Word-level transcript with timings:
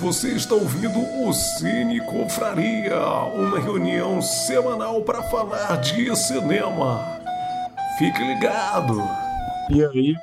Você 0.00 0.28
está 0.28 0.54
ouvindo 0.54 1.00
o 1.24 1.32
Cine 1.32 2.00
Confraria, 2.00 3.00
uma 3.34 3.58
reunião 3.58 4.22
semanal 4.22 5.02
para 5.02 5.24
falar 5.24 5.74
de 5.80 6.14
cinema. 6.14 7.04
Fique 7.98 8.22
ligado! 8.22 8.96
E 9.68 9.84
aí, 9.84 10.14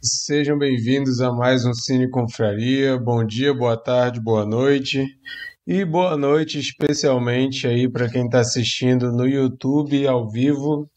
sejam 0.00 0.58
bem-vindos 0.58 1.20
a 1.20 1.30
mais 1.30 1.66
um 1.66 1.74
Cine 1.74 2.08
Confraria. 2.08 2.96
Bom 2.96 3.22
dia, 3.22 3.52
boa 3.52 3.76
tarde, 3.76 4.18
boa 4.18 4.46
noite. 4.46 5.06
E 5.66 5.84
boa 5.84 6.16
noite 6.16 6.58
especialmente 6.58 7.66
aí 7.66 7.86
para 7.86 8.08
quem 8.08 8.24
está 8.24 8.40
assistindo 8.40 9.12
no 9.12 9.28
YouTube 9.28 10.06
ao 10.06 10.30
vivo, 10.30 10.88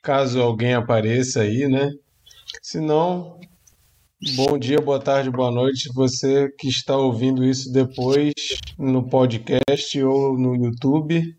caso 0.00 0.40
alguém 0.40 0.74
apareça 0.74 1.40
aí, 1.40 1.66
né? 1.66 1.90
Se 2.62 2.78
não, 2.78 3.40
Bom 4.34 4.58
dia, 4.58 4.80
boa 4.80 4.98
tarde, 4.98 5.30
boa 5.30 5.48
noite. 5.48 5.92
Você 5.94 6.48
que 6.58 6.66
está 6.66 6.96
ouvindo 6.96 7.44
isso 7.44 7.72
depois 7.72 8.32
no 8.76 9.08
podcast 9.08 10.02
ou 10.02 10.36
no 10.36 10.56
YouTube. 10.56 11.36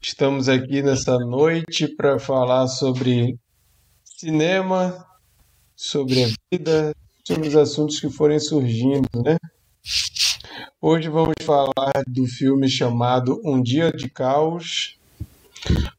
Estamos 0.00 0.48
aqui 0.48 0.80
nessa 0.80 1.18
noite 1.18 1.88
para 1.88 2.20
falar 2.20 2.68
sobre 2.68 3.36
cinema, 4.04 5.04
sobre 5.74 6.22
a 6.22 6.28
vida, 6.52 6.94
sobre 7.24 7.48
os 7.48 7.56
assuntos 7.56 7.98
que 7.98 8.08
forem 8.08 8.38
surgindo, 8.38 9.08
né? 9.16 9.36
Hoje 10.80 11.08
vamos 11.08 11.34
falar 11.42 12.04
do 12.06 12.28
filme 12.28 12.68
chamado 12.68 13.40
Um 13.44 13.60
Dia 13.60 13.90
de 13.90 14.08
Caos, 14.08 14.96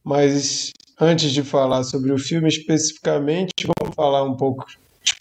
mas 0.01 0.71
antes 0.97 1.33
de 1.33 1.43
falar 1.43 1.83
sobre 1.83 2.13
o 2.13 2.17
filme 2.17 2.47
especificamente, 2.47 3.67
vamos 3.77 3.93
falar 3.93 4.23
um 4.23 4.37
pouco 4.37 4.65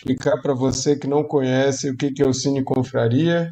explicar 0.04 0.36
para 0.42 0.52
você 0.52 0.96
que 0.96 1.06
não 1.06 1.24
conhece 1.24 1.88
o 1.88 1.96
que 1.96 2.12
é 2.22 2.26
o 2.26 2.34
Cine 2.34 2.62
Confraria. 2.62 3.50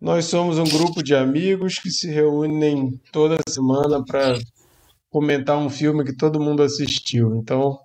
Nós 0.00 0.24
somos 0.24 0.58
um 0.58 0.64
grupo 0.64 1.04
de 1.04 1.14
amigos 1.14 1.78
que 1.78 1.88
se 1.88 2.10
reúnem 2.10 3.00
toda 3.12 3.38
semana 3.48 4.04
para 4.04 4.36
comentar 5.08 5.56
um 5.56 5.70
filme 5.70 6.04
que 6.04 6.16
todo 6.16 6.40
mundo 6.40 6.64
assistiu. 6.64 7.36
Então, 7.36 7.78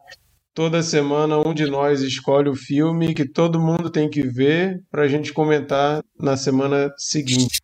toda 0.55 0.81
semana 0.81 1.37
um 1.37 1.53
de 1.53 1.67
nós 1.67 2.01
escolhe 2.01 2.49
o 2.49 2.55
filme 2.55 3.13
que 3.13 3.29
todo 3.29 3.61
mundo 3.61 3.91
tem 3.91 4.09
que 4.09 4.23
ver 4.23 4.81
para 4.89 5.03
a 5.03 5.07
gente 5.07 5.31
comentar 5.31 6.03
na 6.19 6.35
semana 6.35 6.91
seguinte. 6.97 7.61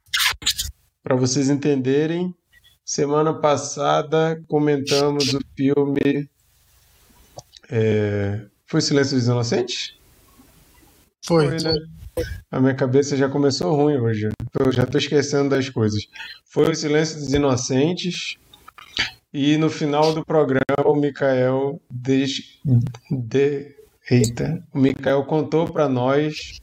Para 1.01 1.15
vocês 1.15 1.49
entenderem, 1.49 2.31
semana 2.85 3.33
passada 3.33 4.39
comentamos 4.47 5.33
o 5.33 5.39
filme 5.57 6.29
é, 7.69 8.45
foi 8.65 8.81
Silêncio 8.81 9.15
dos 9.15 9.27
Inocentes? 9.27 9.93
Foi. 11.25 11.47
Foi 11.47 11.71
né? 11.71 11.79
A 12.49 12.59
minha 12.59 12.73
cabeça 12.73 13.17
já 13.17 13.27
começou 13.27 13.75
ruim 13.75 13.97
hoje. 13.97 14.29
Eu 14.59 14.71
já 14.71 14.85
tô 14.85 14.97
esquecendo 14.97 15.49
das 15.49 15.69
coisas. 15.69 16.01
Foi 16.45 16.71
o 16.71 16.75
Silêncio 16.75 17.19
dos 17.19 17.33
Inocentes. 17.33 18.37
E 19.33 19.57
no 19.57 19.69
final 19.69 20.13
do 20.13 20.25
programa, 20.25 20.85
o 20.85 20.95
Mikael 20.95 21.81
des... 21.91 22.59
de... 23.11 23.75
Eita. 24.09 24.63
O 24.73 24.79
Mikael 24.79 25.25
contou 25.25 25.67
para 25.67 25.89
nós 25.89 26.61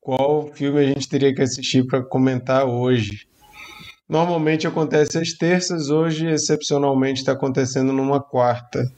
qual 0.00 0.52
filme 0.52 0.80
a 0.80 0.84
gente 0.84 1.08
teria 1.08 1.34
que 1.34 1.40
assistir 1.40 1.86
para 1.86 2.02
comentar 2.02 2.66
hoje. 2.66 3.26
Normalmente 4.08 4.66
acontece 4.66 5.16
às 5.16 5.32
terças, 5.32 5.88
hoje 5.88 6.26
excepcionalmente 6.26 7.20
está 7.20 7.32
acontecendo 7.32 7.92
numa 7.92 8.20
quarta. 8.20 8.92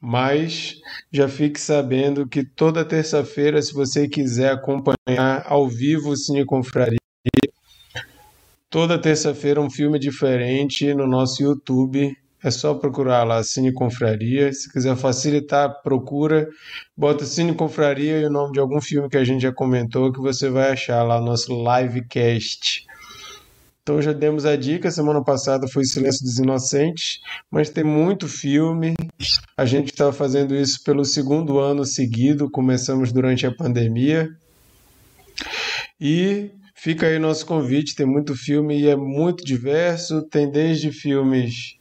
Mas 0.00 0.80
já 1.12 1.28
fique 1.28 1.60
sabendo 1.60 2.26
que 2.26 2.42
toda 2.42 2.84
terça-feira, 2.84 3.60
se 3.60 3.74
você 3.74 4.08
quiser 4.08 4.52
acompanhar 4.52 5.44
ao 5.44 5.68
vivo 5.68 6.10
o 6.10 6.16
Cine 6.16 6.44
Confraria, 6.44 6.98
toda 8.70 8.98
terça-feira 8.98 9.60
um 9.60 9.68
filme 9.68 9.98
diferente 9.98 10.94
no 10.94 11.06
nosso 11.06 11.42
YouTube. 11.42 12.16
É 12.42 12.50
só 12.50 12.72
procurar 12.72 13.24
lá 13.24 13.42
Cine 13.42 13.70
Confraria. 13.70 14.50
Se 14.50 14.72
quiser 14.72 14.96
facilitar 14.96 15.66
a 15.66 15.68
procura, 15.68 16.48
bota 16.96 17.26
Cine 17.26 17.54
Confraria 17.54 18.18
e 18.20 18.24
o 18.24 18.30
nome 18.30 18.54
de 18.54 18.60
algum 18.60 18.80
filme 18.80 19.10
que 19.10 19.18
a 19.18 19.24
gente 19.24 19.42
já 19.42 19.52
comentou 19.52 20.10
que 20.10 20.20
você 20.20 20.48
vai 20.48 20.72
achar 20.72 21.02
lá 21.02 21.20
no 21.20 21.26
nosso 21.26 21.52
livecast. 21.52 22.86
Então 23.82 24.00
já 24.00 24.12
demos 24.12 24.44
a 24.44 24.56
dica, 24.56 24.90
semana 24.90 25.22
passada 25.24 25.66
foi 25.66 25.84
Silêncio 25.84 26.24
dos 26.24 26.38
Inocentes, 26.38 27.20
mas 27.50 27.70
tem 27.70 27.82
muito 27.82 28.28
filme. 28.28 28.94
A 29.56 29.64
gente 29.64 29.90
está 29.90 30.12
fazendo 30.12 30.54
isso 30.54 30.82
pelo 30.84 31.04
segundo 31.04 31.58
ano 31.58 31.84
seguido, 31.84 32.50
começamos 32.50 33.12
durante 33.12 33.46
a 33.46 33.54
pandemia. 33.54 34.28
E 36.00 36.50
fica 36.74 37.06
aí 37.06 37.18
nosso 37.18 37.46
convite, 37.46 37.94
tem 37.94 38.06
muito 38.06 38.36
filme 38.36 38.78
e 38.78 38.88
é 38.88 38.96
muito 38.96 39.44
diverso, 39.44 40.22
tem 40.22 40.50
desde 40.50 40.92
filmes 40.92 41.76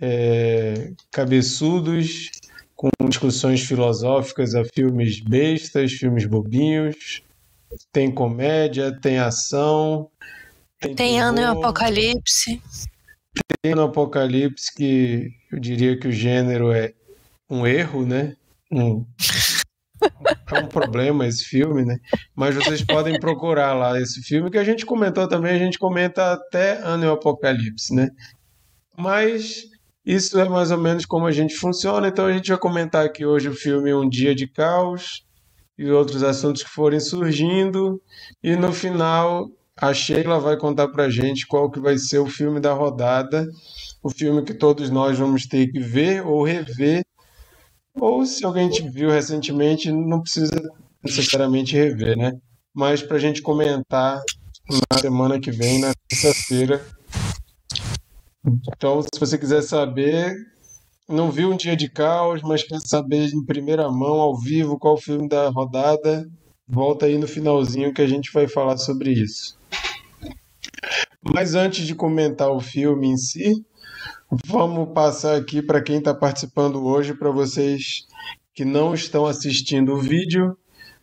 é, 0.00 0.92
cabeçudos, 1.10 2.30
com 2.74 2.88
discussões 3.06 3.60
filosóficas, 3.60 4.54
a 4.54 4.64
filmes 4.64 5.20
bestas, 5.20 5.92
filmes 5.92 6.24
bobinhos, 6.24 7.22
tem 7.92 8.10
comédia, 8.10 8.98
tem 9.00 9.18
ação, 9.18 10.08
tem, 10.80 10.94
tem 10.94 11.20
ano 11.20 11.40
em 11.40 11.44
Apocalipse. 11.44 12.60
Tem 13.62 13.74
no 13.74 13.82
Apocalipse 13.82 14.74
que 14.74 15.30
eu 15.52 15.60
diria 15.60 15.98
que 15.98 16.08
o 16.08 16.12
gênero 16.12 16.72
é 16.72 16.92
um 17.48 17.66
erro, 17.66 18.06
né? 18.06 18.34
Um, 18.72 19.04
é 20.50 20.58
um 20.58 20.66
problema 20.66 21.26
esse 21.26 21.44
filme, 21.44 21.84
né? 21.84 21.98
Mas 22.34 22.54
vocês 22.54 22.82
podem 22.82 23.18
procurar 23.20 23.74
lá 23.74 24.00
esse 24.00 24.22
filme 24.22 24.50
que 24.50 24.58
a 24.58 24.64
gente 24.64 24.86
comentou 24.86 25.28
também, 25.28 25.54
a 25.54 25.58
gente 25.58 25.78
comenta 25.78 26.32
até 26.32 26.78
Ano 26.78 27.04
em 27.04 27.10
Apocalipse, 27.10 27.94
né? 27.94 28.08
Mas 28.96 29.64
isso 30.04 30.38
é 30.40 30.48
mais 30.48 30.70
ou 30.70 30.78
menos 30.78 31.04
como 31.04 31.26
a 31.26 31.32
gente 31.32 31.54
funciona, 31.54 32.08
então 32.08 32.26
a 32.26 32.32
gente 32.32 32.48
vai 32.48 32.58
comentar 32.58 33.04
aqui 33.04 33.26
hoje 33.26 33.48
o 33.48 33.54
filme 33.54 33.92
Um 33.92 34.08
Dia 34.08 34.34
de 34.34 34.46
Caos 34.46 35.24
e 35.76 35.90
outros 35.90 36.22
assuntos 36.22 36.62
que 36.62 36.70
forem 36.70 37.00
surgindo, 37.00 38.00
e 38.42 38.54
no 38.56 38.72
final 38.72 39.50
a 39.80 39.94
Sheila 39.94 40.38
vai 40.38 40.56
contar 40.56 40.88
pra 40.88 41.08
gente 41.08 41.46
qual 41.46 41.70
que 41.70 41.80
vai 41.80 41.96
ser 41.96 42.18
o 42.18 42.26
filme 42.26 42.60
da 42.60 42.72
rodada, 42.72 43.48
o 44.02 44.10
filme 44.10 44.42
que 44.42 44.52
todos 44.52 44.90
nós 44.90 45.18
vamos 45.18 45.46
ter 45.46 45.68
que 45.72 45.80
ver 45.80 46.24
ou 46.26 46.44
rever, 46.44 47.02
ou 47.94 48.26
se 48.26 48.44
alguém 48.44 48.68
te 48.68 48.86
viu 48.88 49.10
recentemente, 49.10 49.90
não 49.90 50.20
precisa 50.20 50.50
necessariamente 51.02 51.74
rever, 51.74 52.16
né? 52.16 52.32
Mas 52.74 53.02
pra 53.02 53.18
gente 53.18 53.40
comentar 53.40 54.20
na 54.92 54.98
semana 54.98 55.40
que 55.40 55.50
vem, 55.50 55.80
na 55.80 55.92
terça-feira. 56.08 56.84
Então, 58.46 59.02
se 59.02 59.18
você 59.18 59.36
quiser 59.36 59.62
saber, 59.62 60.34
não 61.08 61.30
viu 61.30 61.50
um 61.50 61.56
dia 61.56 61.76
de 61.76 61.88
caos, 61.88 62.42
mas 62.42 62.62
quer 62.62 62.80
saber 62.80 63.28
em 63.34 63.44
primeira 63.44 63.90
mão, 63.90 64.20
ao 64.20 64.38
vivo, 64.38 64.78
qual 64.78 64.94
o 64.94 65.00
filme 65.00 65.28
da 65.28 65.48
rodada, 65.48 66.28
volta 66.70 67.06
aí 67.06 67.18
no 67.18 67.26
finalzinho 67.26 67.92
que 67.92 68.00
a 68.00 68.06
gente 68.06 68.32
vai 68.32 68.46
falar 68.46 68.76
sobre 68.76 69.10
isso. 69.10 69.58
Mas 71.22 71.54
antes 71.54 71.86
de 71.86 71.94
comentar 71.94 72.48
o 72.48 72.60
filme 72.60 73.08
em 73.08 73.16
si, 73.16 73.64
vamos 74.46 74.92
passar 74.94 75.36
aqui 75.36 75.60
para 75.60 75.82
quem 75.82 75.98
está 75.98 76.14
participando 76.14 76.84
hoje, 76.86 77.12
para 77.14 77.30
vocês 77.30 78.06
que 78.54 78.64
não 78.64 78.94
estão 78.94 79.26
assistindo 79.26 79.94
o 79.94 80.00
vídeo, 80.00 80.56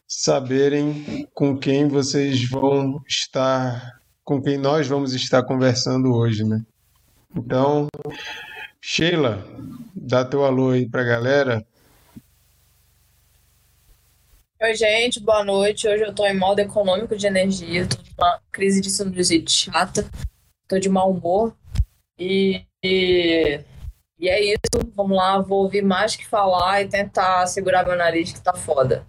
saberem 0.08 1.28
com 1.34 1.58
quem 1.58 1.88
vocês 1.88 2.50
vão 2.50 3.02
estar, 3.08 4.00
com 4.24 4.42
quem 4.42 4.58
nós 4.58 4.88
vamos 4.88 5.14
estar 5.14 5.44
conversando 5.44 6.14
hoje, 6.14 6.44
né? 6.44 6.62
Então, 7.36 7.88
Sheila, 8.80 9.46
dá 9.94 10.24
teu 10.24 10.46
alô 10.46 10.70
aí 10.70 10.90
para 10.90 11.02
a 11.02 11.06
galera. 11.06 11.66
Oi, 14.60 14.74
gente, 14.74 15.20
boa 15.20 15.44
noite. 15.44 15.88
Hoje 15.88 16.04
eu 16.04 16.12
tô 16.12 16.26
em 16.26 16.36
modo 16.36 16.58
econômico 16.58 17.16
de 17.16 17.28
energia, 17.28 17.88
tô 17.88 17.98
numa 17.98 18.42
crise 18.52 18.82
de 18.82 18.90
sinusite 18.90 19.52
chata, 19.52 20.04
tô 20.68 20.80
de 20.80 20.90
mau 20.90 21.12
humor 21.12 21.56
e, 22.18 22.66
e, 22.84 23.64
e, 24.18 24.28
é 24.28 24.44
isso. 24.44 24.92
Vamos 24.96 25.16
lá, 25.16 25.38
vou 25.38 25.62
ouvir 25.62 25.84
mais 25.84 26.16
que 26.16 26.26
falar 26.26 26.82
e 26.82 26.90
tentar 26.90 27.46
segurar 27.46 27.86
meu 27.86 27.96
nariz 27.96 28.34
que 28.34 28.42
tá 28.42 28.52
foda. 28.52 29.06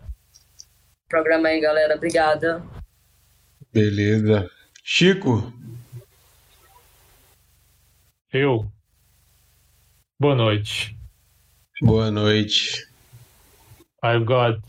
Programa 1.08 1.48
aí, 1.48 1.58
galera. 1.60 1.96
Obrigada. 1.96 2.62
Beleza. 3.72 4.50
Chico? 4.84 5.50
Eu. 8.30 8.70
Boa 10.20 10.34
noite. 10.34 10.94
Boa 11.80 12.10
noite. 12.10 12.86
I've 14.04 14.26
got 14.26 14.60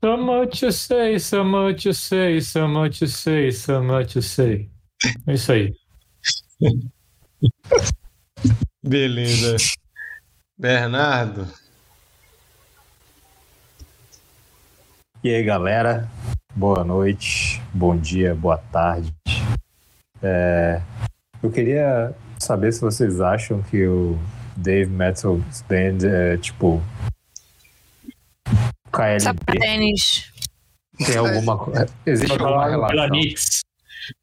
So 0.00 0.16
much 0.16 0.60
to 0.60 0.72
say, 0.72 1.18
so 1.18 1.44
much 1.44 1.82
to 1.82 1.92
say, 1.92 2.40
so 2.40 2.68
much 2.68 2.98
to 3.00 3.06
say, 3.08 3.50
so 3.50 3.82
much 3.82 4.12
to 4.12 4.22
say. 4.22 4.68
É 5.26 5.34
isso 5.34 5.52
aí. 5.52 5.74
Beleza. 8.82 9.56
Bernardo. 10.56 11.46
E 15.22 15.34
aí, 15.34 15.42
galera? 15.42 16.08
boa 16.58 16.82
noite, 16.82 17.62
bom 17.72 17.96
dia, 17.96 18.34
boa 18.34 18.58
tarde. 18.58 19.14
É, 20.20 20.82
eu 21.40 21.52
queria 21.52 22.12
saber 22.36 22.72
se 22.72 22.80
vocês 22.80 23.20
acham 23.20 23.62
que 23.62 23.86
o 23.86 24.18
Dave 24.56 24.90
Matthews 24.90 25.62
Band 25.68 26.04
é 26.04 26.36
tipo 26.36 26.82
KLB. 28.92 29.20
Sapatênis. 29.20 30.30
Tem 31.04 31.16
alguma 31.16 31.56
coisa. 31.58 31.86
Existe 32.06 32.32
alguma 32.32 32.68
relação? 32.68 33.04
A 33.04 33.14
gente, 33.14 33.36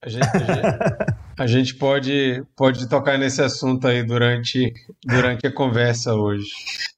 a 0.01 0.09
gente- 0.09 0.25
a 1.39 1.47
gente 1.47 1.75
pode, 1.75 2.43
pode 2.55 2.87
tocar 2.89 3.17
nesse 3.17 3.41
assunto 3.41 3.87
aí 3.87 4.03
durante, 4.03 4.73
durante 5.05 5.45
a 5.47 5.51
conversa 5.53 6.13
hoje. 6.15 6.45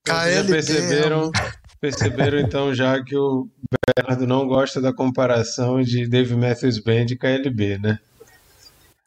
Vocês 0.08 0.36
KLB, 0.36 0.52
perceberam, 0.52 1.31
perceberam 1.81 2.40
então 2.40 2.74
já 2.74 3.04
que 3.04 3.16
o 3.16 3.48
Bernardo 3.98 4.25
não 4.25 4.48
gosta 4.48 4.80
da 4.81 4.94
comparação 4.94 5.81
de 5.81 6.08
Dave 6.08 6.36
Matthews 6.36 6.80
Band 6.80 7.08
e 7.12 7.18
KLB, 7.18 7.78
né? 7.78 8.00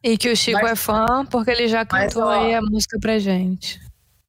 E 0.03 0.17
que 0.17 0.31
o 0.31 0.37
Chico 0.37 0.61
Mas- 0.63 0.73
é 0.73 0.77
fã 0.77 1.07
porque 1.31 1.51
ele 1.51 1.67
já 1.69 1.87
Mas, 1.91 2.13
cantou 2.15 2.29
ó, 2.29 2.31
aí 2.31 2.55
a 2.55 2.61
música 2.63 2.99
pra 3.01 3.19
gente. 3.19 3.79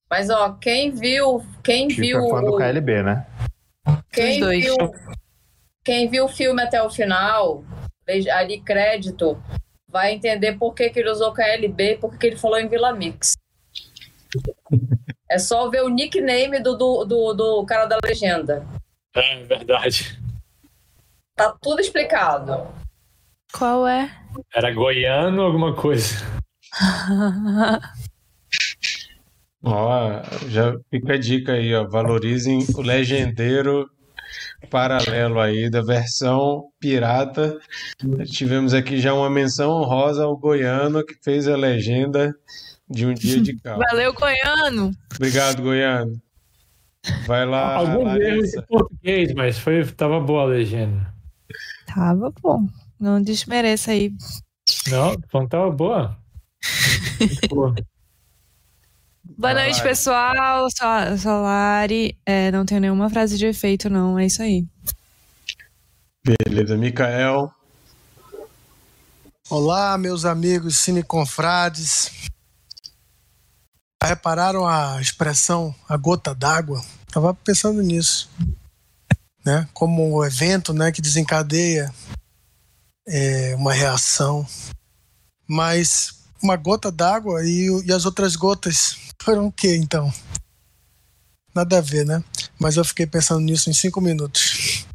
Mas, 0.09 0.29
ó, 0.29 0.51
quem 0.53 0.91
viu. 0.91 1.41
Quem 1.63 1.89
Chico 1.89 2.01
viu. 2.01 2.25
é 2.25 2.29
fã 2.29 2.41
do 2.41 2.57
KLB, 2.57 3.03
né? 3.03 3.25
Quem 4.11 4.39
dois. 4.39 4.63
viu, 4.63 4.75
quem 5.83 6.09
viu 6.09 6.25
o 6.25 6.29
filme 6.29 6.61
até 6.61 6.81
o 6.81 6.89
final, 6.89 7.63
ali 8.33 8.61
crédito, 8.61 9.41
vai 9.87 10.13
entender 10.13 10.57
por 10.57 10.73
que, 10.73 10.89
que 10.89 10.99
ele 10.99 11.09
usou 11.09 11.33
KLB 11.33 11.93
e 11.93 11.97
por 11.97 12.11
que, 12.11 12.17
que 12.17 12.27
ele 12.27 12.37
falou 12.37 12.59
em 12.59 12.67
Vila 12.67 12.93
Mix. 12.93 13.33
É 15.29 15.37
só 15.37 15.69
ver 15.69 15.83
o 15.83 15.89
nickname 15.89 16.59
do, 16.61 16.75
do, 16.75 17.05
do, 17.05 17.33
do 17.33 17.65
cara 17.65 17.85
da 17.85 17.97
legenda. 18.03 18.65
É 19.15 19.43
verdade. 19.43 20.19
Tá 21.35 21.55
tudo 21.61 21.81
explicado. 21.81 22.67
Qual 23.53 23.87
é? 23.87 24.09
Era 24.53 24.73
goiano 24.73 25.41
alguma 25.41 25.75
coisa. 25.75 26.15
Ó, 29.63 30.21
já 30.49 30.75
fica 30.89 31.13
a 31.13 31.17
dica 31.17 31.53
aí, 31.53 31.73
ó. 31.73 31.87
Valorizem 31.87 32.65
o 32.75 32.81
legendeiro 32.81 33.89
paralelo 34.69 35.39
aí 35.39 35.69
da 35.69 35.81
versão 35.81 36.69
pirata. 36.79 37.57
Tivemos 38.25 38.73
aqui 38.73 38.99
já 38.99 39.13
uma 39.13 39.29
menção 39.29 39.71
honrosa 39.71 40.23
ao 40.23 40.37
goiano 40.37 41.05
que 41.05 41.15
fez 41.23 41.47
a 41.47 41.55
legenda 41.55 42.33
de 42.89 43.05
um 43.05 43.13
dia 43.13 43.41
de 43.41 43.57
calma. 43.59 43.85
Valeu, 43.89 44.13
Goiano! 44.13 44.91
Obrigado, 45.15 45.61
goiano. 45.61 46.21
Vai 47.25 47.45
lá, 47.45 47.75
Alguns 47.77 48.15
erros 48.21 48.51
de 48.51 48.61
português, 48.67 49.33
mas 49.33 49.57
foi, 49.57 49.83
tava 49.85 50.19
boa 50.19 50.43
a 50.43 50.45
legenda. 50.45 51.13
Tava 51.87 52.31
bom. 52.41 52.67
Não 52.99 53.21
desmereça 53.21 53.91
aí. 53.91 54.13
Não, 54.89 55.13
então 55.13 55.47
tava 55.47 55.71
boa. 55.71 56.17
Muito 57.19 57.47
boa. 57.49 57.75
Boa 59.41 59.55
Vai 59.55 59.63
noite, 59.65 59.81
pessoal. 59.81 60.67
Sou, 60.69 61.17
sou 61.17 61.31
a 61.31 61.39
Lari. 61.39 62.15
É, 62.23 62.51
não 62.51 62.63
tenho 62.63 62.79
nenhuma 62.79 63.09
frase 63.09 63.39
de 63.39 63.47
efeito, 63.47 63.89
não. 63.89 64.19
É 64.19 64.27
isso 64.27 64.39
aí. 64.39 64.67
Beleza, 66.23 66.77
Mikael. 66.77 67.51
Olá, 69.49 69.97
meus 69.97 70.25
amigos 70.25 70.77
cineconfrades. 70.77 72.11
Já 74.03 74.09
Repararam 74.09 74.67
a 74.67 75.01
expressão 75.01 75.73
a 75.89 75.97
gota 75.97 76.35
d'água? 76.35 76.79
Tava 77.11 77.33
pensando 77.33 77.81
nisso, 77.81 78.29
né? 79.43 79.67
Como 79.73 80.19
um 80.19 80.23
evento, 80.23 80.71
né, 80.71 80.91
que 80.91 81.01
desencadeia 81.01 81.91
é, 83.07 83.55
uma 83.55 83.73
reação. 83.73 84.45
Mas 85.47 86.21
uma 86.43 86.55
gota 86.55 86.91
d'água 86.91 87.43
e, 87.43 87.87
e 87.87 87.91
as 87.91 88.05
outras 88.05 88.35
gotas 88.35 89.10
foram 89.21 89.47
o 89.47 89.51
quê, 89.51 89.77
então? 89.77 90.11
Nada 91.53 91.77
a 91.77 91.81
ver, 91.81 92.05
né? 92.05 92.23
Mas 92.59 92.77
eu 92.77 92.85
fiquei 92.85 93.05
pensando 93.05 93.41
nisso 93.41 93.69
em 93.69 93.73
cinco 93.73 94.01
minutos. 94.01 94.85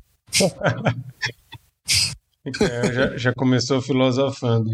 Mikael 2.44 2.92
já, 2.92 3.16
já 3.16 3.32
começou 3.34 3.80
filosofando. 3.80 4.70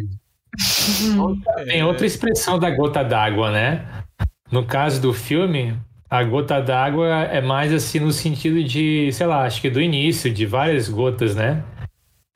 Tem 1.66 1.82
outra 1.82 2.06
expressão 2.06 2.58
da 2.58 2.70
gota 2.70 3.02
d'água, 3.02 3.50
né? 3.50 4.04
No 4.50 4.66
caso 4.66 5.00
do 5.00 5.12
filme, 5.12 5.76
a 6.10 6.22
gota 6.22 6.60
d'água 6.60 7.08
é 7.24 7.40
mais 7.40 7.72
assim 7.72 7.98
no 7.98 8.12
sentido 8.12 8.62
de, 8.62 9.10
sei 9.12 9.26
lá, 9.26 9.44
acho 9.44 9.60
que 9.60 9.70
do 9.70 9.80
início, 9.80 10.32
de 10.32 10.44
várias 10.44 10.88
gotas, 10.88 11.34
né? 11.34 11.64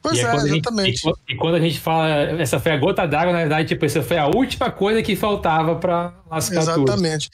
Pois 0.06 0.19
E 0.19 0.20
é, 0.20 0.25
quando 0.31 0.38
a 0.44 0.49
gente- 0.49 0.53
exatamente. 0.61 0.99
e 0.99 1.03
quando- 1.03 1.19
e 1.31 1.35
quando 1.35 1.55
a 1.56 1.61
gente 1.61 1.81
fala, 1.81 2.08
essa 2.41 2.61
foi 2.61 2.70
a 2.70 2.76
gota 2.76 3.05
d'água, 3.08 3.32
na 3.32 3.41
verdade, 3.41 3.67
tipo, 3.67 3.85
essa 3.85 4.05
foi 4.05 4.17
a 4.17 4.26
última 4.29 4.70
coisa 4.70 5.03
que 5.03 5.17
faltava 5.17 5.75
pra 5.75 6.14
lascar 6.31 6.61
tudo. 6.75 6.82
Exatamente. 6.93 7.29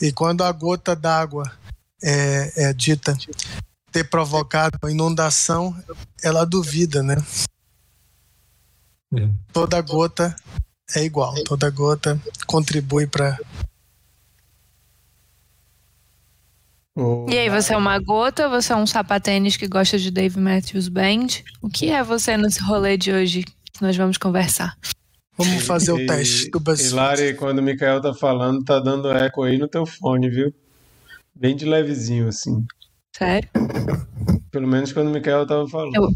E 0.00 0.10
quando 0.10 0.42
a 0.42 0.50
gota 0.50 0.96
d'água 0.96 1.44
é, 2.02 2.68
é 2.68 2.72
dita 2.72 3.14
ter 3.92 4.04
provocado 4.08 4.78
a 4.82 4.90
inundação, 4.90 5.76
ela 6.22 6.46
duvida, 6.46 7.02
né? 7.02 7.16
Hum. 9.12 9.34
Toda 9.52 9.80
gota 9.82 10.34
é 10.96 11.04
igual, 11.04 11.34
toda 11.44 11.68
gota 11.68 12.18
contribui 12.46 13.06
para. 13.06 13.38
O- 16.96 17.26
E 17.28 17.36
aí, 17.38 17.50
você 17.50 17.74
é 17.74 17.76
uma 17.76 17.98
gota? 17.98 18.48
Você 18.48 18.72
é 18.72 18.76
um 18.76 18.86
sapatênis 18.86 19.56
que 19.56 19.66
gosta 19.66 19.98
de 19.98 20.10
Dave 20.10 20.38
Matthews 20.38 20.88
Band? 20.88 21.26
O 21.60 21.68
que 21.68 21.90
é 21.90 22.02
você 22.04 22.36
nesse 22.36 22.62
rolê 22.62 22.96
de 22.96 23.12
hoje 23.12 23.42
que 23.44 23.82
nós 23.82 23.96
vamos 23.96 24.16
conversar? 24.16 24.76
Vamos 25.36 25.66
fazer 25.66 25.90
o 25.92 25.98
E- 25.98 26.06
teste 26.06 26.50
do 26.50 26.58
E 26.58 26.62
BuzzFeed. 26.62 26.94
Lari, 26.94 27.34
quando 27.34 27.58
o 27.58 27.62
Mikael 27.62 28.00
tá 28.00 28.14
falando, 28.14 28.62
tá 28.64 28.78
dando 28.78 29.10
eco 29.10 29.42
aí 29.42 29.58
no 29.58 29.66
teu 29.66 29.84
fone, 29.84 30.30
viu? 30.30 30.54
Bem 31.34 31.56
de 31.56 31.64
levezinho, 31.64 32.28
assim. 32.28 32.64
Sério? 33.16 33.48
Pelo 34.52 34.68
menos 34.68 34.92
quando 34.92 35.08
o 35.08 35.10
Mikael 35.10 35.44
tava 35.46 35.68
falando. 35.68 35.94
Eu- 35.96 36.08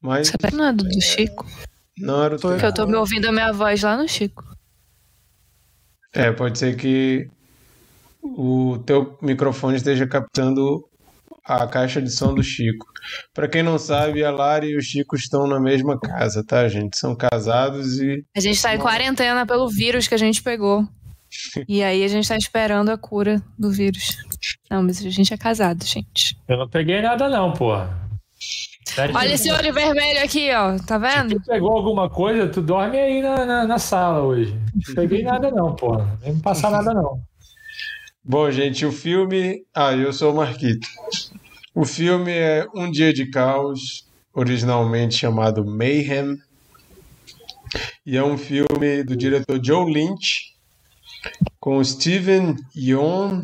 Mas 0.00 0.28
Será 0.28 0.50
que 0.50 0.56
não 0.56 0.66
é 0.68 0.72
do, 0.72 0.82
do 0.84 1.00
Chico? 1.02 1.46
não 1.98 2.22
era 2.24 2.36
o 2.36 2.38
teu. 2.38 2.50
Porque 2.50 2.64
eu 2.64 2.72
tô 2.72 2.86
me 2.86 2.96
ouvindo 2.96 3.26
a 3.28 3.32
minha 3.32 3.52
voz 3.52 3.82
lá 3.82 3.98
no 3.98 4.08
Chico. 4.08 4.42
É, 6.14 6.32
pode 6.32 6.58
ser 6.58 6.74
que 6.76 7.28
o 8.22 8.78
teu 8.86 9.18
microfone 9.20 9.76
esteja 9.76 10.06
captando 10.06 10.84
a 11.44 11.66
caixa 11.66 12.00
de 12.00 12.10
som 12.10 12.32
do 12.32 12.42
Chico. 12.42 12.86
Pra 13.34 13.48
quem 13.48 13.62
não 13.62 13.78
sabe, 13.78 14.24
a 14.24 14.30
Lari 14.30 14.68
e 14.68 14.76
o 14.76 14.82
Chico 14.82 15.16
estão 15.16 15.46
na 15.46 15.58
mesma 15.58 15.98
casa, 15.98 16.44
tá, 16.44 16.68
gente? 16.68 16.96
São 16.96 17.16
casados 17.16 17.98
e 17.98 18.24
A 18.36 18.40
gente 18.40 18.62
tá 18.62 18.74
em 18.74 18.78
quarentena 18.78 19.44
pelo 19.44 19.68
vírus 19.68 20.06
que 20.06 20.14
a 20.14 20.18
gente 20.18 20.42
pegou. 20.42 20.86
E 21.66 21.82
aí 21.82 22.04
a 22.04 22.08
gente 22.08 22.28
tá 22.28 22.36
esperando 22.36 22.90
a 22.90 22.98
cura 22.98 23.42
do 23.58 23.70
vírus. 23.70 24.18
Não, 24.70 24.82
mas 24.82 25.02
a 25.04 25.08
gente 25.08 25.32
é 25.32 25.36
casado, 25.38 25.82
gente. 25.82 26.36
Eu 26.46 26.58
não 26.58 26.68
peguei 26.68 27.00
nada 27.00 27.26
não, 27.26 27.54
porra. 27.54 28.02
Sério, 28.84 29.16
Olha 29.16 29.28
se 29.38 29.48
esse 29.48 29.50
olho 29.50 29.72
vermelho 29.72 30.22
aqui, 30.22 30.52
ó. 30.52 30.76
Tá 30.78 30.98
vendo? 30.98 31.36
tu 31.36 31.46
pegou 31.46 31.72
alguma 31.72 32.10
coisa, 32.10 32.48
tu 32.48 32.60
dorme 32.60 32.98
aí 32.98 33.22
na, 33.22 33.46
na, 33.46 33.66
na 33.66 33.78
sala 33.78 34.20
hoje. 34.20 34.54
Não 34.86 34.94
peguei 34.94 35.22
nada 35.22 35.50
não, 35.50 35.74
porra. 35.74 36.04
Não 36.04 36.16
vem 36.18 36.34
me 36.34 36.42
passar 36.42 36.70
nada 36.70 36.92
não. 36.92 37.18
Bom, 38.24 38.50
gente, 38.50 38.86
o 38.86 38.92
filme. 38.92 39.64
Ah, 39.74 39.92
eu 39.92 40.12
sou 40.12 40.32
o 40.32 40.36
Marquito. 40.36 40.86
O 41.74 41.84
filme 41.84 42.30
é 42.30 42.66
Um 42.74 42.90
Dia 42.90 43.12
de 43.12 43.26
Caos, 43.30 44.06
originalmente 44.32 45.16
chamado 45.16 45.64
Mayhem. 45.64 46.36
E 48.06 48.16
é 48.16 48.22
um 48.24 48.36
filme 48.36 49.02
do 49.02 49.16
diretor 49.16 49.60
Joe 49.64 49.90
Lynch, 49.92 50.52
com 51.58 51.82
Steven 51.82 52.56
Yeun 52.76 53.40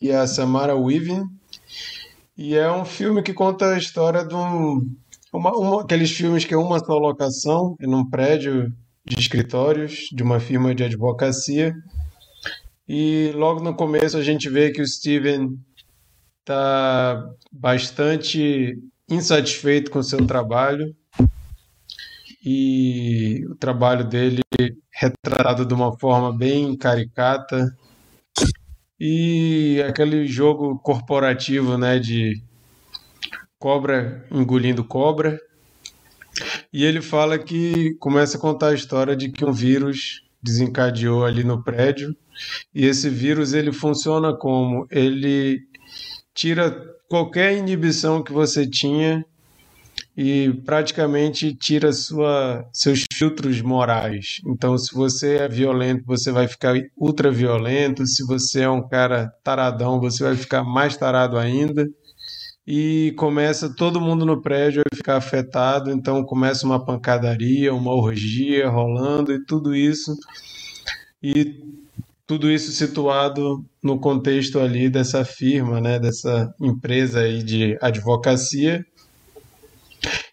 e 0.00 0.10
a 0.10 0.26
Samara 0.26 0.74
Weaving. 0.74 1.24
E 2.36 2.54
é 2.54 2.70
um 2.70 2.84
filme 2.84 3.22
que 3.22 3.32
conta 3.32 3.74
a 3.74 3.78
história 3.78 4.24
de 4.24 4.34
um. 4.34 4.80
Uma, 5.32 5.50
uma- 5.56 5.82
aqueles 5.82 6.10
filmes 6.10 6.44
que 6.44 6.54
é 6.54 6.56
uma 6.56 6.78
só 6.78 6.94
locação, 6.98 7.76
em 7.80 7.94
um 7.94 8.08
prédio 8.08 8.72
de 9.04 9.18
escritórios 9.18 10.08
de 10.12 10.22
uma 10.22 10.40
firma 10.40 10.74
de 10.74 10.82
advocacia. 10.84 11.74
E 12.88 13.32
logo 13.34 13.60
no 13.60 13.74
começo 13.74 14.16
a 14.16 14.22
gente 14.22 14.48
vê 14.48 14.70
que 14.70 14.80
o 14.80 14.86
Steven 14.86 15.58
está 16.40 17.28
bastante 17.50 18.78
insatisfeito 19.08 19.90
com 19.90 19.98
o 19.98 20.04
seu 20.04 20.24
trabalho. 20.24 20.94
E 22.44 23.44
o 23.50 23.56
trabalho 23.56 24.04
dele 24.04 24.40
retratado 24.92 25.66
de 25.66 25.74
uma 25.74 25.98
forma 25.98 26.36
bem 26.36 26.76
caricata. 26.76 27.76
E 29.00 29.82
aquele 29.88 30.26
jogo 30.28 30.78
corporativo, 30.78 31.76
né, 31.76 31.98
de 31.98 32.40
cobra 33.58 34.24
engolindo 34.30 34.84
cobra. 34.84 35.40
E 36.72 36.84
ele 36.84 37.02
fala 37.02 37.36
que 37.36 37.94
começa 37.94 38.36
a 38.36 38.40
contar 38.40 38.68
a 38.68 38.74
história 38.74 39.16
de 39.16 39.28
que 39.28 39.44
um 39.44 39.52
vírus 39.52 40.22
desencadeou 40.40 41.24
ali 41.24 41.42
no 41.42 41.64
prédio 41.64 42.16
e 42.74 42.86
esse 42.86 43.08
vírus 43.08 43.52
ele 43.52 43.72
funciona 43.72 44.36
como 44.36 44.86
ele 44.90 45.60
tira 46.34 46.70
qualquer 47.08 47.56
inibição 47.56 48.22
que 48.22 48.32
você 48.32 48.68
tinha 48.68 49.24
e 50.16 50.50
praticamente 50.64 51.54
tira 51.54 51.92
sua, 51.92 52.66
seus 52.72 53.04
filtros 53.12 53.60
morais. 53.60 54.40
Então, 54.46 54.76
se 54.78 54.94
você 54.94 55.36
é 55.36 55.48
violento, 55.48 56.04
você 56.06 56.32
vai 56.32 56.48
ficar 56.48 56.74
ultra 56.96 57.30
violento. 57.30 58.06
Se 58.06 58.24
você 58.26 58.62
é 58.62 58.70
um 58.70 58.86
cara 58.88 59.30
taradão, 59.44 60.00
você 60.00 60.24
vai 60.24 60.34
ficar 60.34 60.64
mais 60.64 60.96
tarado 60.96 61.36
ainda. 61.36 61.86
E 62.66 63.14
começa 63.16 63.72
todo 63.74 64.00
mundo 64.00 64.24
no 64.24 64.40
prédio 64.40 64.82
a 64.90 64.96
ficar 64.96 65.16
afetado. 65.16 65.90
Então, 65.90 66.24
começa 66.24 66.64
uma 66.64 66.82
pancadaria, 66.82 67.74
uma 67.74 67.94
orgia 67.94 68.68
rolando 68.68 69.32
e 69.32 69.44
tudo 69.44 69.74
isso. 69.74 70.16
E 71.22 71.85
tudo 72.26 72.50
isso 72.50 72.72
situado 72.72 73.64
no 73.82 73.98
contexto 73.98 74.58
ali 74.58 74.90
dessa 74.90 75.24
firma, 75.24 75.80
né, 75.80 75.98
dessa 75.98 76.52
empresa 76.60 77.20
aí 77.20 77.42
de 77.42 77.78
advocacia. 77.80 78.84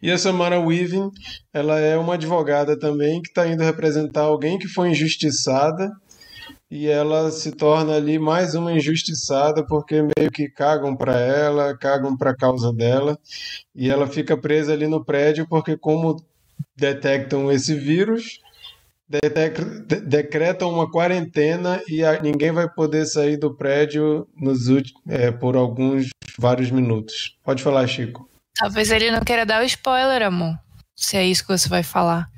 E 0.02 0.12
a 0.12 0.18
Samara 0.18 0.60
Weaving, 0.60 1.10
ela 1.54 1.80
é 1.80 1.96
uma 1.98 2.16
advogada 2.16 2.78
também 2.78 3.22
que 3.22 3.30
está 3.30 3.48
indo 3.48 3.64
representar 3.64 4.22
alguém 4.22 4.58
que 4.58 4.68
foi 4.68 4.90
injustiçada. 4.90 5.92
E 6.70 6.88
ela 6.88 7.30
se 7.30 7.52
torna 7.52 7.96
ali 7.96 8.18
mais 8.18 8.56
uma 8.56 8.74
injustiçada 8.74 9.64
porque 9.66 10.02
meio 10.02 10.32
que 10.32 10.50
cagam 10.50 10.96
para 10.96 11.20
ela, 11.20 11.78
cagam 11.78 12.18
para 12.18 12.32
a 12.32 12.36
causa 12.36 12.74
dela. 12.74 13.18
E 13.76 13.90
ela 13.90 14.08
fica 14.08 14.36
presa 14.36 14.74
ali 14.74 14.88
no 14.88 15.06
prédio 15.06 15.48
porque 15.48 15.78
como 15.78 16.18
detectam 16.76 17.52
esse 17.52 17.76
vírus, 17.76 18.40
decretam 20.06 20.72
uma 20.72 20.90
quarentena 20.90 21.82
e 21.88 22.04
a, 22.04 22.22
ninguém 22.22 22.52
vai 22.52 22.70
poder 22.70 23.06
sair 23.06 23.38
do 23.38 23.56
prédio 23.56 24.28
nos 24.36 24.68
é, 25.08 25.32
por 25.32 25.56
alguns 25.56 26.10
vários 26.38 26.72
minutos. 26.72 27.38
Pode 27.44 27.62
falar, 27.62 27.86
Chico. 27.88 28.30
Talvez 28.56 28.92
ele 28.92 29.12
não 29.12 29.22
queira 29.22 29.46
dar 29.46 29.62
o 29.62 29.66
spoiler, 29.66 30.22
amor. 30.22 30.58
Se 30.96 31.18
é 31.18 31.26
isso 31.26 31.46
que 31.46 31.58
você 31.58 31.68
vai 31.68 31.84
falar. 31.84 32.30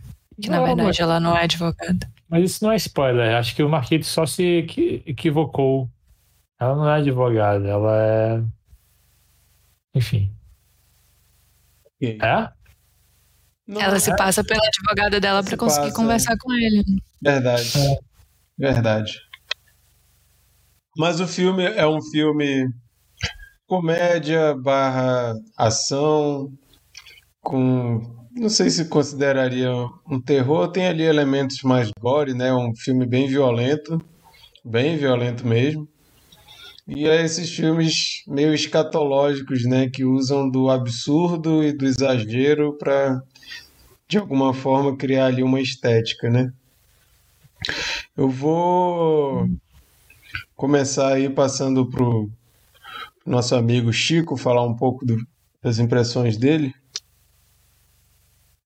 Que 0.41 0.49
não, 0.49 0.59
na 0.59 0.65
verdade 0.65 0.87
mas... 0.87 0.99
ela 0.99 1.19
não 1.19 1.35
é 1.35 1.43
advogada. 1.43 2.09
Mas 2.29 2.51
isso 2.51 2.63
não 2.63 2.71
é 2.71 2.75
spoiler. 2.75 3.35
Acho 3.35 3.55
que 3.55 3.63
o 3.63 3.69
Marquito 3.69 4.05
só 4.05 4.25
se 4.25 4.65
equivocou. 5.05 5.89
Ela 6.59 6.75
não 6.75 6.89
é 6.89 6.97
advogada, 6.97 7.67
ela 7.67 8.01
é. 8.01 8.43
Enfim. 9.93 10.31
É? 12.01 12.54
Não, 13.67 13.81
ela 13.81 13.99
se 13.99 14.15
passa 14.15 14.43
pela 14.43 14.61
advogada 14.65 15.19
dela 15.19 15.43
para 15.43 15.57
conseguir 15.57 15.87
passa, 15.87 15.95
conversar 15.95 16.35
com 16.39 16.53
ele. 16.53 16.83
Verdade. 17.21 17.71
É. 17.77 17.97
Verdade. 18.57 19.19
Mas 20.97 21.19
o 21.19 21.27
filme 21.27 21.63
é 21.63 21.85
um 21.85 22.01
filme 22.01 22.67
comédia 23.67 24.55
barra 24.55 25.33
ação, 25.57 26.51
com. 27.41 28.15
Não 28.31 28.49
sei 28.49 28.69
se 28.69 28.89
consideraria 28.89 29.71
um 30.09 30.21
terror, 30.21 30.67
tem 30.69 30.87
ali 30.87 31.03
elementos 31.03 31.61
mais 31.63 31.89
gore, 31.99 32.33
né? 32.33 32.53
Um 32.53 32.75
filme 32.75 33.05
bem 33.05 33.27
violento, 33.27 34.01
bem 34.63 34.97
violento 34.97 35.47
mesmo. 35.47 35.87
E 36.87 37.07
é 37.07 37.23
esses 37.23 37.49
filmes 37.49 38.23
meio 38.27 38.53
escatológicos, 38.53 39.63
né? 39.65 39.89
Que 39.89 40.03
usam 40.03 40.49
do 40.49 40.69
absurdo 40.69 41.63
e 41.63 41.71
do 41.71 41.85
exagero 41.85 42.77
para, 42.77 43.21
de 44.07 44.17
alguma 44.17 44.53
forma, 44.53 44.95
criar 44.95 45.25
ali 45.27 45.41
uma 45.43 45.59
estética, 45.59 46.29
né? 46.29 46.51
Eu 48.15 48.29
vou 48.29 49.49
começar 50.55 51.13
aí 51.13 51.29
passando 51.29 51.89
pro 51.89 52.29
nosso 53.25 53.55
amigo 53.55 53.91
Chico 53.91 54.37
falar 54.37 54.63
um 54.63 54.75
pouco 54.75 55.05
do, 55.05 55.17
das 55.61 55.79
impressões 55.79 56.37
dele? 56.37 56.73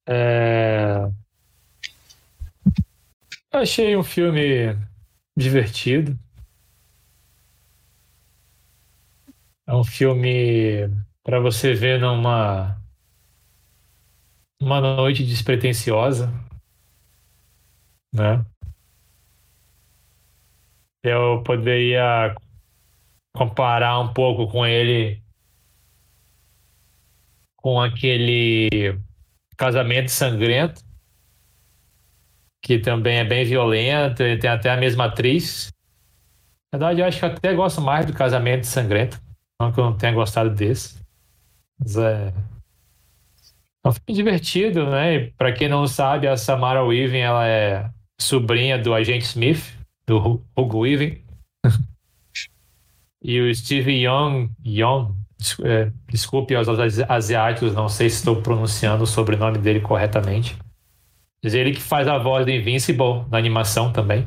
É... 0.07 1.09
Achei 3.51 3.95
um 3.95 4.03
filme 4.03 4.77
divertido. 5.35 6.17
É 9.65 9.73
um 9.73 9.83
filme 9.83 10.89
para 11.23 11.39
você 11.39 11.73
ver 11.73 11.99
numa 11.99 12.78
uma 14.61 14.81
noite 14.81 15.25
despretensiosa, 15.25 16.31
né? 18.13 18.45
Eu 21.01 21.41
poderia 21.43 22.35
comparar 23.33 23.99
um 23.99 24.13
pouco 24.13 24.47
com 24.47 24.65
ele 24.65 25.23
com 27.55 27.81
aquele 27.81 28.99
casamento 29.55 30.09
sangrento 30.09 30.81
que 32.61 32.79
também 32.79 33.19
é 33.19 33.23
bem 33.23 33.45
violento 33.45 34.23
e 34.23 34.37
tem 34.37 34.49
até 34.49 34.69
a 34.69 34.77
mesma 34.77 35.05
atriz 35.05 35.71
na 36.71 36.79
verdade 36.79 37.01
eu 37.01 37.05
acho 37.05 37.19
que 37.19 37.25
eu 37.25 37.29
até 37.29 37.53
gosto 37.53 37.81
mais 37.81 38.05
do 38.05 38.13
casamento 38.13 38.65
sangrento 38.65 39.21
não 39.59 39.71
que 39.71 39.79
eu 39.79 39.85
não 39.85 39.97
tenha 39.97 40.13
gostado 40.13 40.49
desse 40.49 40.99
mas 41.79 41.95
é 41.97 42.33
é 43.83 43.89
um 43.89 43.91
filme 43.91 44.13
divertido, 44.13 44.89
né? 44.89 45.31
Para 45.37 45.51
quem 45.51 45.69
não 45.69 45.87
sabe, 45.87 46.27
a 46.27 46.35
Samara 46.35 46.83
Weaving 46.83 47.19
ela 47.19 47.47
é 47.47 47.89
sobrinha 48.19 48.77
do 48.77 48.93
agente 48.93 49.25
Smith, 49.25 49.73
do 50.05 50.43
Hugo 50.55 50.79
Weaving. 50.79 51.23
E 53.21 53.37
o 53.41 53.53
Steve 53.53 53.91
Young, 53.91 54.49
Young 54.65 55.13
é, 55.61 55.91
desculpe 56.07 56.55
aos 56.55 56.69
asiáticos, 56.69 57.73
não 57.73 57.89
sei 57.89 58.09
se 58.09 58.17
estou 58.17 58.41
pronunciando 58.41 59.03
o 59.03 59.07
sobrenome 59.07 59.57
dele 59.57 59.81
corretamente. 59.81 60.57
Mas 61.43 61.53
ele 61.53 61.73
que 61.73 61.81
faz 61.81 62.07
a 62.07 62.17
voz 62.17 62.45
do 62.45 62.51
Invincible 62.51 63.25
na 63.29 63.37
animação 63.37 63.91
também. 63.91 64.25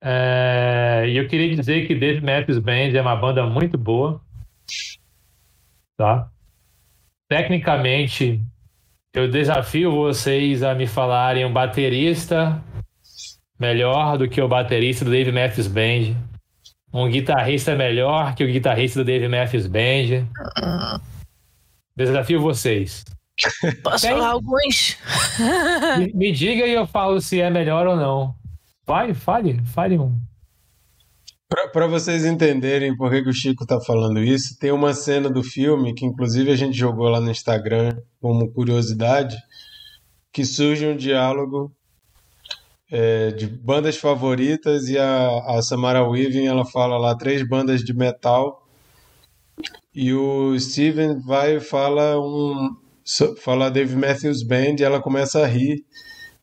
É, 0.00 1.06
e 1.08 1.16
eu 1.16 1.26
queria 1.26 1.54
dizer 1.54 1.88
que 1.88 1.94
Dave 1.94 2.20
Matthews 2.20 2.58
Band 2.58 2.96
é 2.96 3.00
uma 3.00 3.16
banda 3.16 3.44
muito 3.46 3.76
boa. 3.76 4.20
Tá? 5.96 6.29
Tecnicamente, 7.30 8.42
eu 9.14 9.30
desafio 9.30 9.90
vocês 9.90 10.62
a 10.62 10.74
me 10.74 10.86
falarem 10.86 11.46
um 11.46 11.52
baterista 11.52 12.62
melhor 13.58 14.18
do 14.18 14.28
que 14.28 14.42
o 14.42 14.48
baterista 14.48 15.04
do 15.04 15.10
Dave 15.10 15.32
Matthews 15.32 15.66
Band 15.66 16.14
um 16.92 17.08
guitarrista 17.08 17.76
melhor 17.76 18.34
que 18.34 18.44
o 18.44 18.48
guitarrista 18.48 19.00
do 19.00 19.04
Dave 19.04 19.28
Matthews 19.28 19.66
Band. 19.66 20.26
Desafio 21.96 22.40
vocês. 22.40 23.04
Posso 23.82 24.06
Tem? 24.06 24.16
falar 24.16 24.30
alguns? 24.30 24.98
me, 25.98 26.12
me, 26.12 26.32
diga 26.32 26.66
e 26.66 26.72
eu 26.72 26.86
falo 26.86 27.20
se 27.20 27.40
é 27.40 27.48
melhor 27.48 27.86
ou 27.86 27.96
não. 27.96 28.34
Vai, 28.86 29.14
fale, 29.14 29.62
fale 29.66 29.98
um. 29.98 30.18
Para 31.50 31.88
vocês 31.88 32.24
entenderem 32.24 32.96
por 32.96 33.10
que, 33.10 33.22
que 33.22 33.28
o 33.28 33.34
Chico 33.34 33.64
está 33.64 33.80
falando 33.80 34.22
isso, 34.22 34.56
tem 34.56 34.70
uma 34.70 34.94
cena 34.94 35.28
do 35.28 35.42
filme 35.42 35.92
que, 35.92 36.06
inclusive, 36.06 36.52
a 36.52 36.54
gente 36.54 36.78
jogou 36.78 37.08
lá 37.08 37.20
no 37.20 37.28
Instagram 37.28 38.00
como 38.20 38.52
curiosidade, 38.52 39.36
que 40.32 40.44
surge 40.44 40.86
um 40.86 40.96
diálogo 40.96 41.72
é, 42.88 43.32
de 43.32 43.48
bandas 43.48 43.96
favoritas 43.96 44.88
e 44.88 44.96
a, 44.96 45.56
a 45.56 45.60
Samara 45.60 46.08
Weaving 46.08 46.46
ela 46.46 46.64
fala 46.64 46.96
lá 46.96 47.16
três 47.16 47.46
bandas 47.46 47.80
de 47.80 47.92
metal 47.92 48.64
e 49.92 50.12
o 50.14 50.56
Steven 50.58 51.18
vai 51.20 51.56
e 51.56 51.60
fala 51.60 52.16
um 52.20 52.76
fala 53.38 53.70
Dave 53.70 53.96
Matthews 53.96 54.44
Band 54.44 54.76
e 54.78 54.84
ela 54.84 55.00
começa 55.00 55.40
a 55.40 55.46
rir 55.46 55.84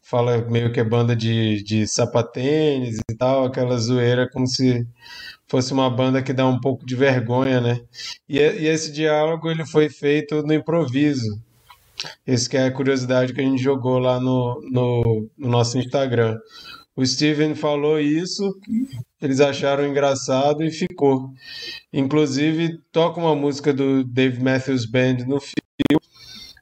fala 0.10 0.38
meio 0.50 0.72
que 0.72 0.80
é 0.80 0.84
banda 0.84 1.16
de, 1.16 1.64
de 1.64 1.88
sapatênis 1.88 2.98
e 3.10 3.16
tal 3.16 3.46
aquela 3.46 3.78
zoeira 3.78 4.30
como 4.30 4.48
se 4.48 4.88
fosse 5.48 5.74
uma 5.74 5.90
banda 5.90 6.22
que 6.22 6.34
dá 6.34 6.48
um 6.48 6.60
pouco 6.60 6.86
de 6.86 6.96
vergonha 6.96 7.62
né 7.62 7.82
e, 8.28 8.38
e 8.40 8.68
esse 8.68 8.92
diálogo 8.92 9.50
ele 9.50 9.66
foi 9.66 9.90
feito 9.90 10.42
no 10.44 10.54
improviso 10.54 11.48
esse 12.26 12.50
que 12.50 12.58
é 12.58 12.66
a 12.66 12.72
curiosidade 12.72 13.34
que 13.34 13.42
a 13.42 13.44
gente 13.44 13.62
jogou 13.62 13.98
lá 14.00 14.20
no, 14.20 14.62
no, 14.72 15.30
no 15.38 15.50
nosso 15.50 15.78
Instagram. 15.78 16.38
O 16.96 17.06
Steven 17.06 17.56
falou 17.56 18.00
isso, 18.00 18.56
eles 19.22 19.40
acharam 19.40 19.86
engraçado 19.86 20.64
e 20.64 20.72
ficou. 20.72 21.32
Inclusive, 21.94 22.80
toca 22.92 23.20
uma 23.20 23.36
música 23.36 23.74
do 23.74 24.04
Dave 24.04 24.42
Matthews 24.42 24.86
Band 24.86 25.18
no 25.28 25.40
filme 25.40 26.02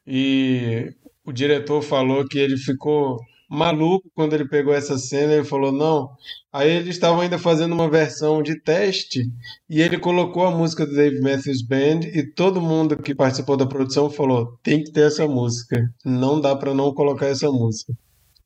e 0.06 0.94
o 1.26 1.32
diretor 1.32 1.82
falou 1.82 2.26
que 2.28 2.38
ele 2.38 2.58
ficou 2.58 3.20
maluco 3.50 4.10
quando 4.14 4.34
ele 4.34 4.48
pegou 4.48 4.74
essa 4.74 4.98
cena. 4.98 5.34
Ele 5.34 5.44
falou: 5.44 5.72
Não, 5.72 6.10
Aí 6.56 6.72
eles 6.72 6.96
estavam 6.96 7.20
ainda 7.20 7.38
fazendo 7.38 7.74
uma 7.74 7.90
versão 7.90 8.42
de 8.42 8.58
teste 8.58 9.30
e 9.70 9.82
ele 9.82 10.00
colocou 10.00 10.46
a 10.46 10.52
música 10.52 10.86
do 10.86 10.96
Dave 10.96 11.20
Matthews 11.20 11.62
Band 11.62 12.00
e 12.14 12.24
todo 12.32 12.62
mundo 12.62 12.96
que 12.96 13.14
participou 13.14 13.58
da 13.58 13.66
produção 13.66 14.10
falou: 14.10 14.58
tem 14.64 14.82
que 14.82 14.90
ter 14.90 15.08
essa 15.08 15.28
música, 15.28 15.78
não 16.06 16.40
dá 16.40 16.56
para 16.56 16.74
não 16.74 16.94
colocar 16.94 17.26
essa 17.26 17.52
música. 17.52 17.92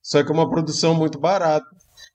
Só 0.01 0.23
que 0.23 0.31
é 0.31 0.33
uma 0.33 0.49
produção 0.49 0.95
muito 0.95 1.19
barata. 1.19 1.67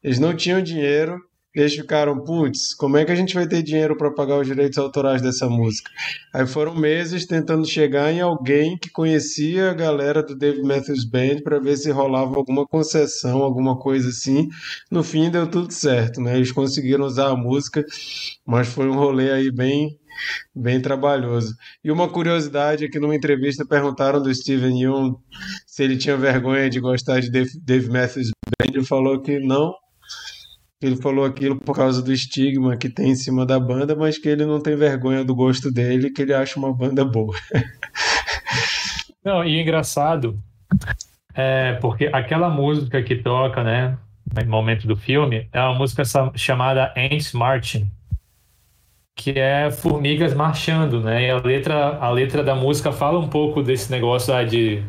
Eles 0.03 0.19
não 0.19 0.35
tinham 0.35 0.61
dinheiro, 0.61 1.17
Eles 1.55 1.75
ficaram, 1.75 2.19
putz, 2.25 2.75
como 2.75 2.97
é 2.97 3.05
que 3.05 3.13
a 3.13 3.15
gente 3.15 3.35
vai 3.35 3.47
ter 3.47 3.63
dinheiro 3.63 3.97
para 3.97 4.11
pagar 4.11 4.41
os 4.41 4.47
direitos 4.47 4.77
autorais 4.77 5.23
dessa 5.23 5.49
música? 5.49 5.91
Aí 6.33 6.47
foram 6.47 6.75
meses 6.75 7.27
tentando 7.27 7.65
chegar 7.65 8.13
em 8.13 8.21
alguém 8.21 8.77
que 8.77 8.91
conhecia 8.91 9.71
a 9.71 9.75
galera 9.75 10.23
do 10.23 10.37
Dave 10.37 10.63
Matthews 10.63 11.05
Band 11.05 11.43
para 11.45 11.61
ver 11.61 11.77
se 11.77 11.91
rolava 11.93 12.37
alguma 12.37 12.67
concessão, 12.67 13.43
alguma 13.43 13.79
coisa 13.79 14.09
assim. 14.09 14.49
No 14.91 15.05
fim 15.05 15.31
deu 15.31 15.47
tudo 15.47 15.73
certo, 15.73 16.21
né? 16.21 16.37
Eles 16.37 16.51
conseguiram 16.51 17.05
usar 17.05 17.29
a 17.29 17.37
música, 17.37 17.85
mas 18.45 18.67
foi 18.67 18.89
um 18.89 18.95
rolê 18.97 19.31
aí 19.31 19.53
bem 19.53 19.97
bem 20.55 20.81
trabalhoso. 20.81 21.55
E 21.83 21.91
uma 21.91 22.09
curiosidade 22.09 22.85
é 22.85 22.89
que 22.89 23.01
numa 23.01 23.15
entrevista 23.17 23.67
perguntaram 23.67 24.23
do 24.23 24.33
Steven 24.33 24.81
Yeun 24.81 25.15
se 25.67 25.83
ele 25.83 25.97
tinha 25.97 26.17
vergonha 26.17 26.71
de 26.71 26.81
gostar 26.81 27.21
de 27.21 27.31
Dave, 27.31 27.51
Dave 27.61 27.89
Matthews 27.89 28.31
Band, 28.31 28.73
ele 28.73 28.85
falou 28.85 29.21
que 29.21 29.39
não, 29.41 29.75
ele 30.83 30.97
falou 30.97 31.25
aquilo 31.25 31.57
por 31.57 31.75
causa 31.75 32.03
do 32.03 32.13
estigma 32.13 32.77
que 32.77 32.89
tem 32.89 33.11
em 33.11 33.17
cima 33.17 33.47
da 33.47 33.59
banda, 33.59 33.95
mas 33.97 34.19
que 34.19 34.29
ele 34.29 34.45
não 34.45 34.61
tem 34.61 34.77
vergonha 34.77 35.25
do 35.25 35.35
gosto 35.35 35.71
dele, 35.71 36.11
que 36.11 36.23
ele 36.23 36.35
acha 36.35 36.59
uma 36.59 36.73
banda 36.73 37.05
boa. 37.05 37.35
Não, 39.25 39.43
e 39.43 39.59
engraçado 39.59 40.39
é 41.35 41.73
porque 41.81 42.09
aquela 42.13 42.49
música 42.49 43.03
que 43.03 43.17
toca, 43.17 43.65
né, 43.65 43.99
no 44.45 44.51
momento 44.51 44.87
do 44.87 44.97
filme, 44.97 45.49
é 45.53 45.61
uma 45.61 45.75
música 45.75 46.03
chamada 46.37 46.93
Ants 46.97 47.33
Marching, 47.33 47.91
que 49.17 49.39
é 49.39 49.71
formigas 49.71 50.35
marchando, 50.35 51.01
né? 51.01 51.27
E 51.27 51.31
a 51.31 51.37
letra, 51.39 51.99
a 51.99 52.11
letra 52.11 52.43
da 52.43 52.55
música 52.55 52.93
fala 52.93 53.19
um 53.19 53.29
pouco 53.29 53.63
desse 53.63 53.91
negócio 53.91 54.35
ah, 54.35 54.45
de 54.45 54.83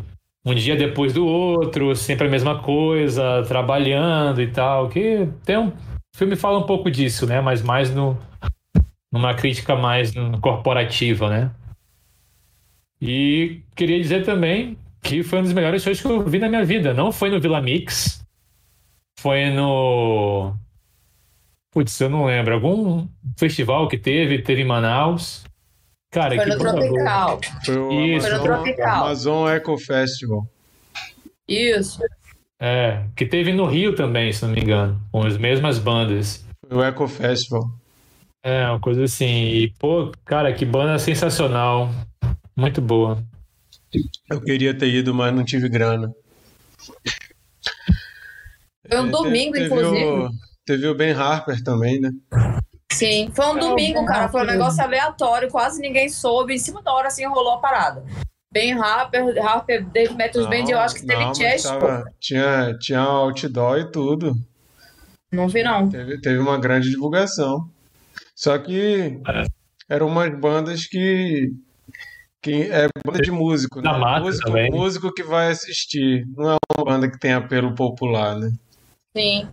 um 0.45 0.53
dia 0.53 0.75
depois 0.75 1.11
do 1.11 1.25
outro, 1.25 1.95
sempre 1.95 2.27
a 2.27 2.29
mesma 2.29 2.59
coisa, 2.61 3.43
trabalhando 3.47 4.41
e 4.41 4.47
tal. 4.47 4.87
Que 4.87 5.27
tem 5.43 5.57
um 5.57 5.71
o 6.15 6.17
filme 6.17 6.37
fala 6.37 6.59
um 6.59 6.65
pouco 6.65 6.89
disso, 6.89 7.27
né? 7.27 7.41
Mas 7.41 7.61
mais 7.61 7.93
no 7.93 8.17
numa 9.11 9.33
crítica 9.33 9.75
mais 9.75 10.13
corporativa, 10.41 11.29
né? 11.29 11.51
E 13.01 13.61
queria 13.75 13.99
dizer 13.99 14.23
também 14.23 14.77
que 15.01 15.23
foi 15.23 15.39
um 15.39 15.43
dos 15.43 15.53
melhores 15.53 15.83
shows 15.83 16.01
que 16.01 16.07
eu 16.07 16.25
vi 16.25 16.39
na 16.39 16.47
minha 16.47 16.63
vida. 16.63 16.93
Não 16.93 17.11
foi 17.11 17.29
no 17.29 17.39
Vila 17.39 17.61
Mix, 17.61 18.25
foi 19.19 19.49
no 19.49 20.53
Putz, 21.71 21.99
eu 21.99 22.09
não 22.09 22.25
lembro. 22.25 22.53
Algum 22.53 23.05
festival 23.37 23.89
que 23.89 23.97
teve, 23.97 24.41
teve 24.41 24.61
em 24.61 24.65
Manaus. 24.65 25.43
Cara, 26.15 26.33
foi 26.37 26.45
no 26.45 26.57
Tropical. 26.57 27.41
Foi 27.65 27.77
o 27.77 27.91
Isso. 27.91 28.27
Amazon, 28.27 28.29
Foi 28.29 28.37
no 28.37 28.43
Tropical. 28.63 29.03
Amazon 29.05 29.49
Eco 29.49 29.77
Festival. 29.77 30.47
Isso. 31.45 31.99
É, 32.57 33.03
que 33.17 33.25
teve 33.25 33.51
no 33.51 33.65
Rio 33.65 33.93
também, 33.93 34.31
se 34.31 34.45
não 34.45 34.53
me 34.53 34.61
engano, 34.61 34.97
com 35.11 35.25
as 35.27 35.37
mesmas 35.37 35.77
bandas. 35.77 36.45
Foi 36.69 36.77
o 36.77 36.83
Eco 36.83 37.05
Festival. 37.09 37.69
É, 38.41 38.65
uma 38.69 38.79
coisa 38.79 39.03
assim. 39.03 39.25
E, 39.25 39.73
pô, 39.77 40.09
cara, 40.23 40.53
que 40.53 40.63
banda 40.63 40.97
sensacional. 40.99 41.91
Muito 42.55 42.81
boa. 42.81 43.21
Eu 44.31 44.39
queria 44.39 44.73
ter 44.73 44.87
ido, 44.87 45.13
mas 45.13 45.35
não 45.35 45.43
tive 45.43 45.67
grana. 45.67 46.13
Foi 48.89 48.99
um 49.01 49.07
É, 49.07 49.11
domingo, 49.11 49.51
teve 49.51 49.65
inclusive. 49.65 50.05
O, 50.05 50.29
teve 50.65 50.87
o 50.87 50.95
Ben 50.95 51.11
Harper 51.11 51.61
também, 51.61 51.99
né? 51.99 52.09
Sim, 52.97 53.29
foi 53.33 53.45
um 53.47 53.57
É, 53.57 53.59
domingo, 53.59 54.05
cara. 54.05 54.29
Foi 54.29 54.41
um 54.41 54.45
negócio 54.45 54.81
aleatório, 54.83 55.49
quase 55.49 55.81
ninguém 55.81 56.07
soube. 56.09 56.53
Em 56.53 56.57
cima 56.57 56.81
da 56.81 56.93
hora, 56.93 57.07
assim, 57.07 57.25
rolou 57.25 57.53
a 57.53 57.57
parada. 57.59 58.03
Ben 58.51 58.73
Harper, 58.73 59.37
Harper 59.45 59.85
Dave 59.89 60.13
Matthews 60.13 60.47
Band, 60.47 60.69
eu 60.69 60.79
acho 60.79 60.95
que 60.95 61.05
teve 61.05 61.19
não, 61.19 61.27
mas 61.27 61.37
Chess. 61.37 61.63
tava- 61.63 62.03
tinha, 62.21 62.77
tinha 62.79 63.01
outdoor 63.01 63.79
e 63.79 63.91
tudo. 63.91 64.33
Não 65.31 65.47
vi, 65.49 65.61
não. 65.61 65.89
Teve, 65.89 66.21
teve 66.21 66.37
uma 66.39 66.57
grande 66.57 66.89
divulgação. 66.89 67.69
Só 68.33 68.57
que 68.57 69.19
É. 69.27 69.43
eram 69.89 70.07
umas 70.07 70.29
bandas 70.39 70.85
que, 70.85 71.51
que 72.41 72.63
é 72.71 72.87
banda 73.05 73.21
de 73.21 73.31
músico, 73.31 73.81
né? 73.81 73.91
Da 73.91 73.97
mata 73.97 74.21
músico, 74.21 74.47
também. 74.47 74.71
músico 74.71 75.13
que 75.13 75.23
vai 75.23 75.49
assistir. 75.51 76.25
Não 76.37 76.51
é 76.51 76.57
uma 76.77 76.85
banda 76.85 77.11
que 77.11 77.19
tem 77.19 77.33
apelo 77.33 77.75
popular, 77.75 78.37
né? 78.37 78.51
Sim. 79.17 79.49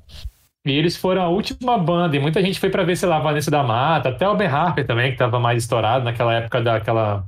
E 0.64 0.72
eles 0.72 0.96
foram 0.96 1.22
a 1.22 1.28
última 1.28 1.76
banda, 1.76 2.16
e 2.16 2.20
muita 2.20 2.40
gente 2.40 2.60
foi 2.60 2.70
pra 2.70 2.84
ver, 2.84 2.96
sei 2.96 3.08
lá, 3.08 3.18
Vanessa 3.18 3.50
da 3.50 3.64
Mata, 3.64 4.10
até 4.10 4.28
o 4.28 4.36
Ben 4.36 4.46
Harper 4.46 4.86
também, 4.86 5.10
que 5.10 5.18
tava 5.18 5.40
mais 5.40 5.62
estourado 5.62 6.04
naquela 6.04 6.34
época 6.34 6.62
daquela 6.62 7.26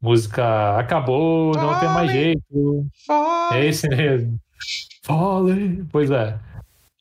música 0.00 0.76
Acabou, 0.76 1.54
não 1.54 1.78
tem 1.78 1.88
mais 1.88 2.10
jeito. 2.10 2.86
É 3.52 3.64
esse 3.64 3.88
mesmo. 3.88 4.36
Fallen. 5.04 5.86
Pois 5.92 6.10
é. 6.10 6.36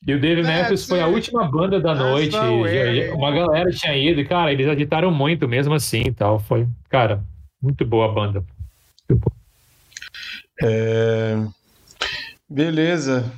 E 0.06 0.14
o 0.14 0.22
Dave 0.22 0.44
Matthews 0.44 0.88
foi 0.88 1.00
a 1.02 1.08
última 1.08 1.48
banda 1.50 1.80
da 1.80 1.94
noite. 1.96 2.36
e 2.36 3.10
Uma 3.12 3.32
galera 3.32 3.72
tinha 3.72 3.96
ido, 3.96 4.22
e, 4.22 4.26
cara, 4.26 4.52
eles 4.52 4.68
agitaram 4.68 5.12
muito 5.12 5.48
mesmo 5.48 5.74
assim 5.74 6.04
e 6.06 6.12
tal. 6.12 6.40
Foi, 6.40 6.68
cara, 6.90 7.24
muito 7.62 7.86
boa 7.86 8.06
a 8.06 8.14
banda. 8.14 8.44
É, 10.64 11.38
Beleza. 12.50 13.32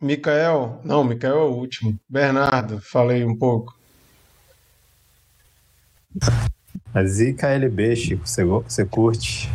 Mikael. 0.00 0.80
Não, 0.84 1.02
Mikael 1.04 1.38
é 1.38 1.44
o 1.44 1.52
último. 1.54 1.98
Bernardo, 2.08 2.80
falei 2.80 3.24
um 3.24 3.36
pouco. 3.36 3.74
Mas 6.92 7.20
e 7.20 7.32
KLB, 7.32 7.94
Chico? 7.96 8.26
Você, 8.26 8.44
você 8.44 8.84
curte? 8.84 9.50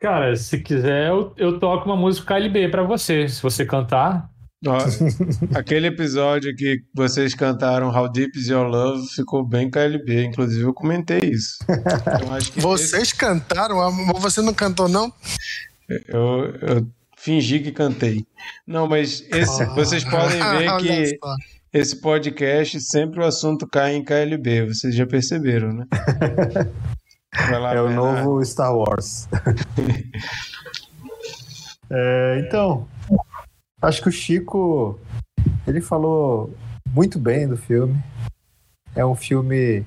Cara, 0.00 0.34
se 0.36 0.58
quiser, 0.58 1.08
eu, 1.08 1.32
eu 1.36 1.58
toco 1.60 1.86
uma 1.86 1.96
música 1.96 2.34
KLB 2.34 2.68
pra 2.68 2.82
você. 2.82 3.28
Se 3.28 3.42
você 3.42 3.64
cantar. 3.64 4.30
Ó, 4.66 4.78
aquele 5.58 5.88
episódio 5.88 6.54
que 6.54 6.82
vocês 6.94 7.34
cantaram 7.34 7.88
How 7.88 8.08
Deep 8.10 8.36
Is 8.38 8.46
Your 8.48 8.66
Love 8.68 9.08
ficou 9.14 9.44
bem 9.44 9.68
KLB, 9.68 10.24
inclusive 10.26 10.62
eu 10.62 10.72
comentei 10.72 11.18
isso. 11.18 11.58
Que 12.52 12.60
Vocês 12.60 13.12
cantaram, 13.12 13.76
mas 14.06 14.20
você 14.22 14.40
não 14.40 14.54
cantou, 14.54 14.88
não? 14.88 15.12
esse- 15.88 16.04
eu, 16.08 16.46
eu 16.62 16.86
fingi 17.22 17.60
que 17.60 17.70
cantei. 17.70 18.26
Não, 18.66 18.88
mas 18.88 19.24
esse, 19.30 19.64
vocês 19.74 20.04
podem 20.04 20.38
ver 20.38 20.76
que 20.82 21.18
esse 21.72 21.96
podcast 22.00 22.80
sempre 22.80 23.20
o 23.20 23.24
assunto 23.24 23.66
cai 23.66 23.94
em 23.94 24.04
KLB, 24.04 24.66
vocês 24.66 24.94
já 24.94 25.06
perceberam, 25.06 25.72
né? 25.72 25.86
Lá, 27.58 27.74
É 27.74 27.80
o 27.80 27.88
novo 27.88 28.44
Star 28.44 28.76
Wars. 28.76 29.28
É, 31.94 32.42
então, 32.46 32.88
acho 33.82 34.00
que 34.00 34.08
o 34.08 34.12
Chico 34.12 34.98
ele 35.66 35.82
falou 35.82 36.56
muito 36.88 37.18
bem 37.18 37.46
do 37.46 37.54
filme. 37.54 38.02
É 38.96 39.04
um 39.04 39.14
filme 39.14 39.84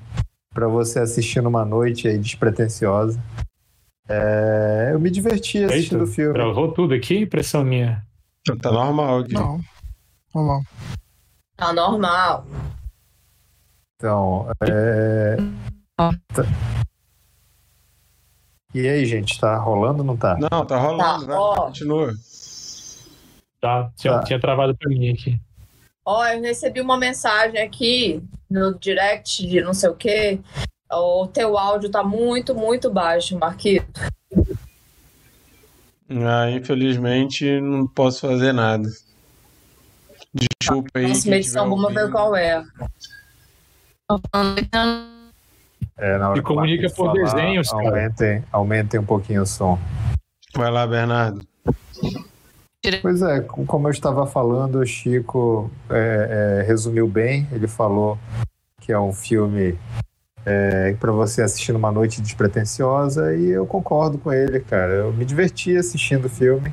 para 0.54 0.68
você 0.68 1.00
assistir 1.00 1.42
numa 1.42 1.64
noite 1.64 2.06
aí 2.06 2.16
despretensiosa. 2.16 3.20
É, 4.08 4.90
eu 4.92 5.00
me 5.00 5.10
diverti 5.10 5.64
assistindo 5.64 6.04
o 6.04 6.06
filme. 6.06 6.32
Gravou 6.34 6.72
tudo 6.72 6.94
aqui? 6.94 7.18
Impressão 7.18 7.64
minha. 7.64 8.04
Tá 8.62 8.70
normal 8.70 9.18
aqui. 9.20 9.34
Não. 9.34 9.60
Normal. 10.34 10.62
Tá 11.56 11.72
normal. 11.72 12.46
Então, 13.96 14.46
é... 14.62 15.36
tá- 15.96 16.44
E 18.74 18.86
aí, 18.86 19.06
gente, 19.06 19.40
tá 19.40 19.56
rolando 19.56 20.00
ou 20.00 20.04
não 20.04 20.16
tá? 20.16 20.36
Não, 20.38 20.66
tá 20.66 20.78
rolando, 20.78 20.98
Tá, 21.02 21.26
vai, 21.26 21.36
ó. 21.36 21.54
continua. 21.66 22.12
Tá, 23.60 23.90
tinha, 23.96 24.12
Tá. 24.18 24.22
tinha 24.24 24.40
travado 24.40 24.76
pra 24.76 24.88
mim 24.90 25.10
aqui. 25.10 25.40
Ó, 26.04 26.24
eu 26.26 26.40
recebi 26.42 26.80
uma 26.80 26.96
mensagem 26.98 27.60
aqui 27.60 28.22
no 28.50 28.78
direct 28.78 29.44
de 29.46 29.60
não 29.62 29.72
sei 29.74 29.88
o 29.88 29.94
quê. 29.96 30.38
O 30.90 31.26
teu 31.26 31.58
áudio 31.58 31.90
tá 31.90 32.02
muito, 32.02 32.54
muito 32.54 32.90
baixo, 32.90 33.38
Marquito. 33.38 34.00
Ah, 36.08 36.50
infelizmente 36.50 37.60
não 37.60 37.86
posso 37.86 38.20
fazer 38.20 38.52
nada. 38.52 38.88
Desculpa 40.32 40.90
aí. 40.94 41.08
Nossa, 41.08 41.28
medição, 41.28 41.68
vamos 41.68 41.92
ver 41.92 42.10
qual 42.10 42.36
é. 42.36 42.62
É, 45.98 46.18
na 46.18 46.30
hora 46.30 46.38
E 46.38 46.42
comunica 46.42 46.88
por 46.90 47.12
desenhos, 47.12 47.70
cara. 47.70 47.88
aumentem, 47.88 48.44
aumentem 48.52 49.00
um 49.00 49.04
pouquinho 49.04 49.42
o 49.42 49.46
som. 49.46 49.78
Vai 50.54 50.70
lá, 50.70 50.86
Bernardo. 50.86 51.46
Pois 53.02 53.20
é, 53.22 53.40
como 53.40 53.88
eu 53.88 53.90
estava 53.90 54.26
falando, 54.26 54.76
o 54.76 54.86
Chico 54.86 55.70
é, 55.90 56.60
é, 56.60 56.66
resumiu 56.66 57.08
bem. 57.08 57.48
Ele 57.50 57.66
falou 57.66 58.16
que 58.80 58.92
é 58.92 58.98
um 58.98 59.12
filme 59.12 59.76
para 61.00 61.10
você 61.10 61.42
assistir 61.42 61.72
numa 61.72 61.90
noite 61.90 62.20
despretensiosa 62.20 63.34
e 63.34 63.48
eu 63.48 63.66
concordo 63.66 64.16
com 64.18 64.32
ele, 64.32 64.60
cara. 64.60 64.92
Eu 64.92 65.12
me 65.12 65.24
diverti 65.24 65.76
assistindo 65.76 66.26
o 66.26 66.30
filme. 66.30 66.72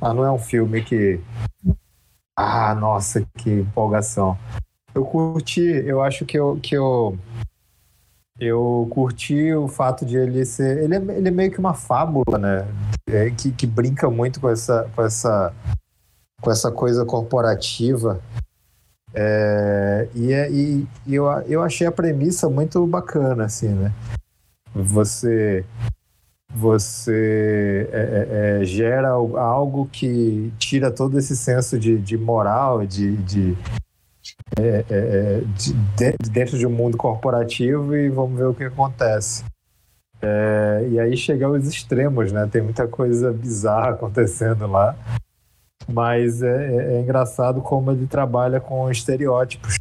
Ah, 0.00 0.12
não 0.12 0.24
é 0.24 0.30
um 0.30 0.38
filme 0.38 0.82
que. 0.82 1.20
Ah, 2.36 2.74
nossa, 2.74 3.24
que 3.36 3.50
empolgação. 3.50 4.38
Eu 4.94 5.04
curti, 5.04 5.60
eu 5.60 6.02
acho 6.02 6.24
que 6.24 6.38
eu, 6.38 6.58
que 6.62 6.76
eu, 6.76 7.18
eu 8.38 8.86
curti 8.90 9.52
o 9.54 9.66
fato 9.66 10.06
de 10.06 10.16
ele 10.16 10.44
ser. 10.44 10.84
Ele 10.84 10.94
é, 10.94 10.98
ele 11.16 11.28
é 11.28 11.30
meio 11.30 11.50
que 11.50 11.58
uma 11.58 11.74
fábula, 11.74 12.38
né? 12.38 12.66
É, 13.08 13.30
que, 13.30 13.50
que 13.50 13.66
brinca 13.66 14.08
muito 14.08 14.40
com 14.40 14.48
essa, 14.48 14.88
com 14.94 15.02
essa, 15.02 15.52
com 16.40 16.50
essa 16.50 16.70
coisa 16.70 17.04
corporativa. 17.04 18.20
É, 19.14 20.08
e, 20.14 20.32
é, 20.32 20.50
e, 20.50 20.86
e 21.06 21.14
eu, 21.14 21.26
eu 21.46 21.62
achei 21.62 21.86
a 21.86 21.92
premissa 21.92 22.48
muito 22.48 22.86
bacana, 22.86 23.44
assim, 23.44 23.68
né? 23.68 23.92
Você 24.74 25.64
você 26.54 27.88
é, 27.92 27.98
é, 27.98 28.62
é 28.62 28.64
gera 28.64 29.10
algo 29.10 29.86
que 29.92 30.52
tira 30.58 30.90
todo 30.90 31.18
esse 31.18 31.36
senso 31.36 31.78
de, 31.78 31.98
de 31.98 32.16
moral, 32.16 32.86
de, 32.86 33.16
de, 33.18 33.56
é, 34.58 34.84
é, 34.88 35.40
de, 35.40 35.72
dentro 36.30 36.56
de 36.58 36.66
um 36.66 36.70
mundo 36.70 36.96
corporativo 36.96 37.94
e 37.94 38.08
vamos 38.08 38.38
ver 38.38 38.46
o 38.46 38.54
que 38.54 38.64
acontece. 38.64 39.44
e 40.90 40.98
aí 40.98 41.16
chega 41.16 41.46
aos 41.46 41.66
extremos, 41.66 42.32
né? 42.32 42.48
Tem 42.50 42.62
muita 42.62 42.88
coisa 42.88 43.30
bizarra 43.30 43.90
acontecendo 43.90 44.66
lá. 44.66 44.96
Mas 45.88 46.42
é, 46.42 47.00
engraçado 47.00 47.62
como 47.62 47.90
ele 47.90 48.06
trabalha 48.06 48.60
com 48.60 48.90
estereótipos. 48.90 49.76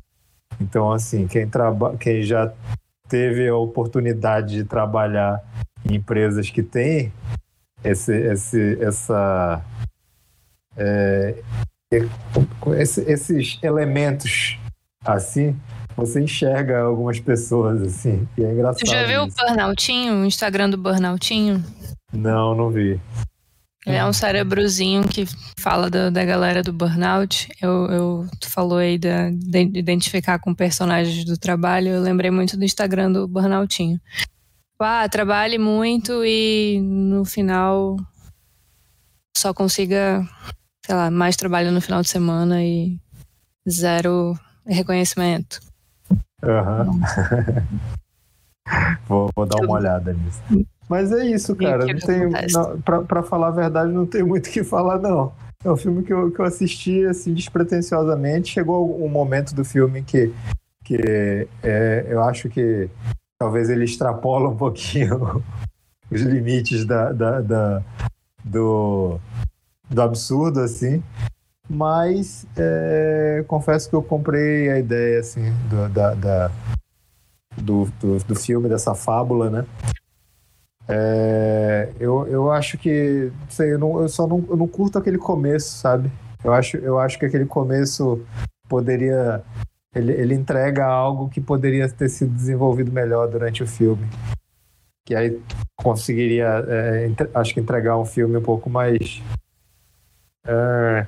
Então, 0.60 0.92
assim, 0.92 1.28
quem, 1.28 1.48
traba 1.48 1.98
quem 1.98 2.24
já 2.24 2.52
teve 3.08 3.48
a 3.48 3.56
oportunidade 3.56 4.56
de 4.56 4.64
trabalhar 4.64 5.44
em 5.86 5.96
empresas 5.96 6.50
que 6.50 6.64
têm 6.64 7.12
esse, 7.84 8.14
esse, 8.14 8.78
essa, 8.82 9.62
é, 10.76 11.36
esse, 12.78 13.02
esses 13.02 13.60
elementos 13.62 14.58
assim, 15.06 15.56
você 15.96 16.22
enxerga 16.22 16.82
algumas 16.82 17.20
pessoas 17.20 17.82
assim, 17.82 18.28
e 18.38 18.44
é 18.44 18.52
engraçado. 18.52 18.86
Você 18.86 18.92
já 18.92 19.06
viu 19.06 19.26
isso. 19.26 19.36
o 19.42 19.48
Burnoutinho, 19.48 20.14
o 20.22 20.26
Instagram 20.26 20.70
do 20.70 20.78
Burnoutinho? 20.78 21.64
Não, 22.14 22.54
não 22.56 22.70
vi. 22.70 23.00
Ele 23.88 23.96
é 23.96 24.06
um 24.06 24.12
cérebrozinho 24.12 25.08
que 25.08 25.26
fala 25.58 25.90
da, 25.90 26.10
da 26.10 26.26
galera 26.26 26.62
do 26.62 26.74
burnout. 26.74 27.48
Eu, 27.62 27.86
eu 27.86 28.28
tu 28.38 28.50
falou 28.50 28.80
aí 28.80 28.98
de, 28.98 29.32
de 29.32 29.80
identificar 29.80 30.40
com 30.40 30.54
personagens 30.54 31.24
do 31.24 31.38
trabalho. 31.38 31.88
Eu 31.88 32.02
lembrei 32.02 32.30
muito 32.30 32.58
do 32.58 32.66
Instagram 32.66 33.14
do 33.14 33.26
Burnoutinho. 33.26 33.98
Ah, 34.78 35.08
trabalhe 35.08 35.58
muito 35.58 36.22
e 36.26 36.82
no 36.82 37.24
final 37.24 37.96
só 39.38 39.54
consiga, 39.54 40.22
sei 40.86 40.94
lá, 40.94 41.10
mais 41.10 41.38
trabalho 41.38 41.72
no 41.72 41.80
final 41.80 42.02
de 42.02 42.10
semana 42.10 42.62
e 42.62 43.00
zero 43.68 44.38
reconhecimento. 44.66 45.62
Uhum. 46.44 47.00
vou, 49.08 49.30
vou 49.34 49.46
dar 49.46 49.64
uma 49.64 49.76
olhada 49.76 50.14
nisso. 50.14 50.42
Mas 50.90 51.12
é 51.12 51.26
isso, 51.26 51.56
cara. 51.56 51.86
Não 51.86 52.00
tem, 52.00 52.30
não, 52.52 52.82
pra, 52.82 53.02
pra 53.02 53.24
falar 53.24 53.48
a 53.48 53.52
verdade, 53.52 53.92
não 53.92 54.06
tem 54.06 54.24
muito 54.24 54.48
o 54.48 54.50
que 54.50 54.64
falar, 54.64 55.00
não. 55.00 55.34
É 55.64 55.72
um 55.72 55.78
filme 55.78 56.04
que 56.04 56.14
eu, 56.14 56.32
que 56.32 56.40
eu 56.40 56.46
assisti 56.46 57.06
assim, 57.06 57.34
despretensiosamente. 57.34 58.54
Chegou 58.54 59.04
um 59.04 59.10
momento 59.10 59.54
do 59.54 59.66
filme 59.66 60.04
que, 60.04 60.32
que 60.84 61.48
é, 61.64 62.06
eu 62.08 62.22
acho 62.24 62.48
que 62.48 62.90
talvez 63.40 63.70
ele 63.70 63.84
extrapola 63.84 64.50
um 64.50 64.56
pouquinho 64.56 65.44
os 66.10 66.22
limites 66.22 66.86
da, 66.86 67.12
da, 67.12 67.42
da 67.42 67.84
do, 68.44 69.20
do 69.90 70.02
absurdo, 70.02 70.62
assim. 70.62 71.04
Mas 71.70 72.46
é, 72.56 73.44
confesso 73.48 73.90
que 73.90 73.96
eu 73.96 74.02
comprei 74.02 74.70
a 74.70 74.80
ideia 74.80 75.20
assim, 75.20 75.52
do, 75.70 75.90
da, 75.90 76.14
da 76.14 76.52
do, 77.58 77.90
do, 78.00 78.18
do 78.20 78.36
filme, 78.36 78.70
dessa 78.70 78.96
fábula, 78.96 79.50
né? 79.50 79.66
É, 80.90 81.92
eu, 82.00 82.26
eu 82.28 82.50
acho 82.50 82.78
que, 82.78 83.30
sei, 83.50 83.74
eu, 83.74 83.80
não, 83.80 84.02
eu 84.02 84.08
só 84.08 84.26
não, 84.26 84.44
eu 84.50 84.56
não 84.56 84.68
curto 84.68 84.98
aquele 84.98 85.18
começo, 85.18 85.78
sabe? 85.78 86.10
Eu 86.44 86.54
acho, 86.54 86.78
eu 86.78 86.98
acho 86.98 87.20
que 87.20 87.26
aquele 87.26 87.46
começo 87.46 88.26
poderia. 88.70 89.44
Ele, 89.94 90.14
ele 90.14 90.34
entrega 90.36 90.86
algo 90.86 91.30
que 91.30 91.42
poderia 91.42 91.90
ter 91.90 92.08
sido 92.10 92.34
desenvolvido 92.34 92.92
melhor 92.92 93.28
durante 93.28 93.64
o 93.64 93.68
filme. 93.68 94.08
Que 95.06 95.16
aí 95.16 95.42
conseguiria, 95.76 96.64
é, 96.68 97.08
entre, 97.08 97.30
acho 97.34 97.54
que, 97.54 97.60
entregar 97.60 97.98
um 97.98 98.06
filme 98.06 98.38
um 98.38 98.42
pouco 98.42 98.70
mais. 98.70 99.22
É, 100.46 101.06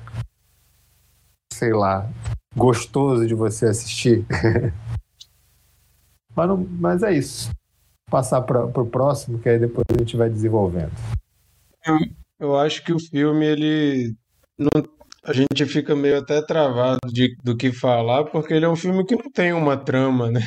sei 1.52 1.72
lá, 1.72 2.10
gostoso 2.54 3.26
de 3.26 3.34
você 3.34 3.66
assistir. 3.66 4.26
mas, 6.36 6.48
não, 6.48 6.66
mas 6.78 7.02
é 7.02 7.12
isso 7.12 7.50
passar 8.10 8.42
para 8.42 8.64
o 8.64 8.86
próximo, 8.86 9.38
que 9.38 9.48
aí 9.48 9.58
depois 9.58 9.84
a 9.94 9.98
gente 9.98 10.16
vai 10.16 10.28
desenvolvendo. 10.28 10.92
Eu, 11.86 11.98
eu 12.38 12.56
acho 12.56 12.84
que 12.84 12.92
o 12.92 12.98
filme, 12.98 13.46
ele. 13.46 14.14
Não, 14.58 14.82
a 15.24 15.32
gente 15.32 15.64
fica 15.66 15.94
meio 15.94 16.18
até 16.18 16.42
travado 16.42 16.98
de, 17.06 17.36
do 17.42 17.56
que 17.56 17.72
falar, 17.72 18.24
porque 18.24 18.52
ele 18.52 18.64
é 18.64 18.68
um 18.68 18.76
filme 18.76 19.04
que 19.04 19.14
não 19.14 19.30
tem 19.30 19.52
uma 19.52 19.76
trama, 19.76 20.30
né? 20.30 20.42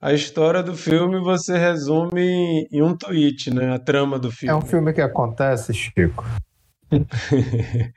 A 0.00 0.12
história 0.12 0.62
do 0.62 0.76
filme 0.76 1.20
você 1.20 1.58
resume 1.58 2.66
em 2.70 2.82
um 2.82 2.96
tweet, 2.96 3.52
né? 3.52 3.74
A 3.74 3.78
trama 3.78 4.18
do 4.18 4.30
filme. 4.30 4.52
É 4.52 4.56
um 4.56 4.66
filme 4.66 4.92
que 4.92 5.00
acontece, 5.00 5.74
Chico? 5.74 6.24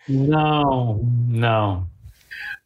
não, 0.10 1.02
não. 1.28 1.88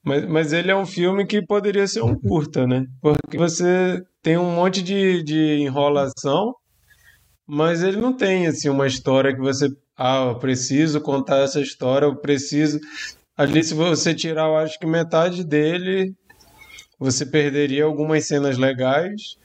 Mas, 0.03 0.25
mas 0.27 0.53
ele 0.53 0.71
é 0.71 0.75
um 0.75 0.85
filme 0.85 1.25
que 1.25 1.45
poderia 1.45 1.87
ser 1.87 2.01
um 2.03 2.15
curta, 2.15 2.65
né? 2.65 2.85
Porque 3.01 3.37
você 3.37 4.01
tem 4.21 4.37
um 4.37 4.51
monte 4.51 4.81
de, 4.81 5.23
de 5.23 5.57
enrolação, 5.61 6.53
mas 7.47 7.83
ele 7.83 7.97
não 7.97 8.15
tem 8.15 8.47
assim 8.47 8.69
uma 8.69 8.87
história 8.87 9.33
que 9.33 9.41
você, 9.41 9.67
ah, 9.97 10.27
eu 10.29 10.39
preciso 10.39 11.01
contar 11.01 11.37
essa 11.37 11.59
história, 11.59 12.05
eu 12.05 12.15
preciso. 12.15 12.79
Ali, 13.35 13.63
se 13.63 13.73
você 13.73 14.13
tirar, 14.13 14.47
eu 14.47 14.57
acho 14.57 14.77
que 14.77 14.85
metade 14.85 15.43
dele, 15.43 16.13
você 16.99 17.25
perderia 17.25 17.85
algumas 17.85 18.27
cenas 18.27 18.57
legais, 18.57 19.37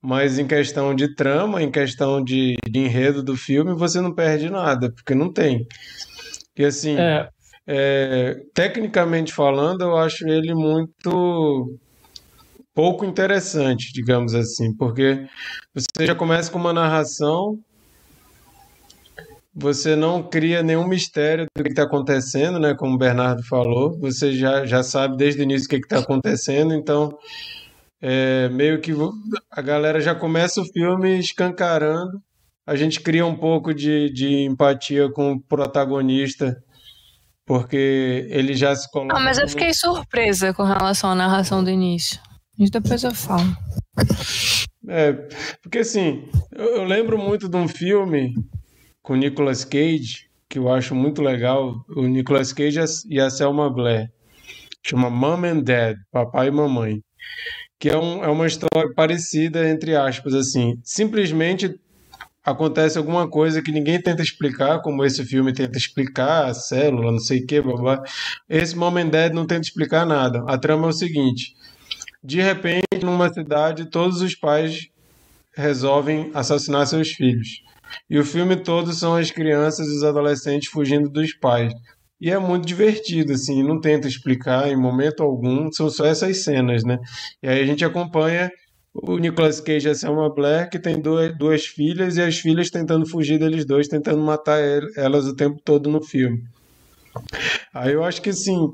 mas 0.00 0.38
em 0.38 0.46
questão 0.46 0.94
de 0.94 1.14
trama, 1.14 1.62
em 1.62 1.70
questão 1.70 2.22
de, 2.22 2.56
de 2.68 2.78
enredo 2.80 3.22
do 3.22 3.36
filme, 3.36 3.74
você 3.74 4.00
não 4.00 4.14
perde 4.14 4.50
nada, 4.50 4.90
porque 4.90 5.14
não 5.14 5.32
tem. 5.32 5.66
E 6.56 6.64
assim, 6.64 6.96
é. 6.98 7.28
É, 7.66 8.42
tecnicamente 8.52 9.32
falando, 9.32 9.82
eu 9.82 9.96
acho 9.96 10.26
ele 10.26 10.52
muito 10.52 11.78
pouco 12.74 13.04
interessante, 13.04 13.92
digamos 13.92 14.34
assim, 14.34 14.74
porque 14.74 15.26
você 15.74 16.06
já 16.06 16.14
começa 16.14 16.50
com 16.50 16.58
uma 16.58 16.72
narração, 16.72 17.58
você 19.54 19.94
não 19.94 20.22
cria 20.22 20.62
nenhum 20.62 20.86
mistério 20.86 21.46
do 21.54 21.62
que 21.62 21.70
está 21.70 21.82
acontecendo, 21.82 22.58
né? 22.58 22.74
Como 22.74 22.94
o 22.94 22.98
Bernardo 22.98 23.42
falou, 23.44 23.98
você 23.98 24.32
já, 24.32 24.64
já 24.64 24.82
sabe 24.82 25.16
desde 25.16 25.40
o 25.40 25.44
início 25.44 25.66
o 25.66 25.68
que 25.68 25.76
está 25.76 25.98
acontecendo, 25.98 26.72
então 26.74 27.16
é, 28.00 28.48
meio 28.48 28.80
que 28.80 28.92
a 29.50 29.60
galera 29.60 30.00
já 30.00 30.14
começa 30.14 30.60
o 30.60 30.64
filme 30.64 31.18
escancarando, 31.18 32.20
a 32.66 32.74
gente 32.74 33.00
cria 33.00 33.26
um 33.26 33.36
pouco 33.36 33.74
de, 33.74 34.10
de 34.12 34.44
empatia 34.44 35.10
com 35.10 35.32
o 35.32 35.40
protagonista 35.40 36.56
porque 37.44 38.28
ele 38.30 38.54
já 38.54 38.74
se 38.74 38.90
coloca. 38.90 39.16
Ah, 39.16 39.20
mas 39.20 39.38
eu 39.38 39.48
fiquei 39.48 39.74
surpresa 39.74 40.54
com 40.54 40.62
relação 40.62 41.10
à 41.10 41.14
narração 41.14 41.62
do 41.62 41.68
início. 41.68 42.20
E 42.58 42.70
depois 42.70 43.02
eu 43.02 43.14
falo. 43.14 43.56
É, 44.88 45.12
porque 45.62 45.78
assim, 45.78 46.28
eu, 46.52 46.76
eu 46.76 46.84
lembro 46.84 47.18
muito 47.18 47.48
de 47.48 47.56
um 47.56 47.68
filme 47.68 48.34
com 49.02 49.16
Nicolas 49.16 49.64
Cage, 49.64 50.28
que 50.48 50.58
eu 50.58 50.70
acho 50.70 50.94
muito 50.94 51.22
legal, 51.22 51.84
o 51.88 52.02
Nicolas 52.02 52.52
Cage 52.52 52.78
e 53.08 53.20
a 53.20 53.30
Selma 53.30 53.70
Blair. 53.70 54.10
Chama 54.84 55.08
Mom 55.08 55.44
and 55.44 55.60
Dad, 55.62 55.96
Papai 56.10 56.48
e 56.48 56.50
Mamãe. 56.50 57.00
Que 57.78 57.88
é, 57.90 57.96
um, 57.96 58.22
é 58.22 58.28
uma 58.28 58.46
história 58.46 58.92
parecida, 58.94 59.68
entre 59.68 59.96
aspas, 59.96 60.34
assim. 60.34 60.78
Simplesmente 60.82 61.74
acontece 62.44 62.98
alguma 62.98 63.28
coisa 63.28 63.62
que 63.62 63.70
ninguém 63.70 64.00
tenta 64.00 64.22
explicar, 64.22 64.82
como 64.82 65.04
esse 65.04 65.24
filme 65.24 65.52
tenta 65.52 65.78
explicar, 65.78 66.46
a 66.46 66.54
célula, 66.54 67.12
não 67.12 67.20
sei 67.20 67.40
o 67.40 67.46
que, 67.46 67.60
blá, 67.60 68.02
Esse 68.48 68.76
Mom 68.76 68.96
and 68.96 69.08
Dad 69.08 69.32
não 69.32 69.46
tenta 69.46 69.62
explicar 69.62 70.04
nada. 70.04 70.44
A 70.46 70.58
trama 70.58 70.86
é 70.86 70.90
o 70.90 70.92
seguinte: 70.92 71.54
de 72.22 72.40
repente, 72.40 73.02
numa 73.02 73.32
cidade, 73.32 73.90
todos 73.90 74.20
os 74.20 74.34
pais 74.34 74.88
resolvem 75.54 76.30
assassinar 76.34 76.86
seus 76.86 77.10
filhos. 77.10 77.62
E 78.08 78.18
o 78.18 78.24
filme 78.24 78.56
todo 78.56 78.92
são 78.92 79.14
as 79.16 79.30
crianças 79.30 79.86
e 79.86 79.96
os 79.96 80.04
adolescentes 80.04 80.70
fugindo 80.70 81.08
dos 81.08 81.34
pais. 81.34 81.72
E 82.20 82.30
é 82.30 82.38
muito 82.38 82.64
divertido, 82.64 83.32
assim, 83.32 83.62
não 83.62 83.80
tenta 83.80 84.06
explicar 84.06 84.68
em 84.68 84.76
momento 84.76 85.22
algum, 85.22 85.70
são 85.72 85.90
só 85.90 86.06
essas 86.06 86.44
cenas, 86.44 86.84
né? 86.84 86.98
E 87.42 87.48
aí 87.48 87.60
a 87.60 87.66
gente 87.66 87.84
acompanha 87.84 88.50
o 88.94 89.18
Nicolas 89.18 89.60
Cage 89.60 89.88
e 89.88 89.90
a 89.90 89.94
Selma 89.94 90.32
Blair, 90.32 90.70
que 90.70 90.78
tem 90.78 91.00
duas, 91.00 91.36
duas 91.36 91.66
filhas, 91.66 92.16
e 92.16 92.22
as 92.22 92.38
filhas 92.38 92.70
tentando 92.70 93.08
fugir 93.08 93.38
deles 93.38 93.64
dois, 93.64 93.88
tentando 93.88 94.22
matar 94.22 94.60
elas 94.96 95.26
o 95.26 95.34
tempo 95.34 95.60
todo 95.64 95.90
no 95.90 96.00
filme. 96.00 96.44
Aí 97.74 97.92
eu 97.92 98.04
acho 98.04 98.22
que, 98.22 98.30
assim, 98.30 98.70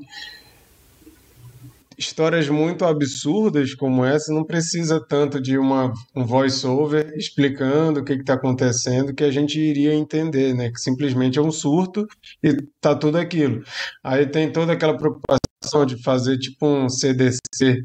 histórias 1.99 2.47
muito 2.47 2.85
absurdas 2.85 3.75
como 3.75 4.05
essa 4.05 4.33
não 4.33 4.45
precisa 4.45 5.05
tanto 5.05 5.41
de 5.41 5.57
uma, 5.57 5.91
um 6.15 6.25
voice-over 6.25 7.13
explicando 7.17 7.99
o 7.99 8.05
que 8.05 8.13
está 8.13 8.35
acontecendo 8.35 9.13
que 9.13 9.23
a 9.23 9.31
gente 9.31 9.59
iria 9.59 9.93
entender, 9.93 10.53
né? 10.55 10.71
Que 10.71 10.79
simplesmente 10.79 11.37
é 11.37 11.41
um 11.41 11.51
surto 11.51 12.07
e 12.41 12.55
tá 12.79 12.95
tudo 12.95 13.17
aquilo. 13.17 13.61
Aí 14.01 14.25
tem 14.25 14.49
toda 14.49 14.71
aquela 14.71 14.97
preocupação 14.97 15.85
de 15.85 16.01
fazer 16.01 16.37
tipo 16.37 16.65
um 16.65 16.87
CDC 16.87 17.83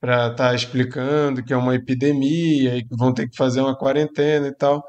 para 0.00 0.32
estar 0.32 0.48
tá 0.48 0.54
explicando 0.54 1.44
que 1.44 1.52
é 1.52 1.56
uma 1.56 1.76
epidemia 1.76 2.76
e 2.76 2.82
que 2.82 2.96
vão 2.96 3.14
ter 3.14 3.28
que 3.28 3.36
fazer 3.36 3.60
uma 3.60 3.78
quarentena 3.78 4.48
e 4.48 4.52
tal. 4.52 4.84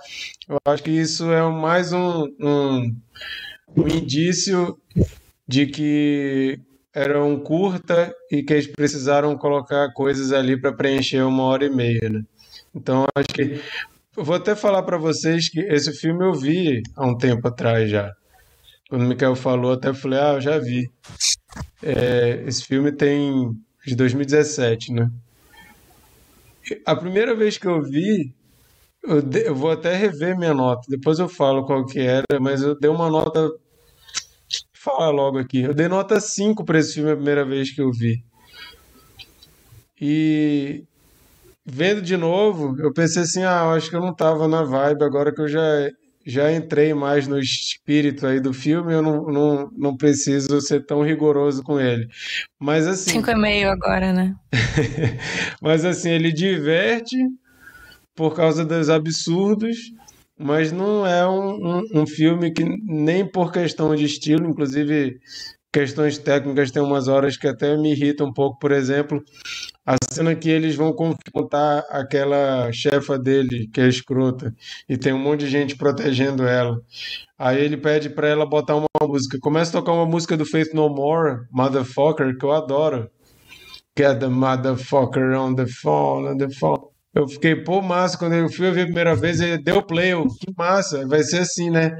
Eu 0.49 0.57
acho 0.65 0.81
que 0.81 0.89
isso 0.89 1.31
é 1.31 1.47
mais 1.47 1.93
um, 1.93 2.25
um, 2.41 2.95
um 3.77 3.87
indício 3.87 4.75
de 5.47 5.67
que 5.67 6.59
era 6.93 7.23
um 7.23 7.39
curta 7.39 8.13
e 8.31 8.43
que 8.43 8.53
eles 8.53 8.67
precisaram 8.67 9.37
colocar 9.37 9.91
coisas 9.93 10.31
ali 10.31 10.59
para 10.59 10.73
preencher 10.73 11.21
uma 11.23 11.43
hora 11.43 11.65
e 11.65 11.69
meia, 11.69 12.09
né? 12.09 12.23
Então 12.73 13.05
acho 13.15 13.27
que 13.29 13.59
vou 14.15 14.35
até 14.35 14.55
falar 14.55 14.83
para 14.83 14.97
vocês 14.97 15.49
que 15.49 15.59
esse 15.61 15.91
filme 15.93 16.25
eu 16.25 16.33
vi 16.33 16.81
há 16.95 17.05
um 17.05 17.17
tempo 17.17 17.47
atrás 17.47 17.89
já. 17.89 18.11
Quando 18.89 19.05
o 19.05 19.07
Mikael 19.07 19.35
falou, 19.35 19.73
até 19.73 19.93
falei, 19.93 20.19
ah, 20.19 20.33
eu 20.33 20.41
já 20.41 20.59
vi. 20.59 20.91
É, 21.81 22.43
esse 22.45 22.63
filme 22.63 22.91
tem 22.91 23.51
de 23.85 23.95
2017, 23.95 24.93
né? 24.93 25.09
A 26.85 26.95
primeira 26.95 27.35
vez 27.35 27.57
que 27.57 27.67
eu 27.67 27.81
vi, 27.81 28.33
eu, 29.03 29.21
de, 29.21 29.47
eu, 29.47 29.55
vou 29.55 29.71
até 29.71 29.95
rever 29.95 30.37
minha 30.37 30.53
nota. 30.53 30.83
Depois 30.87 31.19
eu 31.19 31.27
falo 31.27 31.65
qual 31.65 31.85
que 31.85 31.99
era, 31.99 32.39
mas 32.39 32.61
eu 32.61 32.77
dei 32.79 32.89
uma 32.89 33.09
nota. 33.09 33.49
Fala 34.83 35.09
logo 35.09 35.37
aqui. 35.37 35.61
Eu 35.61 35.73
dei 35.73 35.87
nota 35.87 36.19
5 36.19 36.65
para 36.65 36.77
esse 36.77 36.95
filme 36.95 37.11
a 37.11 37.15
primeira 37.15 37.45
vez 37.45 37.73
que 37.73 37.81
eu 37.81 37.89
vi. 37.89 38.21
E 39.99 40.83
vendo 41.65 42.01
de 42.01 42.17
novo, 42.17 42.75
eu 42.81 42.91
pensei 42.91 43.21
assim, 43.21 43.43
ah, 43.43 43.71
acho 43.71 43.89
que 43.89 43.95
eu 43.95 44.01
não 44.01 44.13
tava 44.13 44.45
na 44.45 44.63
vibe, 44.63 45.05
agora 45.05 45.33
que 45.33 45.39
eu 45.39 45.47
já, 45.47 45.61
já 46.25 46.51
entrei 46.51 46.93
mais 46.93 47.25
no 47.25 47.39
espírito 47.39 48.27
aí 48.27 48.41
do 48.41 48.51
filme, 48.51 48.91
eu 48.91 49.01
não, 49.01 49.23
não, 49.23 49.71
não 49.71 49.95
preciso 49.95 50.59
ser 50.59 50.85
tão 50.85 51.01
rigoroso 51.01 51.63
com 51.63 51.79
ele. 51.79 52.05
Mas 52.59 52.85
assim... 52.85 53.11
Cinco 53.11 53.31
e 53.31 53.35
meio 53.37 53.71
agora, 53.71 54.11
né? 54.11 54.35
Mas 55.61 55.85
assim, 55.85 56.09
ele 56.09 56.33
diverte 56.33 57.15
por 58.13 58.35
causa 58.35 58.65
dos 58.65 58.89
absurdos, 58.89 59.77
mas 60.43 60.71
não 60.71 61.05
é 61.05 61.27
um, 61.27 61.55
um, 61.55 62.01
um 62.01 62.07
filme 62.07 62.51
que 62.51 62.63
nem 62.63 63.25
por 63.25 63.51
questão 63.51 63.95
de 63.95 64.03
estilo, 64.03 64.49
inclusive 64.49 65.19
questões 65.71 66.19
técnicas 66.19 66.69
tem 66.69 66.83
umas 66.83 67.07
horas 67.07 67.35
que 67.35 67.47
até 67.47 67.75
me 67.75 67.91
irritam 67.91 68.27
um 68.27 68.33
pouco, 68.33 68.59
por 68.59 68.71
exemplo, 68.71 69.23
a 69.85 69.95
cena 70.11 70.35
que 70.35 70.49
eles 70.49 70.75
vão 70.75 70.93
confrontar 70.93 71.83
aquela 71.89 72.71
chefa 72.71 73.17
dele, 73.17 73.67
que 73.73 73.81
é 73.81 73.87
escrota, 73.87 74.53
e 74.87 74.97
tem 74.97 75.13
um 75.13 75.17
monte 75.17 75.41
de 75.41 75.49
gente 75.49 75.75
protegendo 75.75 76.43
ela. 76.45 76.79
Aí 77.39 77.63
ele 77.63 77.77
pede 77.77 78.09
para 78.09 78.27
ela 78.27 78.45
botar 78.45 78.75
uma 78.75 78.87
música. 79.01 79.39
Começa 79.41 79.71
a 79.71 79.81
tocar 79.81 79.93
uma 79.93 80.05
música 80.05 80.37
do 80.37 80.45
Faith 80.45 80.73
No 80.73 80.89
More, 80.89 81.45
Motherfucker, 81.51 82.37
que 82.37 82.45
eu 82.45 82.51
adoro. 82.51 83.09
Get 83.97 84.19
the 84.19 84.27
motherfucker 84.27 85.35
on 85.37 85.55
the 85.55 85.67
phone, 85.67 86.27
on 86.27 86.37
the 86.37 86.49
phone. 86.49 86.92
Eu 87.13 87.27
fiquei, 87.27 87.55
pô, 87.55 87.81
massa, 87.81 88.17
quando 88.17 88.33
eu 88.33 88.49
fui 88.49 88.67
ouvir 88.67 88.81
a 88.81 88.85
primeira 88.85 89.15
vez, 89.15 89.39
ele 89.39 89.61
deu 89.61 89.81
play, 89.83 90.13
eu, 90.13 90.23
que 90.23 90.51
massa, 90.57 91.07
vai 91.07 91.23
ser 91.23 91.39
assim, 91.39 91.69
né? 91.69 91.95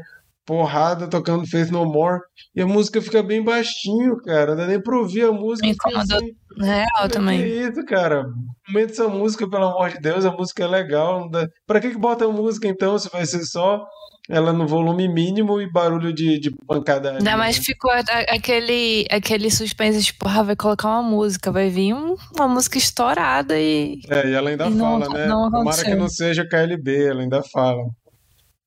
porrada 0.45 1.07
tocando 1.07 1.47
Faith 1.47 1.71
No 1.71 1.85
More. 1.85 2.21
E 2.55 2.61
a 2.61 2.67
música 2.67 3.01
fica 3.01 3.23
bem 3.23 3.43
baixinho, 3.43 4.17
cara. 4.17 4.51
Não 4.51 4.57
dá 4.57 4.67
nem 4.67 4.81
pra 4.81 4.97
ouvir 4.97 5.23
a 5.23 5.31
música. 5.31 5.65
Me 5.65 5.73
incomoda 5.73 6.17
assim, 6.17 6.35
real 6.59 7.09
também. 7.09 7.41
Que 7.41 7.47
isso, 7.47 7.85
cara. 7.85 8.25
Aumenta 8.67 8.91
essa 8.91 9.07
música, 9.07 9.49
pelo 9.49 9.65
amor 9.65 9.89
de 9.89 9.99
Deus. 9.99 10.25
A 10.25 10.31
música 10.31 10.63
é 10.63 10.67
legal. 10.67 11.29
Dá... 11.29 11.47
Pra 11.65 11.79
que, 11.79 11.91
que 11.91 11.97
bota 11.97 12.25
a 12.25 12.29
música 12.29 12.67
então, 12.67 12.97
se 12.99 13.09
vai 13.09 13.25
ser 13.25 13.43
só 13.45 13.85
ela 14.29 14.53
no 14.53 14.65
volume 14.65 15.07
mínimo 15.07 15.59
e 15.59 15.69
barulho 15.69 16.13
de, 16.13 16.39
de 16.39 16.51
pancada. 16.65 17.17
Ainda 17.17 17.35
mais 17.35 17.57
né? 17.57 17.63
ficou 17.63 17.91
aquele, 18.29 19.05
aquele 19.09 19.51
suspense, 19.51 20.03
tipo, 20.03 20.27
ah, 20.27 20.43
vai 20.43 20.55
colocar 20.55 20.87
uma 20.87 21.03
música, 21.03 21.51
vai 21.51 21.69
vir 21.69 21.93
um, 21.93 22.15
uma 22.35 22.47
música 22.47 22.77
estourada 22.77 23.59
e. 23.59 24.01
É, 24.09 24.29
e 24.29 24.33
ela 24.33 24.49
ainda 24.49 24.67
e 24.67 24.77
fala, 24.77 24.99
não, 24.99 25.13
né? 25.13 25.25
Não 25.27 25.51
Tomara 25.51 25.83
que 25.83 25.95
não 25.95 26.07
seja 26.07 26.47
KLB, 26.47 27.05
ela 27.05 27.21
ainda 27.21 27.43
fala. 27.43 27.83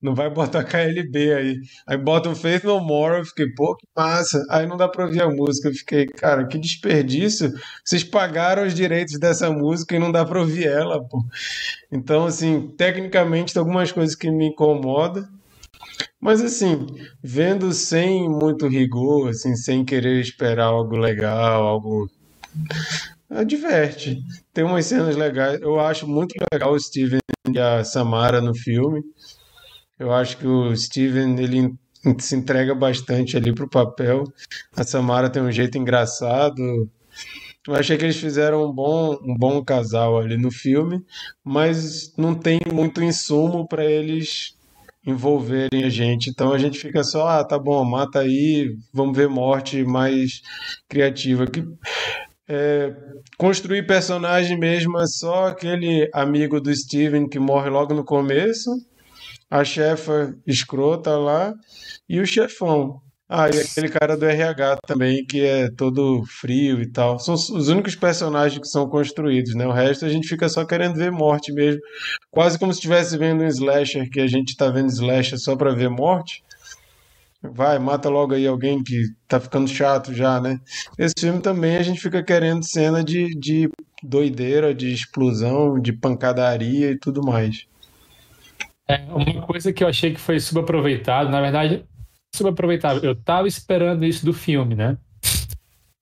Não 0.00 0.14
vai 0.14 0.28
botar 0.28 0.62
KLB 0.62 1.32
aí. 1.32 1.56
Aí 1.86 1.96
bota 1.96 2.28
o 2.28 2.36
Faith 2.36 2.64
No 2.64 2.78
More, 2.80 3.18
eu 3.18 3.24
fiquei, 3.24 3.46
pô, 3.54 3.74
que 3.74 3.86
massa. 3.96 4.44
Aí 4.50 4.66
não 4.66 4.76
dá 4.76 4.86
pra 4.86 5.06
ouvir 5.06 5.22
a 5.22 5.28
música. 5.28 5.68
Eu 5.68 5.74
fiquei, 5.74 6.06
cara, 6.06 6.46
que 6.46 6.58
desperdício. 6.58 7.52
Vocês 7.82 8.04
pagaram 8.04 8.66
os 8.66 8.74
direitos 8.74 9.18
dessa 9.18 9.50
música 9.50 9.96
e 9.96 9.98
não 9.98 10.12
dá 10.12 10.24
pra 10.24 10.38
ouvir 10.38 10.66
ela, 10.66 11.02
pô. 11.02 11.24
Então, 11.90 12.26
assim, 12.26 12.68
tecnicamente 12.76 13.54
tem 13.54 13.60
algumas 13.60 13.90
coisas 13.90 14.14
que 14.14 14.30
me 14.30 14.48
incomodam. 14.48 15.26
Mas 16.20 16.40
assim, 16.40 16.86
vendo 17.22 17.72
sem 17.72 18.28
muito 18.28 18.66
rigor, 18.66 19.30
assim, 19.30 19.54
sem 19.54 19.84
querer 19.84 20.20
esperar 20.20 20.66
algo 20.66 20.96
legal, 20.96 21.66
algo. 21.66 22.10
Diverte. 23.46 24.22
Tem 24.52 24.64
umas 24.64 24.86
cenas 24.86 25.16
legais. 25.16 25.60
Eu 25.60 25.78
acho 25.78 26.06
muito 26.06 26.34
legal 26.52 26.72
o 26.72 26.80
Steven 26.80 27.20
e 27.52 27.58
a 27.58 27.84
Samara 27.84 28.40
no 28.40 28.54
filme. 28.54 29.02
Eu 29.98 30.12
acho 30.12 30.36
que 30.38 30.46
o 30.46 30.74
Steven 30.76 31.38
ele 31.38 31.74
se 32.18 32.36
entrega 32.36 32.74
bastante 32.74 33.36
ali 33.36 33.54
pro 33.54 33.68
papel. 33.68 34.24
A 34.76 34.84
Samara 34.84 35.30
tem 35.30 35.42
um 35.42 35.52
jeito 35.52 35.76
engraçado. 35.76 36.90
Eu 37.66 37.74
achei 37.74 37.96
que 37.96 38.04
eles 38.04 38.16
fizeram 38.16 38.64
um 38.64 38.72
bom, 38.72 39.18
um 39.22 39.36
bom 39.36 39.64
casal 39.64 40.18
ali 40.18 40.36
no 40.36 40.52
filme, 40.52 41.04
mas 41.42 42.14
não 42.16 42.34
tem 42.34 42.60
muito 42.72 43.02
insumo 43.02 43.66
para 43.66 43.84
eles 43.84 44.56
envolverem 45.06 45.84
a 45.84 45.88
gente. 45.88 46.28
Então 46.28 46.52
a 46.52 46.58
gente 46.58 46.78
fica 46.78 47.04
só, 47.04 47.28
ah, 47.28 47.44
tá 47.44 47.58
bom, 47.58 47.84
mata 47.84 48.20
aí, 48.20 48.74
vamos 48.92 49.16
ver 49.16 49.28
morte 49.28 49.84
mais 49.84 50.42
criativa. 50.88 51.46
Que, 51.46 51.64
é, 52.48 52.94
construir 53.38 53.86
personagem 53.86 54.58
mesmo 54.58 54.98
é 54.98 55.06
só 55.06 55.46
aquele 55.46 56.10
amigo 56.12 56.60
do 56.60 56.74
Steven 56.74 57.28
que 57.28 57.38
morre 57.38 57.70
logo 57.70 57.94
no 57.94 58.04
começo 58.04 58.70
a 59.50 59.64
chefa 59.64 60.34
escrota 60.46 61.16
lá 61.16 61.54
e 62.08 62.20
o 62.20 62.26
chefão. 62.26 63.00
Ah, 63.28 63.48
e 63.48 63.58
aquele 63.58 63.88
cara 63.88 64.16
do 64.16 64.24
RH 64.24 64.78
também, 64.86 65.24
que 65.24 65.44
é 65.44 65.68
todo 65.68 66.24
frio 66.26 66.80
e 66.80 66.86
tal. 66.86 67.18
São 67.18 67.34
os 67.34 67.68
únicos 67.68 67.96
personagens 67.96 68.60
que 68.60 68.68
são 68.68 68.88
construídos, 68.88 69.52
né? 69.54 69.66
O 69.66 69.72
resto 69.72 70.04
a 70.04 70.08
gente 70.08 70.28
fica 70.28 70.48
só 70.48 70.64
querendo 70.64 70.94
ver 70.94 71.10
morte 71.10 71.52
mesmo. 71.52 71.80
Quase 72.30 72.56
como 72.56 72.72
se 72.72 72.78
estivesse 72.78 73.18
vendo 73.18 73.42
um 73.42 73.48
slasher, 73.48 74.08
que 74.08 74.20
a 74.20 74.28
gente 74.28 74.56
tá 74.56 74.68
vendo 74.68 74.90
slasher 74.90 75.38
só 75.40 75.56
pra 75.56 75.74
ver 75.74 75.90
morte. 75.90 76.44
Vai, 77.42 77.78
mata 77.80 78.08
logo 78.08 78.34
aí 78.34 78.46
alguém 78.46 78.82
que 78.82 79.08
tá 79.26 79.40
ficando 79.40 79.68
chato 79.68 80.14
já, 80.14 80.40
né? 80.40 80.60
Esse 80.96 81.14
filme 81.18 81.40
também 81.40 81.76
a 81.76 81.82
gente 81.82 82.00
fica 82.00 82.22
querendo 82.22 82.64
cena 82.64 83.02
de, 83.02 83.34
de 83.38 83.68
doideira, 84.02 84.72
de 84.72 84.92
explosão, 84.92 85.80
de 85.80 85.92
pancadaria 85.92 86.92
e 86.92 86.98
tudo 86.98 87.24
mais. 87.24 87.66
É, 88.88 88.98
uma 89.08 89.42
coisa 89.42 89.72
que 89.72 89.82
eu 89.82 89.88
achei 89.88 90.12
que 90.12 90.20
foi 90.20 90.38
subaproveitado, 90.38 91.28
na 91.28 91.40
verdade, 91.40 91.84
subaproveitado. 92.36 93.04
Eu 93.04 93.14
tava 93.14 93.48
esperando 93.48 94.04
isso 94.04 94.24
do 94.24 94.32
filme, 94.32 94.74
né? 94.74 94.96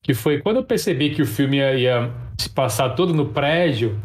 Que 0.03 0.13
foi 0.13 0.41
quando 0.41 0.57
eu 0.57 0.65
percebi 0.65 1.11
que 1.11 1.23
o 1.23 1.27
filme 1.27 1.57
ia, 1.57 1.75
ia 1.75 2.13
se 2.39 2.51
passar 2.51 2.91
todo 2.91 3.15
no 3.15 3.27
prédio. 3.27 4.01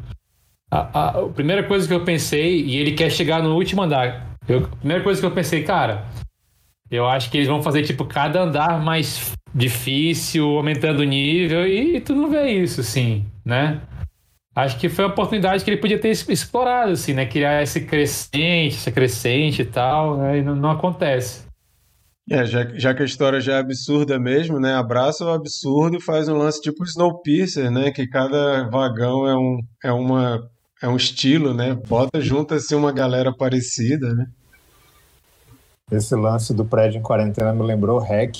A, 0.71 0.99
a, 0.99 1.09
a, 1.19 1.29
primeira 1.29 1.63
coisa 1.63 1.87
que 1.87 1.93
eu 1.93 2.03
pensei, 2.03 2.63
e 2.63 2.77
ele 2.77 2.91
quer 2.93 3.09
chegar 3.11 3.41
no 3.41 3.55
último 3.55 3.81
andar. 3.81 4.35
Eu, 4.47 4.59
a 4.65 4.75
primeira 4.77 5.03
coisa 5.03 5.19
que 5.19 5.25
eu 5.25 5.31
pensei, 5.31 5.63
cara, 5.63 6.05
eu 6.89 7.07
acho 7.07 7.29
que 7.29 7.37
eles 7.37 7.47
vão 7.49 7.61
fazer 7.61 7.83
tipo 7.83 8.05
cada 8.05 8.41
andar 8.41 8.79
mais 8.81 9.33
difícil, 9.53 10.45
aumentando 10.57 10.99
o 10.99 11.03
nível, 11.03 11.67
e 11.67 11.99
tu 11.99 12.13
não 12.13 12.29
vê 12.29 12.49
isso, 12.51 12.81
assim, 12.81 13.25
né? 13.43 13.81
acho 14.55 14.77
que 14.77 14.89
foi 14.89 15.05
a 15.05 15.07
oportunidade 15.07 15.63
que 15.63 15.69
ele 15.69 15.77
podia 15.77 15.99
ter 15.99 16.09
explorado, 16.09 16.91
assim, 16.91 17.13
né? 17.13 17.25
Criar 17.25 17.61
esse 17.63 17.81
crescente, 17.81 18.75
essa 18.75 18.91
crescente 18.91 19.61
e 19.61 19.65
tal, 19.65 20.17
né? 20.17 20.39
E 20.39 20.41
não, 20.41 20.55
não 20.55 20.71
acontece. 20.71 21.47
É, 22.29 22.45
já, 22.45 22.63
já, 22.75 22.93
que 22.93 23.01
a 23.01 23.05
história 23.05 23.41
já 23.41 23.55
é 23.55 23.59
absurda 23.59 24.19
mesmo, 24.19 24.59
né? 24.59 24.75
Abraça 24.75 25.25
o 25.25 25.29
absurdo 25.29 25.97
e 25.97 26.01
faz 26.01 26.29
um 26.29 26.37
lance 26.37 26.61
tipo 26.61 26.83
Snowpiercer, 26.83 27.71
né? 27.71 27.91
Que 27.91 28.05
cada 28.05 28.69
vagão 28.69 29.27
é 29.27 29.35
um, 29.35 29.59
é 29.83 29.91
uma, 29.91 30.49
é 30.81 30.87
um 30.87 30.95
estilo, 30.95 31.55
né? 31.55 31.73
Bota 31.87 32.21
junto 32.21 32.53
assim 32.53 32.75
uma 32.75 32.91
galera 32.91 33.33
parecida, 33.35 34.13
né? 34.13 34.27
Esse 35.91 36.15
lance 36.15 36.53
do 36.53 36.63
prédio 36.63 36.99
em 36.99 37.01
quarentena 37.01 37.51
me 37.51 37.63
lembrou 37.63 37.97
Hack. 37.97 38.35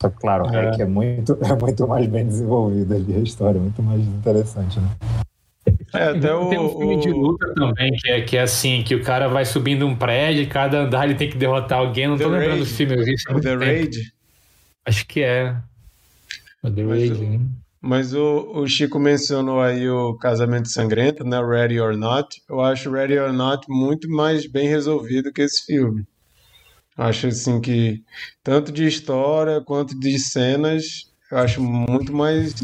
Só 0.00 0.08
que, 0.08 0.18
claro, 0.18 0.44
o 0.44 0.54
é. 0.54 0.70
Hack 0.70 0.80
é 0.80 0.84
muito, 0.84 1.36
é 1.42 1.54
muito 1.54 1.88
mais 1.88 2.06
bem 2.06 2.24
desenvolvido 2.24 2.94
ali, 2.94 3.12
a 3.12 3.18
história 3.18 3.58
é 3.58 3.60
muito 3.60 3.82
mais 3.82 4.00
interessante, 4.02 4.78
né? 4.78 4.88
É, 5.94 6.08
até 6.08 6.34
o, 6.34 6.48
tem 6.48 6.58
um 6.58 6.68
filme 6.68 7.00
de 7.00 7.10
luta 7.10 7.54
também, 7.54 7.92
que 7.92 8.10
é, 8.10 8.20
que 8.20 8.36
é 8.36 8.42
assim, 8.42 8.82
que 8.82 8.94
o 8.94 9.02
cara 9.02 9.28
vai 9.28 9.44
subindo 9.44 9.86
um 9.86 9.96
prédio 9.96 10.42
e 10.42 10.46
cada 10.46 10.80
andar 10.80 11.04
ele 11.04 11.14
tem 11.14 11.30
que 11.30 11.36
derrotar 11.36 11.78
alguém. 11.78 12.08
Não 12.08 12.16
The 12.16 12.24
tô 12.24 12.30
Raid. 12.30 12.42
lembrando 12.42 12.60
do 12.60 12.66
filme, 12.66 12.94
eu 12.94 13.04
vi 13.04 13.14
isso 13.14 13.24
The 13.26 13.40
tempo. 13.40 13.64
Raid? 13.64 14.12
Acho 14.84 15.06
que 15.06 15.22
é. 15.22 15.56
O 16.62 16.70
The 16.70 16.82
mas 16.82 17.08
Raid, 17.08 17.24
o, 17.24 17.40
Mas 17.80 18.14
o, 18.14 18.52
o 18.54 18.66
Chico 18.66 18.98
mencionou 18.98 19.60
aí 19.60 19.88
o 19.88 20.14
Casamento 20.18 20.68
Sangrento, 20.68 21.24
né? 21.24 21.40
Ready 21.40 21.80
or 21.80 21.96
Not. 21.96 22.28
Eu 22.48 22.60
acho 22.60 22.90
Ready 22.90 23.18
or 23.18 23.32
Not 23.32 23.66
muito 23.68 24.08
mais 24.10 24.46
bem 24.46 24.68
resolvido 24.68 25.32
que 25.32 25.42
esse 25.42 25.64
filme. 25.64 26.04
Acho 26.96 27.26
assim 27.26 27.60
que 27.60 28.02
tanto 28.42 28.72
de 28.72 28.86
história 28.86 29.60
quanto 29.60 29.98
de 29.98 30.18
cenas 30.18 31.06
eu 31.30 31.38
acho 31.38 31.62
muito 31.62 32.12
mais 32.12 32.54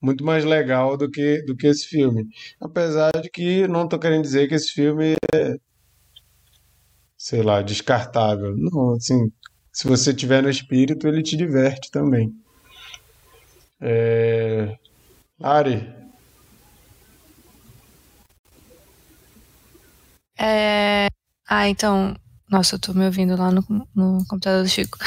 muito 0.00 0.24
mais 0.24 0.44
legal 0.44 0.96
do 0.96 1.10
que 1.10 1.42
do 1.42 1.56
que 1.56 1.66
esse 1.66 1.86
filme. 1.86 2.26
Apesar 2.60 3.10
de 3.22 3.30
que 3.30 3.66
não 3.68 3.84
estou 3.84 3.98
querendo 3.98 4.22
dizer 4.22 4.48
que 4.48 4.54
esse 4.54 4.72
filme 4.72 5.14
é 5.34 5.56
sei 7.18 7.42
lá, 7.42 7.60
descartável. 7.60 8.56
Não, 8.56 8.94
assim, 8.94 9.30
se 9.72 9.86
você 9.88 10.14
tiver 10.14 10.42
no 10.42 10.48
espírito, 10.48 11.06
ele 11.08 11.22
te 11.22 11.36
diverte 11.36 11.90
também. 11.90 12.32
É... 13.80 14.78
Ari. 15.42 15.92
É... 20.38 21.08
Ah, 21.48 21.68
então. 21.68 22.16
Nossa, 22.50 22.76
eu 22.76 22.78
tô 22.78 22.94
me 22.94 23.04
ouvindo 23.04 23.36
lá 23.36 23.50
no, 23.50 23.62
no 23.94 24.24
computador 24.26 24.62
do 24.62 24.68
Chico. 24.68 24.98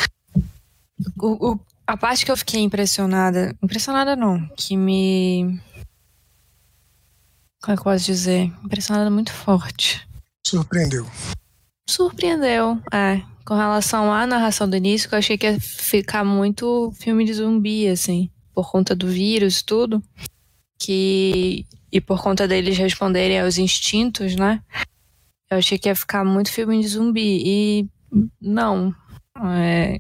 O, 1.20 1.54
o, 1.54 1.60
a 1.86 1.98
parte 1.98 2.26
que 2.26 2.32
eu 2.32 2.38
fiquei 2.38 2.62
impressionada. 2.62 3.56
Impressionada 3.62 4.15
não, 4.15 4.48
que 4.56 4.78
me. 4.78 5.60
Como 7.62 7.74
é 7.74 7.76
que 7.76 7.80
eu 7.80 7.84
posso 7.84 8.06
dizer? 8.06 8.52
Impressionada 8.63 9.10
muito 9.10 9.32
forte. 9.32 10.08
Surpreendeu. 10.46 11.06
Surpreendeu, 11.89 12.82
é. 12.91 13.22
Com 13.46 13.56
relação 13.56 14.12
à 14.12 14.26
narração 14.26 14.70
do 14.70 14.76
início, 14.76 15.10
eu 15.12 15.17
achei 15.17 15.38
que 15.38 15.46
ia 15.46 15.60
ficar 15.60 16.24
muito 16.24 16.91
filme 16.96 17.26
de 17.26 17.34
zumbi, 17.34 17.88
assim, 17.88 18.30
por 18.54 18.72
conta 18.72 18.96
do 18.96 19.08
vírus 19.08 19.60
e 19.60 19.65
tudo. 19.65 20.04
Que. 20.80 21.65
E 21.91 22.00
por 22.00 22.22
conta 22.24 22.48
deles 22.48 22.78
responderem 22.78 23.41
aos 23.41 23.58
instintos, 23.58 24.36
né? 24.36 24.62
Eu 25.50 25.58
achei 25.58 25.78
que 25.78 25.89
ia 25.89 25.96
ficar 25.96 26.24
muito 26.24 26.52
filme 26.52 26.80
de 26.80 26.88
zumbi. 26.88 27.41
E 27.46 27.89
não. 28.39 28.96
É, 29.44 30.00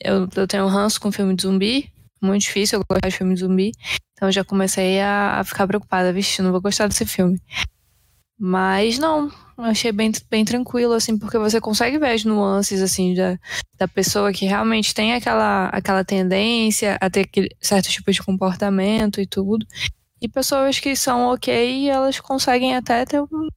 eu, 0.00 0.28
eu 0.34 0.46
tenho 0.46 0.64
um 0.64 0.68
ranço 0.68 1.00
com 1.00 1.12
filme 1.12 1.34
de 1.34 1.42
zumbi. 1.42 1.92
Muito 2.20 2.42
difícil 2.42 2.78
eu 2.78 2.84
gostar 2.88 3.08
de 3.08 3.16
filme 3.16 3.34
de 3.34 3.40
zumbi. 3.40 3.72
Então 4.12 4.28
eu 4.28 4.32
já 4.32 4.44
comecei 4.44 5.00
a, 5.00 5.40
a 5.40 5.44
ficar 5.44 5.66
preocupada. 5.66 6.12
Vixe, 6.12 6.42
não 6.42 6.52
vou 6.52 6.60
gostar 6.60 6.88
desse 6.88 7.06
filme. 7.06 7.40
Mas 8.40 8.98
não, 8.98 9.32
achei 9.58 9.90
bem, 9.90 10.12
bem 10.30 10.44
tranquilo, 10.44 10.92
assim, 10.92 11.18
porque 11.18 11.36
você 11.38 11.60
consegue 11.60 11.98
ver 11.98 12.12
as 12.12 12.24
nuances, 12.24 12.80
assim, 12.80 13.12
da, 13.12 13.36
da 13.76 13.88
pessoa 13.88 14.32
que 14.32 14.46
realmente 14.46 14.94
tem 14.94 15.12
aquela, 15.14 15.66
aquela 15.70 16.04
tendência 16.04 16.96
a 17.00 17.10
ter 17.10 17.22
aquele 17.22 17.48
certo 17.60 17.88
tipo 17.88 18.12
de 18.12 18.22
comportamento 18.22 19.20
e 19.20 19.26
tudo. 19.26 19.66
E 20.20 20.28
pessoas 20.28 20.78
que 20.78 20.94
são 20.94 21.32
ok, 21.32 21.88
elas 21.88 22.20
conseguem 22.20 22.76
até 22.76 23.04
ter 23.04 23.20
um, 23.20 23.48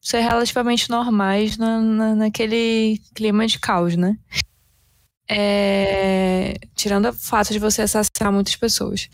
ser 0.00 0.20
relativamente 0.20 0.88
normais 0.88 1.58
na, 1.58 1.80
na, 1.80 2.14
naquele 2.14 2.98
clima 3.14 3.46
de 3.46 3.58
caos, 3.58 3.96
né? 3.96 4.16
É, 5.30 6.54
tirando 6.74 7.10
o 7.10 7.12
fato 7.12 7.52
de 7.52 7.58
você 7.58 7.82
assassinar 7.82 8.32
muitas 8.32 8.56
pessoas. 8.56 9.08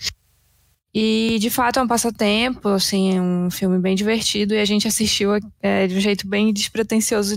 E 0.95 1.39
de 1.41 1.51
fato 1.51 1.81
é 1.81 1.83
um 1.83 1.89
passatempo, 1.89 2.69
assim, 2.69 3.17
é 3.17 3.21
um 3.21 3.51
filme 3.51 3.81
bem 3.81 3.97
divertido 3.97 4.55
e 4.55 4.61
a 4.61 4.65
gente 4.65 4.87
assistiu 4.87 5.31
é, 5.61 5.89
de 5.89 5.97
um 5.97 6.01
jeito 6.01 6.25
bem 6.29 6.53
despretensioso, 6.53 7.37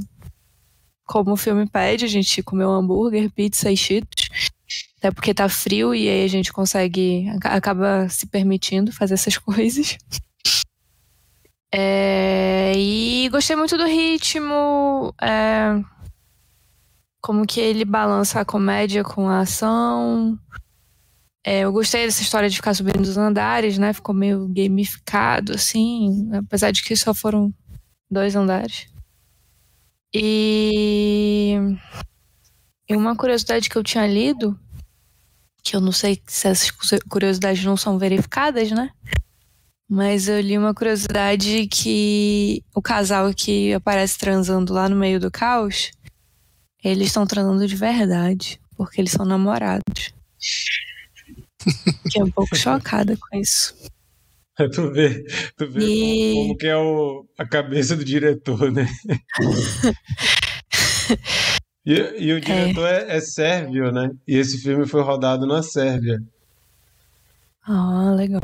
como 1.03 1.31
o 1.31 1.37
filme 1.37 1.67
pede. 1.67 2.05
A 2.05 2.07
gente 2.07 2.43
comeu 2.43 2.69
hambúrguer, 2.69 3.31
pizza 3.31 3.71
e 3.71 3.75
cheetos, 3.75 4.29
até 4.99 5.09
porque 5.09 5.33
tá 5.33 5.49
frio 5.49 5.95
e 5.95 6.07
aí 6.07 6.23
a 6.23 6.27
gente 6.27 6.53
consegue, 6.53 7.25
acaba 7.43 8.07
se 8.09 8.27
permitindo 8.27 8.91
fazer 8.91 9.15
essas 9.15 9.37
coisas. 9.39 9.97
É, 11.73 12.73
e 12.75 13.27
gostei 13.29 13.55
muito 13.55 13.75
do 13.75 13.85
ritmo, 13.85 15.13
é, 15.19 15.81
como 17.27 17.45
que 17.45 17.59
ele 17.59 17.83
balança 17.83 18.39
a 18.39 18.45
comédia 18.45 19.03
com 19.03 19.27
a 19.27 19.41
ação. 19.41 20.39
É, 21.45 21.59
eu 21.59 21.73
gostei 21.73 22.05
dessa 22.05 22.21
história 22.21 22.49
de 22.49 22.55
ficar 22.55 22.73
subindo 22.73 23.01
os 23.01 23.17
andares, 23.17 23.77
né? 23.77 23.91
Ficou 23.91 24.15
meio 24.15 24.47
gamificado, 24.47 25.51
assim, 25.51 26.29
apesar 26.33 26.71
de 26.71 26.81
que 26.81 26.95
só 26.95 27.13
foram 27.13 27.53
dois 28.09 28.33
andares. 28.33 28.87
E, 30.13 31.57
e 32.87 32.95
uma 32.95 33.13
curiosidade 33.13 33.69
que 33.69 33.77
eu 33.77 33.83
tinha 33.83 34.07
lido, 34.07 34.57
que 35.61 35.75
eu 35.75 35.81
não 35.81 35.91
sei 35.91 36.21
se 36.27 36.47
essas 36.47 36.71
curiosidades 37.09 37.61
não 37.65 37.75
são 37.75 37.99
verificadas, 37.99 38.71
né? 38.71 38.89
Mas 39.89 40.29
eu 40.29 40.39
li 40.39 40.57
uma 40.57 40.73
curiosidade 40.73 41.67
que 41.67 42.63
o 42.73 42.81
casal 42.81 43.33
que 43.33 43.73
aparece 43.73 44.17
transando 44.17 44.73
lá 44.73 44.87
no 44.87 44.95
meio 44.95 45.19
do 45.19 45.29
caos, 45.29 45.91
eles 46.83 47.07
estão 47.07 47.25
transando 47.25 47.67
de 47.67 47.75
verdade, 47.75 48.59
porque 48.75 49.01
eles 49.01 49.11
são 49.11 49.25
namorados. 49.25 50.13
Fiquei 52.03 52.23
um 52.23 52.31
pouco 52.31 52.55
chocada 52.55 53.17
com 53.17 53.37
isso. 53.37 53.75
Tu 54.73 54.91
vê, 54.91 55.23
tu 55.55 55.69
vê 55.69 55.85
e... 55.85 56.33
como, 56.33 56.57
que 56.57 56.65
é 56.65 56.75
o, 56.75 57.27
a 57.37 57.45
cabeça 57.45 57.95
do 57.95 58.03
diretor, 58.03 58.71
né? 58.71 58.87
e, 61.85 61.93
e, 61.93 62.33
o 62.33 62.41
diretor 62.41 62.87
é. 62.87 63.03
É, 63.03 63.17
é 63.17 63.21
sérvio, 63.21 63.91
né? 63.91 64.09
E 64.27 64.35
esse 64.35 64.57
filme 64.57 64.87
foi 64.87 65.03
rodado 65.03 65.45
na 65.45 65.61
Sérvia. 65.61 66.19
Ah, 67.61 68.15
legal. 68.15 68.41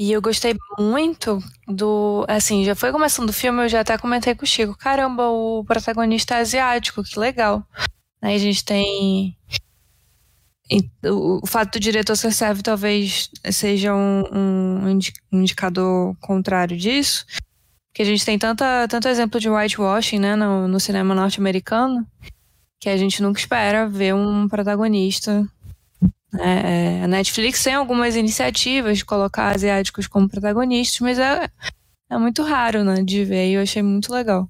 E 0.00 0.12
eu 0.12 0.22
gostei 0.22 0.54
muito 0.78 1.40
do. 1.66 2.24
Assim, 2.28 2.62
já 2.62 2.76
foi 2.76 2.92
começando 2.92 3.30
o 3.30 3.32
filme, 3.32 3.64
eu 3.64 3.68
já 3.68 3.80
até 3.80 3.98
comentei 3.98 4.32
com 4.32 4.44
o 4.44 4.46
Chico. 4.46 4.78
Caramba, 4.78 5.28
o 5.28 5.64
protagonista 5.64 6.36
é 6.36 6.40
asiático, 6.40 7.02
que 7.02 7.18
legal. 7.18 7.66
Aí 8.22 8.36
a 8.36 8.38
gente 8.38 8.64
tem 8.64 9.36
o 11.04 11.44
fato 11.44 11.72
do 11.72 11.80
diretor 11.80 12.14
ser 12.14 12.30
serve 12.30 12.62
talvez 12.62 13.28
seja 13.50 13.92
um, 13.92 14.22
um, 14.32 15.00
indicador 15.32 16.14
contrário 16.20 16.76
disso, 16.76 17.26
que 17.92 18.00
a 18.00 18.04
gente 18.04 18.24
tem 18.24 18.38
tanta, 18.38 18.86
tanto 18.86 19.08
exemplo 19.08 19.40
de 19.40 19.50
whitewashing 19.50 20.20
né, 20.20 20.36
no, 20.36 20.68
no 20.68 20.78
cinema 20.78 21.12
norte-americano, 21.12 22.06
que 22.78 22.88
a 22.88 22.96
gente 22.96 23.20
nunca 23.20 23.40
espera 23.40 23.88
ver 23.88 24.14
um 24.14 24.46
protagonista. 24.46 25.44
É, 26.34 27.02
a 27.04 27.08
Netflix 27.08 27.62
tem 27.62 27.74
algumas 27.74 28.14
iniciativas 28.14 28.98
de 28.98 29.04
colocar 29.04 29.54
asiáticos 29.54 30.06
como 30.06 30.28
protagonistas, 30.28 31.00
mas 31.00 31.18
é, 31.18 31.48
é 32.10 32.18
muito 32.18 32.42
raro 32.42 32.84
né, 32.84 33.02
de 33.02 33.24
ver 33.24 33.50
e 33.50 33.54
eu 33.54 33.62
achei 33.62 33.82
muito 33.82 34.12
legal. 34.12 34.48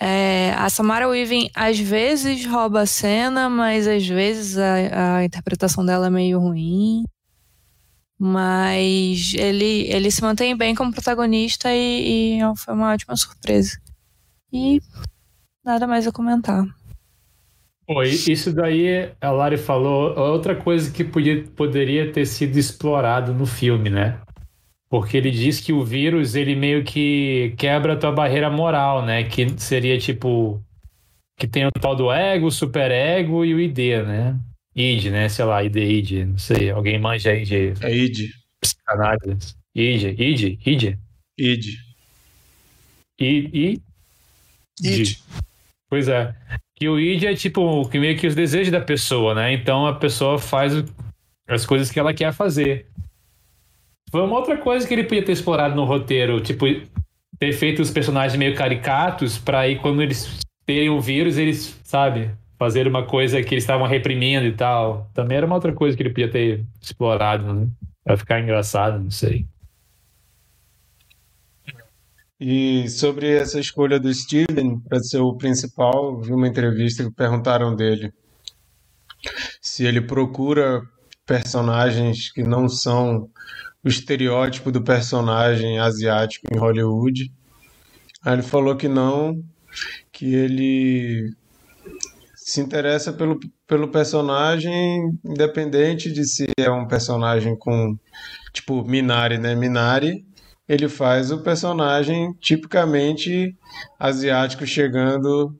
É, 0.00 0.52
a 0.54 0.70
Samara 0.70 1.08
Weaving 1.08 1.50
às 1.54 1.78
vezes 1.78 2.44
rouba 2.46 2.82
a 2.82 2.86
cena, 2.86 3.48
mas 3.48 3.86
às 3.86 4.06
vezes 4.06 4.56
a, 4.56 5.18
a 5.18 5.24
interpretação 5.24 5.84
dela 5.84 6.06
é 6.06 6.10
meio 6.10 6.38
ruim. 6.38 7.04
Mas 8.20 9.32
ele, 9.34 9.86
ele 9.88 10.10
se 10.10 10.22
mantém 10.22 10.56
bem 10.56 10.74
como 10.74 10.92
protagonista 10.92 11.72
e, 11.72 12.38
e 12.38 12.56
foi 12.56 12.74
uma 12.74 12.92
ótima 12.92 13.16
surpresa. 13.16 13.78
E 14.52 14.80
nada 15.64 15.86
mais 15.86 16.06
a 16.06 16.12
comentar. 16.12 16.64
Pô, 17.88 18.02
isso 18.02 18.52
daí 18.52 19.10
a 19.18 19.30
Lari 19.30 19.56
falou, 19.56 20.14
outra 20.14 20.54
coisa 20.54 20.92
que 20.92 21.02
podia, 21.02 21.42
poderia 21.56 22.12
ter 22.12 22.26
sido 22.26 22.58
explorado 22.58 23.32
no 23.32 23.46
filme, 23.46 23.88
né? 23.88 24.20
Porque 24.90 25.16
ele 25.16 25.30
diz 25.30 25.58
que 25.58 25.72
o 25.72 25.82
vírus, 25.82 26.34
ele 26.34 26.54
meio 26.54 26.84
que 26.84 27.54
quebra 27.56 27.94
a 27.94 27.96
tua 27.96 28.12
barreira 28.12 28.50
moral, 28.50 29.06
né? 29.06 29.24
Que 29.24 29.58
seria 29.58 29.98
tipo. 29.98 30.62
Que 31.38 31.48
tem 31.48 31.66
o 31.66 31.70
tal 31.70 31.96
do 31.96 32.12
ego, 32.12 32.50
superego 32.50 33.42
e 33.42 33.54
o 33.54 33.60
ID, 33.60 33.78
né? 34.06 34.38
ID, 34.76 35.06
né? 35.06 35.26
Sei 35.30 35.44
lá, 35.46 35.64
ID, 35.64 35.76
ID, 35.76 36.10
não 36.26 36.38
sei. 36.38 36.70
Alguém 36.70 36.98
manja 36.98 37.34
de. 37.42 37.72
É 37.80 37.96
ID. 37.96 38.28
Psicanálise. 38.60 39.54
ID, 39.74 40.20
ID, 40.20 40.66
ID. 40.66 40.98
ID. 41.38 41.64
I, 43.18 43.80
ID. 44.82 45.18
Pois 45.88 46.06
é. 46.06 46.34
E 46.80 46.88
o 46.88 46.98
ID 46.98 47.24
é 47.24 47.34
tipo 47.34 47.88
que 47.88 47.98
meio 47.98 48.16
que 48.16 48.26
os 48.26 48.34
desejos 48.34 48.70
da 48.70 48.80
pessoa, 48.80 49.34
né? 49.34 49.52
Então 49.52 49.86
a 49.86 49.94
pessoa 49.94 50.38
faz 50.38 50.72
as 51.48 51.66
coisas 51.66 51.90
que 51.90 51.98
ela 51.98 52.14
quer 52.14 52.32
fazer. 52.32 52.86
Foi 54.10 54.22
uma 54.22 54.36
outra 54.36 54.56
coisa 54.56 54.86
que 54.86 54.94
ele 54.94 55.04
podia 55.04 55.24
ter 55.24 55.32
explorado 55.32 55.74
no 55.74 55.84
roteiro, 55.84 56.40
tipo, 56.40 56.66
ter 57.38 57.52
feito 57.52 57.82
os 57.82 57.90
personagens 57.90 58.38
meio 58.38 58.54
caricatos 58.54 59.38
para 59.38 59.60
aí 59.60 59.76
quando 59.76 60.02
eles 60.02 60.40
terem 60.64 60.88
o 60.90 61.00
vírus, 61.00 61.36
eles, 61.36 61.78
sabe, 61.84 62.30
fazer 62.58 62.86
uma 62.86 63.04
coisa 63.04 63.42
que 63.42 63.54
eles 63.54 63.64
estavam 63.64 63.86
reprimindo 63.86 64.46
e 64.46 64.52
tal. 64.52 65.10
Também 65.14 65.36
era 65.36 65.46
uma 65.46 65.54
outra 65.54 65.72
coisa 65.72 65.96
que 65.96 66.02
ele 66.02 66.10
podia 66.10 66.30
ter 66.30 66.64
explorado, 66.80 67.52
né? 67.52 67.68
Pra 68.04 68.16
ficar 68.16 68.40
engraçado, 68.40 68.98
não 68.98 69.10
sei. 69.10 69.46
E 72.40 72.88
sobre 72.88 73.32
essa 73.34 73.58
escolha 73.58 73.98
do 73.98 74.12
Steven 74.14 74.78
para 74.88 75.00
ser 75.00 75.18
o 75.18 75.36
principal, 75.36 76.20
vi 76.20 76.32
uma 76.32 76.46
entrevista 76.46 77.02
que 77.02 77.10
perguntaram 77.10 77.74
dele 77.74 78.12
se 79.60 79.84
ele 79.84 80.00
procura 80.00 80.82
personagens 81.26 82.30
que 82.32 82.42
não 82.42 82.68
são 82.68 83.28
o 83.82 83.88
estereótipo 83.88 84.70
do 84.70 84.82
personagem 84.82 85.78
asiático 85.78 86.46
em 86.52 86.58
Hollywood. 86.58 87.32
Aí 88.22 88.34
ele 88.34 88.42
falou 88.42 88.76
que 88.76 88.88
não, 88.88 89.42
que 90.12 90.34
ele 90.34 91.34
se 92.34 92.60
interessa 92.60 93.12
pelo, 93.12 93.38
pelo 93.66 93.88
personagem, 93.88 95.12
independente 95.24 96.12
de 96.12 96.24
se 96.24 96.46
é 96.58 96.70
um 96.70 96.86
personagem 96.86 97.56
com, 97.56 97.98
tipo, 98.52 98.84
Minari, 98.84 99.38
né? 99.38 99.54
Minari, 99.54 100.24
ele 100.68 100.88
faz 100.88 101.30
o 101.30 101.42
personagem 101.42 102.32
tipicamente 102.40 103.56
asiático 103.98 104.66
chegando 104.66 105.54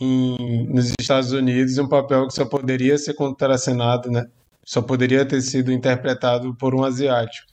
em, 0.00 0.68
nos 0.68 0.92
Estados 1.00 1.32
Unidos, 1.32 1.78
um 1.78 1.88
papel 1.88 2.28
que 2.28 2.34
só 2.34 2.44
poderia 2.44 2.96
ser 2.96 3.14
contracenado, 3.14 4.10
né? 4.10 4.24
Só 4.64 4.82
poderia 4.82 5.24
ter 5.24 5.40
sido 5.40 5.72
interpretado 5.72 6.54
por 6.56 6.74
um 6.74 6.84
asiático. 6.84 7.46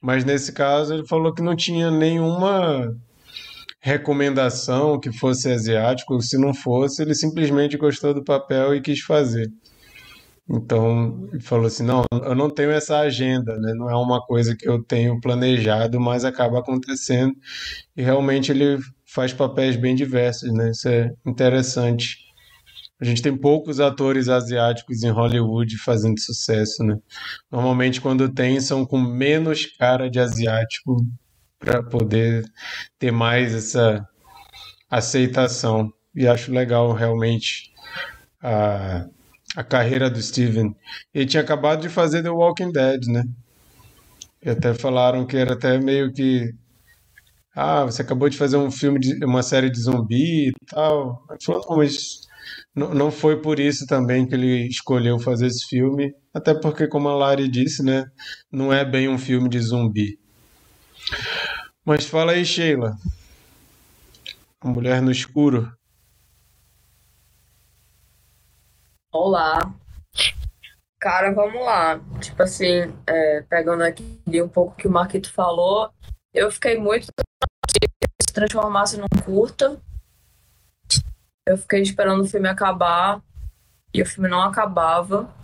Mas 0.00 0.24
nesse 0.24 0.52
caso 0.52 0.94
ele 0.94 1.06
falou 1.06 1.34
que 1.34 1.42
não 1.42 1.56
tinha 1.56 1.90
nenhuma 1.90 2.94
recomendação 3.80 4.98
que 4.98 5.12
fosse 5.12 5.50
asiático, 5.50 6.20
se 6.20 6.38
não 6.38 6.52
fosse, 6.54 7.02
ele 7.02 7.14
simplesmente 7.14 7.76
gostou 7.76 8.12
do 8.12 8.24
papel 8.24 8.74
e 8.74 8.80
quis 8.80 9.00
fazer. 9.00 9.50
Então, 10.48 11.28
falou 11.40 11.66
assim: 11.66 11.82
não, 11.84 12.04
eu 12.12 12.34
não 12.34 12.48
tenho 12.48 12.70
essa 12.70 12.98
agenda, 12.98 13.58
né? 13.58 13.72
não 13.74 13.90
é 13.90 13.96
uma 13.96 14.20
coisa 14.24 14.56
que 14.56 14.68
eu 14.68 14.82
tenho 14.82 15.20
planejado, 15.20 16.00
mas 16.00 16.24
acaba 16.24 16.60
acontecendo. 16.60 17.34
E 17.96 18.02
realmente 18.02 18.52
ele 18.52 18.78
faz 19.04 19.32
papéis 19.32 19.76
bem 19.76 19.94
diversos, 19.94 20.52
né? 20.52 20.70
Isso 20.70 20.88
é 20.88 21.10
interessante. 21.26 22.18
A 23.00 23.04
gente 23.04 23.22
tem 23.22 23.36
poucos 23.36 23.80
atores 23.80 24.28
asiáticos 24.28 25.02
em 25.02 25.10
Hollywood 25.10 25.76
fazendo 25.78 26.18
sucesso, 26.20 26.82
né? 26.84 26.96
Normalmente, 27.50 28.00
quando 28.00 28.32
tem, 28.32 28.60
são 28.60 28.86
com 28.86 28.98
menos 28.98 29.66
cara 29.76 30.08
de 30.08 30.20
asiático 30.20 30.96
para 31.58 31.82
poder 31.82 32.44
ter 32.98 33.10
mais 33.10 33.54
essa 33.54 34.06
aceitação. 34.90 35.92
E 36.14 36.26
acho 36.26 36.52
legal 36.52 36.92
realmente 36.92 37.70
a, 38.42 39.06
a 39.56 39.64
carreira 39.64 40.10
do 40.10 40.20
Steven. 40.22 40.76
Ele 41.14 41.26
tinha 41.26 41.42
acabado 41.42 41.80
de 41.80 41.88
fazer 41.88 42.22
The 42.22 42.28
Walking 42.28 42.70
Dead, 42.70 43.06
né? 43.06 43.24
E 44.42 44.50
até 44.50 44.74
falaram 44.74 45.26
que 45.26 45.36
era 45.36 45.54
até 45.54 45.78
meio 45.78 46.12
que. 46.12 46.54
Ah, 47.54 47.84
você 47.84 48.02
acabou 48.02 48.28
de 48.28 48.36
fazer 48.36 48.58
um 48.58 48.70
filme, 48.70 49.00
de 49.00 49.24
uma 49.24 49.42
série 49.42 49.70
de 49.70 49.80
zumbi 49.80 50.48
e 50.48 50.52
tal. 50.68 51.24
Ele 51.30 51.38
falou, 51.42 51.66
não, 51.70 51.76
mas 51.78 52.20
não, 52.74 52.94
não 52.94 53.10
foi 53.10 53.40
por 53.40 53.58
isso 53.58 53.86
também 53.86 54.26
que 54.26 54.34
ele 54.34 54.68
escolheu 54.68 55.18
fazer 55.18 55.46
esse 55.46 55.66
filme. 55.66 56.12
Até 56.34 56.52
porque, 56.52 56.86
como 56.86 57.08
a 57.08 57.16
Lari 57.16 57.48
disse, 57.48 57.82
né? 57.82 58.04
Não 58.52 58.70
é 58.70 58.84
bem 58.84 59.08
um 59.08 59.16
filme 59.16 59.48
de 59.48 59.58
zumbi. 59.58 60.18
Mas 61.82 62.04
fala 62.04 62.32
aí, 62.32 62.44
Sheila. 62.44 62.94
A 64.60 64.68
mulher 64.68 65.00
no 65.00 65.10
escuro. 65.10 65.72
Olá. 69.18 69.74
Cara, 71.00 71.32
vamos 71.32 71.64
lá. 71.64 71.98
Tipo 72.20 72.42
assim, 72.42 72.94
é, 73.06 73.40
pegando 73.48 73.82
aqui 73.82 74.20
um 74.42 74.48
pouco 74.48 74.76
que 74.76 74.86
o 74.86 74.90
Marquito 74.90 75.32
falou, 75.32 75.90
eu 76.34 76.50
fiquei 76.52 76.78
muito 76.78 77.06
se 77.06 78.34
transformasse 78.34 78.98
num 78.98 79.06
curta. 79.24 79.80
Eu 81.46 81.56
fiquei 81.56 81.80
esperando 81.80 82.22
o 82.22 82.26
filme 82.26 82.46
acabar 82.46 83.22
e 83.92 84.02
o 84.02 84.06
filme 84.06 84.28
não 84.28 84.42
acabava. 84.42 85.34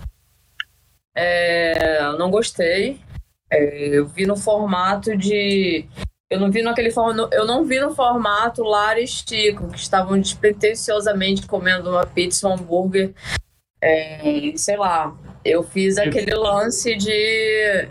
É, 1.16 2.12
não 2.18 2.30
gostei. 2.30 3.00
É, 3.50 3.88
eu 3.88 4.06
vi 4.06 4.26
no 4.26 4.36
formato 4.36 5.16
de. 5.16 5.88
Eu 6.30 6.38
não 6.38 6.50
vi 6.50 6.62
naquele 6.62 6.92
eu 7.32 7.46
não 7.46 7.64
vi 7.64 7.80
no 7.80 7.94
formato 7.94 8.62
Lara 8.62 9.00
e 9.00 9.06
Chico, 9.06 9.68
que 9.70 9.78
estavam 9.78 10.20
despretensiosamente 10.20 11.46
comendo 11.46 11.90
uma 11.90 12.06
pizza, 12.06 12.46
um 12.46 12.52
hambúrguer. 12.52 13.14
É, 13.82 14.52
sei 14.56 14.76
lá. 14.76 15.14
Eu 15.44 15.64
fiz 15.64 15.98
aquele 15.98 16.34
lance 16.34 16.94
de. 16.94 17.88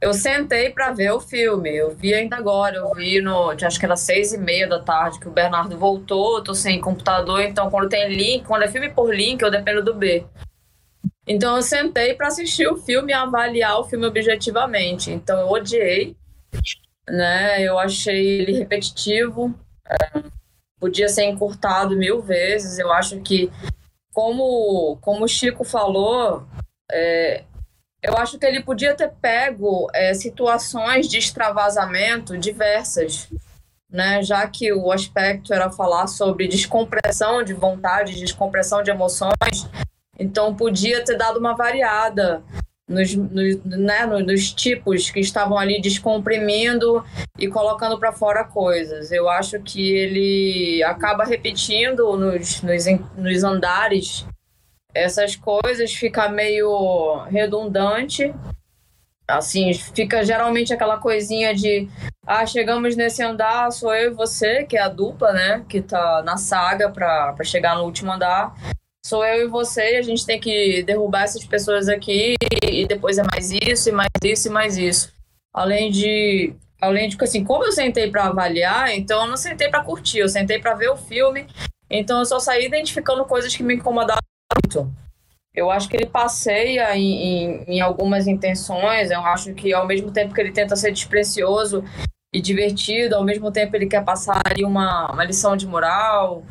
Eu 0.00 0.12
sentei 0.12 0.70
para 0.70 0.92
ver 0.92 1.12
o 1.12 1.20
filme. 1.20 1.70
Eu 1.70 1.94
vi 1.94 2.12
ainda 2.12 2.36
agora. 2.36 2.76
Eu 2.76 2.92
vi 2.92 3.20
no. 3.20 3.50
Acho 3.50 3.78
que 3.78 3.84
era 3.84 3.96
seis 3.96 4.32
e 4.32 4.38
meia 4.38 4.66
da 4.66 4.80
tarde 4.80 5.20
que 5.20 5.28
o 5.28 5.32
Bernardo 5.32 5.78
voltou. 5.78 6.42
Tô 6.42 6.54
sem 6.54 6.80
computador, 6.80 7.40
então 7.40 7.70
quando 7.70 7.88
tem 7.88 8.08
link, 8.08 8.44
quando 8.44 8.64
é 8.64 8.68
filme 8.68 8.90
por 8.90 9.14
link, 9.14 9.40
eu 9.40 9.50
dependo 9.50 9.84
do 9.84 9.94
B. 9.94 10.26
Então 11.26 11.54
eu 11.54 11.62
sentei 11.62 12.14
para 12.14 12.26
assistir 12.26 12.66
o 12.66 12.76
filme 12.76 13.12
e 13.12 13.14
avaliar 13.14 13.78
o 13.78 13.84
filme 13.84 14.06
objetivamente. 14.06 15.10
Então 15.10 15.38
eu 15.38 15.48
odiei, 15.48 16.16
né? 17.08 17.62
Eu 17.62 17.78
achei 17.78 18.40
ele 18.40 18.58
repetitivo, 18.58 19.54
é, 19.88 20.22
podia 20.80 21.08
ser 21.08 21.24
encurtado 21.26 21.96
mil 21.96 22.20
vezes. 22.20 22.78
Eu 22.78 22.92
acho 22.92 23.20
que, 23.20 23.50
como, 24.12 24.98
como 25.00 25.24
o 25.24 25.28
Chico 25.28 25.64
falou, 25.64 26.46
é, 26.90 27.44
eu 28.02 28.16
acho 28.16 28.38
que 28.38 28.44
ele 28.44 28.62
podia 28.62 28.94
ter 28.94 29.12
pego 29.20 29.88
é, 29.94 30.12
situações 30.14 31.08
de 31.08 31.18
extravasamento 31.18 32.36
diversas. 32.36 33.28
Né, 33.90 34.22
já 34.22 34.48
que 34.48 34.72
o 34.72 34.90
aspecto 34.90 35.52
era 35.52 35.70
falar 35.70 36.06
sobre 36.06 36.48
descompressão 36.48 37.42
de 37.42 37.52
vontade, 37.52 38.18
descompressão 38.18 38.82
de 38.82 38.90
emoções, 38.90 39.68
então 40.18 40.54
podia 40.56 41.04
ter 41.04 41.18
dado 41.18 41.38
uma 41.38 41.54
variada 41.54 42.42
nos, 42.88 43.14
nos, 43.14 43.64
né, 43.64 44.06
nos 44.06 44.52
tipos 44.52 45.10
que 45.10 45.20
estavam 45.20 45.56
ali 45.56 45.80
descomprimindo 45.80 47.04
e 47.38 47.48
colocando 47.48 47.98
para 47.98 48.12
fora 48.12 48.44
coisas. 48.44 49.10
Eu 49.12 49.28
acho 49.28 49.60
que 49.60 49.92
ele 49.92 50.82
acaba 50.82 51.24
repetindo 51.24 52.16
nos, 52.16 52.62
nos, 52.62 52.84
nos 53.16 53.44
andares 53.44 54.26
essas 54.94 55.34
coisas, 55.34 55.92
fica 55.92 56.28
meio 56.28 57.24
redundante. 57.30 58.34
Assim, 59.26 59.72
fica 59.72 60.24
geralmente 60.24 60.74
aquela 60.74 60.98
coisinha 60.98 61.54
de 61.54 61.88
ah, 62.26 62.44
chegamos 62.44 62.94
nesse 62.96 63.22
andar, 63.22 63.70
sou 63.70 63.94
eu 63.94 64.12
e 64.12 64.14
você, 64.14 64.64
que 64.64 64.76
é 64.76 64.82
a 64.82 64.88
dupla, 64.88 65.32
né? 65.32 65.64
Que 65.68 65.80
tá 65.80 66.22
na 66.22 66.36
saga 66.36 66.90
para 66.90 67.34
chegar 67.44 67.76
no 67.76 67.84
último 67.84 68.12
andar 68.12 68.54
sou 69.04 69.24
eu 69.24 69.46
e 69.46 69.48
você, 69.48 69.96
a 69.96 70.02
gente 70.02 70.24
tem 70.24 70.40
que 70.40 70.82
derrubar 70.84 71.24
essas 71.24 71.44
pessoas 71.44 71.88
aqui 71.88 72.34
e 72.62 72.86
depois 72.86 73.18
é 73.18 73.22
mais 73.22 73.50
isso, 73.50 73.88
e 73.88 73.92
mais 73.92 74.10
isso, 74.24 74.48
e 74.48 74.50
mais 74.50 74.78
isso. 74.78 75.12
Além 75.52 75.90
de, 75.90 76.54
além 76.80 77.08
de 77.08 77.16
assim, 77.22 77.44
como 77.44 77.64
eu 77.64 77.72
sentei 77.72 78.10
para 78.10 78.26
avaliar, 78.26 78.94
então 78.94 79.22
eu 79.22 79.28
não 79.28 79.36
sentei 79.36 79.68
para 79.68 79.84
curtir, 79.84 80.18
eu 80.18 80.28
sentei 80.28 80.60
para 80.60 80.74
ver 80.74 80.90
o 80.90 80.96
filme, 80.96 81.46
então 81.90 82.20
eu 82.20 82.24
só 82.24 82.38
saí 82.38 82.66
identificando 82.66 83.24
coisas 83.24 83.54
que 83.54 83.62
me 83.62 83.74
incomodaram 83.74 84.20
muito. 84.54 84.90
Eu 85.54 85.70
acho 85.70 85.88
que 85.88 85.96
ele 85.96 86.06
passeia 86.06 86.96
em, 86.96 87.12
em, 87.12 87.64
em 87.64 87.80
algumas 87.80 88.26
intenções, 88.26 89.10
eu 89.10 89.20
acho 89.20 89.52
que 89.52 89.74
ao 89.74 89.86
mesmo 89.86 90.10
tempo 90.10 90.32
que 90.32 90.40
ele 90.40 90.52
tenta 90.52 90.76
ser 90.76 90.92
desprecioso 90.92 91.84
e 92.32 92.40
divertido, 92.40 93.16
ao 93.16 93.24
mesmo 93.24 93.52
tempo 93.52 93.76
ele 93.76 93.86
quer 93.86 94.02
passar 94.02 94.40
ali 94.46 94.64
uma, 94.64 95.12
uma 95.12 95.24
lição 95.24 95.54
de 95.54 95.66
moral, 95.66 96.42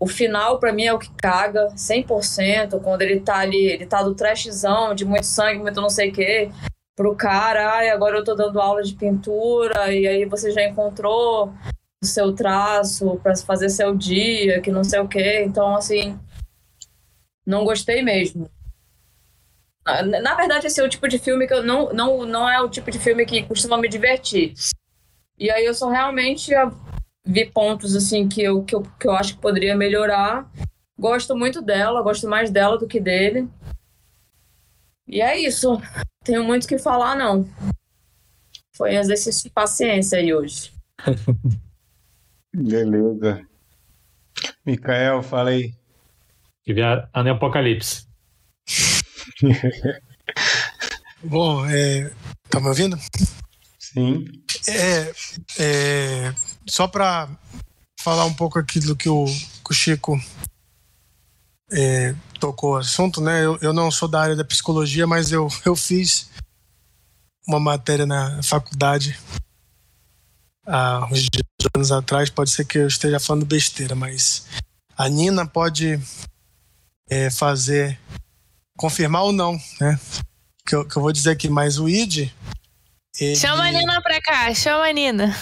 o 0.00 0.06
final, 0.06 0.58
para 0.58 0.72
mim, 0.72 0.86
é 0.86 0.94
o 0.94 0.98
que 0.98 1.12
caga 1.12 1.68
100%. 1.76 2.80
Quando 2.82 3.02
ele 3.02 3.20
tá 3.20 3.36
ali, 3.36 3.66
ele 3.66 3.84
tá 3.84 4.02
do 4.02 4.14
trashzão, 4.14 4.94
de 4.94 5.04
muito 5.04 5.26
sangue, 5.26 5.60
muito 5.60 5.78
não 5.78 5.90
sei 5.90 6.08
o 6.08 6.12
quê, 6.12 6.50
pro 6.96 7.14
cara, 7.14 7.74
ai, 7.74 7.90
agora 7.90 8.16
eu 8.16 8.24
tô 8.24 8.34
dando 8.34 8.60
aula 8.60 8.82
de 8.82 8.94
pintura, 8.94 9.92
e 9.92 10.08
aí 10.08 10.24
você 10.24 10.50
já 10.50 10.66
encontrou 10.66 11.52
o 12.02 12.06
seu 12.06 12.34
traço 12.34 13.20
para 13.22 13.36
fazer 13.36 13.68
seu 13.68 13.94
dia, 13.94 14.62
que 14.62 14.72
não 14.72 14.82
sei 14.82 15.00
o 15.00 15.08
quê. 15.08 15.44
Então, 15.44 15.76
assim, 15.76 16.18
não 17.46 17.64
gostei 17.64 18.02
mesmo. 18.02 18.50
Na 20.22 20.34
verdade, 20.34 20.66
esse 20.66 20.80
é 20.80 20.84
o 20.84 20.88
tipo 20.88 21.08
de 21.08 21.18
filme 21.18 21.46
que 21.46 21.54
eu 21.54 21.62
não, 21.62 21.92
não, 21.92 22.24
não 22.24 22.48
é 22.48 22.60
o 22.60 22.70
tipo 22.70 22.90
de 22.90 22.98
filme 22.98 23.26
que 23.26 23.42
costuma 23.42 23.76
me 23.76 23.88
divertir. 23.88 24.54
E 25.38 25.50
aí 25.50 25.64
eu 25.64 25.74
sou 25.74 25.90
realmente 25.90 26.52
vi 27.30 27.46
pontos 27.46 27.94
assim 27.94 28.28
que 28.28 28.42
eu, 28.42 28.64
que 28.64 28.74
eu, 28.74 28.82
que 28.82 29.06
eu 29.06 29.12
acho 29.12 29.34
que 29.34 29.40
poderia 29.40 29.76
melhorar. 29.76 30.50
Gosto 30.98 31.36
muito 31.36 31.62
dela, 31.62 32.02
gosto 32.02 32.28
mais 32.28 32.50
dela 32.50 32.76
do 32.76 32.86
que 32.86 33.00
dele. 33.00 33.48
E 35.06 35.20
é 35.20 35.38
isso. 35.38 35.80
Tenho 36.24 36.44
muito 36.44 36.64
o 36.64 36.68
que 36.68 36.78
falar, 36.78 37.16
não. 37.16 37.48
Foi 38.76 38.96
um 38.96 39.00
exercício 39.00 39.44
de 39.44 39.50
paciência 39.50 40.18
aí 40.18 40.34
hoje. 40.34 40.72
Beleza. 42.54 43.46
Micael, 44.64 45.22
fala 45.22 45.50
aí. 45.50 45.72
Tive 46.64 46.82
a 46.82 47.08
Anel 47.12 47.36
Apocalipse. 47.36 48.06
Bom, 51.22 51.66
é... 51.66 52.10
tá 52.48 52.60
me 52.60 52.68
ouvindo? 52.68 52.98
Sim. 53.78 54.24
É, 54.68 55.12
é, 55.58 56.32
só 56.70 56.86
para 56.86 57.28
falar 58.00 58.24
um 58.24 58.32
pouco 58.32 58.58
aqui 58.58 58.78
do 58.78 58.94
que 58.94 59.08
o, 59.08 59.26
que 59.26 59.70
o 59.70 59.74
Chico 59.74 60.20
é, 61.72 62.14
tocou 62.38 62.74
o 62.74 62.76
assunto, 62.76 63.20
né? 63.20 63.44
Eu, 63.44 63.58
eu 63.60 63.72
não 63.72 63.90
sou 63.90 64.08
da 64.08 64.20
área 64.20 64.36
da 64.36 64.44
psicologia, 64.44 65.06
mas 65.06 65.32
eu, 65.32 65.48
eu 65.64 65.74
fiz 65.74 66.30
uma 67.46 67.58
matéria 67.58 68.06
na 68.06 68.42
faculdade 68.42 69.18
há 70.66 71.06
uns 71.10 71.28
anos 71.76 71.92
atrás. 71.92 72.30
Pode 72.30 72.50
ser 72.50 72.64
que 72.64 72.78
eu 72.78 72.86
esteja 72.86 73.18
falando 73.18 73.44
besteira, 73.44 73.94
mas 73.94 74.46
a 74.96 75.08
Nina 75.08 75.46
pode 75.46 76.00
é, 77.08 77.30
fazer, 77.30 77.98
confirmar 78.76 79.24
ou 79.24 79.32
não, 79.32 79.60
né? 79.80 79.98
Que 80.64 80.76
eu, 80.76 80.86
que 80.86 80.96
eu 80.96 81.02
vou 81.02 81.12
dizer 81.12 81.30
aqui, 81.30 81.48
mas 81.48 81.78
o 81.78 81.88
ID. 81.88 82.30
Ele... 83.20 83.36
Chama 83.36 83.64
a 83.64 83.70
Nina 83.70 84.00
pra 84.00 84.18
cá, 84.22 84.54
chama 84.54 84.86
a 84.86 84.92
Nina. 84.92 85.36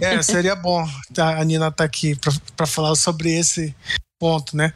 É, 0.00 0.22
seria 0.22 0.54
bom 0.54 0.86
tá, 1.12 1.40
a 1.40 1.44
Nina 1.44 1.72
tá 1.72 1.82
aqui 1.82 2.16
para 2.56 2.66
falar 2.66 2.94
sobre 2.94 3.32
esse 3.32 3.74
ponto, 4.20 4.56
né? 4.56 4.72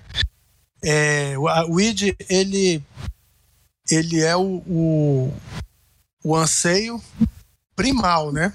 É, 0.83 1.35
o 1.39 1.81
ID, 1.81 2.17
ele, 2.29 2.83
ele 3.89 4.23
é 4.23 4.37
o, 4.37 4.63
o, 4.67 5.35
o 6.25 6.37
anseio 6.37 7.01
primal, 7.77 8.33
né? 8.33 8.53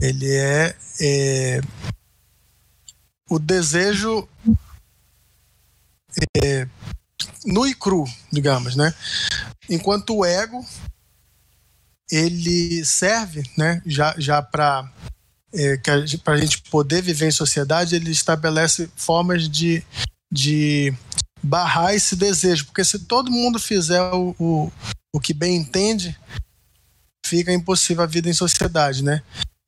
Ele 0.00 0.34
é, 0.34 0.74
é 1.00 1.60
o 3.28 3.38
desejo 3.38 4.26
é, 6.42 6.66
nu 7.44 7.66
e 7.66 7.74
cru, 7.74 8.04
digamos, 8.32 8.74
né? 8.74 8.94
Enquanto 9.68 10.16
o 10.16 10.24
ego 10.24 10.64
ele 12.10 12.84
serve, 12.84 13.42
né, 13.56 13.82
já, 13.86 14.14
já 14.18 14.42
para 14.42 14.90
é, 15.52 15.80
a 16.26 16.36
gente 16.36 16.62
poder 16.70 17.02
viver 17.02 17.28
em 17.28 17.32
sociedade, 17.32 17.94
ele 17.94 18.10
estabelece 18.10 18.90
formas 18.96 19.48
de, 19.48 19.82
de 20.32 20.92
barrar 21.42 21.94
esse 21.94 22.16
desejo, 22.16 22.66
porque 22.66 22.84
se 22.84 22.98
todo 23.00 23.30
mundo 23.30 23.58
fizer 23.58 24.02
o, 24.12 24.34
o, 24.38 24.72
o 25.14 25.20
que 25.20 25.32
bem 25.32 25.56
entende, 25.56 26.18
fica 27.24 27.52
impossível 27.52 28.02
a 28.02 28.06
vida 28.06 28.28
em 28.28 28.34
sociedade, 28.34 29.02
né? 29.02 29.22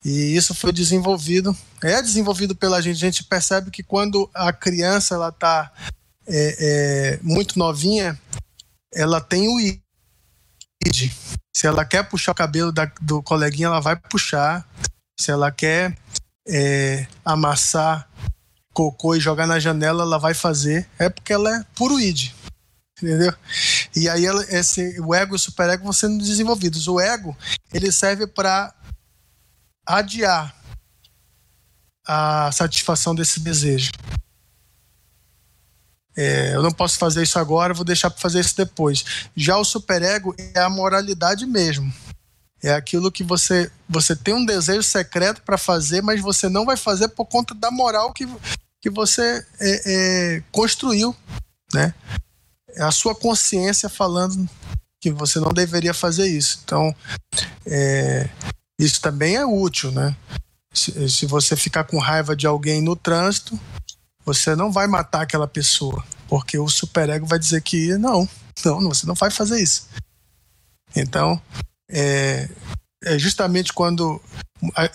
E 0.04 0.36
isso 0.36 0.54
foi 0.54 0.72
desenvolvido, 0.72 1.56
é 1.82 2.00
desenvolvido 2.00 2.54
pela 2.54 2.80
gente. 2.80 2.96
A 2.96 3.10
gente 3.10 3.24
percebe 3.24 3.70
que 3.70 3.82
quando 3.82 4.30
a 4.32 4.52
criança 4.52 5.14
ela 5.14 5.30
está 5.30 5.72
é, 6.28 6.56
é, 6.58 7.18
muito 7.22 7.58
novinha, 7.58 8.18
ela 8.94 9.20
tem 9.20 9.48
o 9.48 9.58
id. 10.84 11.12
Se 11.54 11.66
ela 11.66 11.84
quer 11.84 12.02
puxar 12.08 12.32
o 12.32 12.34
cabelo 12.34 12.72
da, 12.72 12.90
do 13.00 13.22
coleguinha, 13.22 13.68
ela 13.68 13.80
vai 13.80 13.96
puxar. 13.96 14.66
Se 15.18 15.30
ela 15.30 15.50
quer 15.50 15.96
é, 16.46 17.06
amassar 17.24 18.08
cocô 18.72 19.14
e 19.14 19.20
jogar 19.20 19.46
na 19.46 19.58
janela, 19.58 20.02
ela 20.02 20.18
vai 20.18 20.34
fazer. 20.34 20.88
É 20.98 21.08
porque 21.08 21.32
ela 21.32 21.54
é 21.56 21.64
puro 21.74 21.98
id. 21.98 22.32
Entendeu? 22.98 23.34
E 23.94 24.08
aí 24.08 24.24
ela, 24.24 24.42
esse, 24.50 25.00
o 25.00 25.14
ego 25.14 25.34
e 25.34 25.36
o 25.36 25.38
superego 25.38 25.84
vão 25.84 25.92
sendo 25.92 26.22
desenvolvidos. 26.22 26.88
O 26.88 27.00
ego 27.00 27.36
ele 27.72 27.90
serve 27.90 28.26
para 28.26 28.74
adiar 29.86 30.54
a 32.06 32.50
satisfação 32.52 33.14
desse 33.14 33.40
desejo. 33.40 33.90
É, 36.16 36.54
eu 36.54 36.62
não 36.62 36.72
posso 36.72 36.98
fazer 36.98 37.22
isso 37.22 37.38
agora, 37.38 37.74
vou 37.74 37.84
deixar 37.84 38.10
para 38.10 38.20
fazer 38.20 38.40
isso 38.40 38.56
depois. 38.56 39.04
Já 39.36 39.58
o 39.58 39.64
superego 39.64 40.34
é 40.54 40.60
a 40.60 40.70
moralidade 40.70 41.44
mesmo. 41.44 41.92
É 42.62 42.72
aquilo 42.72 43.12
que 43.12 43.22
você 43.22 43.70
você 43.88 44.16
tem 44.16 44.34
um 44.34 44.44
desejo 44.44 44.82
secreto 44.82 45.42
para 45.42 45.58
fazer, 45.58 46.02
mas 46.02 46.20
você 46.20 46.48
não 46.48 46.64
vai 46.64 46.76
fazer 46.76 47.08
por 47.08 47.26
conta 47.26 47.54
da 47.54 47.70
moral 47.70 48.12
que, 48.12 48.26
que 48.80 48.90
você 48.90 49.44
é, 49.60 49.82
é, 49.86 50.42
construiu, 50.50 51.14
né? 51.72 51.94
É 52.70 52.82
a 52.82 52.90
sua 52.90 53.14
consciência 53.14 53.88
falando 53.88 54.48
que 55.00 55.10
você 55.10 55.38
não 55.38 55.52
deveria 55.52 55.94
fazer 55.94 56.26
isso. 56.26 56.60
Então, 56.64 56.94
é, 57.64 58.28
isso 58.78 59.00
também 59.00 59.36
é 59.36 59.46
útil, 59.46 59.92
né? 59.92 60.16
Se, 60.72 61.08
se 61.08 61.26
você 61.26 61.56
ficar 61.56 61.84
com 61.84 61.98
raiva 61.98 62.34
de 62.34 62.46
alguém 62.46 62.82
no 62.82 62.96
trânsito, 62.96 63.58
você 64.26 64.56
não 64.56 64.72
vai 64.72 64.88
matar 64.88 65.22
aquela 65.22 65.46
pessoa, 65.46 66.04
porque 66.28 66.58
o 66.58 66.68
superego 66.68 67.24
vai 67.24 67.38
dizer 67.38 67.62
que 67.62 67.96
não, 67.96 68.28
não, 68.64 68.80
você 68.88 69.06
não 69.06 69.14
vai 69.14 69.30
fazer 69.30 69.62
isso. 69.62 69.88
Então, 70.94 71.40
é, 71.88 72.48
é 73.04 73.18
justamente 73.18 73.72
quando 73.72 74.20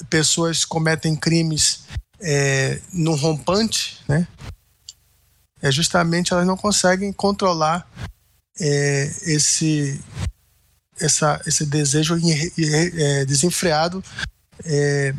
pessoas 0.10 0.66
cometem 0.66 1.16
crimes 1.16 1.86
é, 2.20 2.82
no 2.92 3.16
rompante, 3.16 4.00
né? 4.08 4.28
É 5.62 5.72
justamente 5.72 6.34
elas 6.34 6.46
não 6.46 6.58
conseguem 6.58 7.14
controlar 7.14 7.88
é, 8.60 9.04
esse 9.24 10.04
essa, 11.00 11.42
esse 11.48 11.66
desejo 11.66 12.16
é, 12.18 13.26
desenfreado 13.26 14.04
é, 14.66 15.14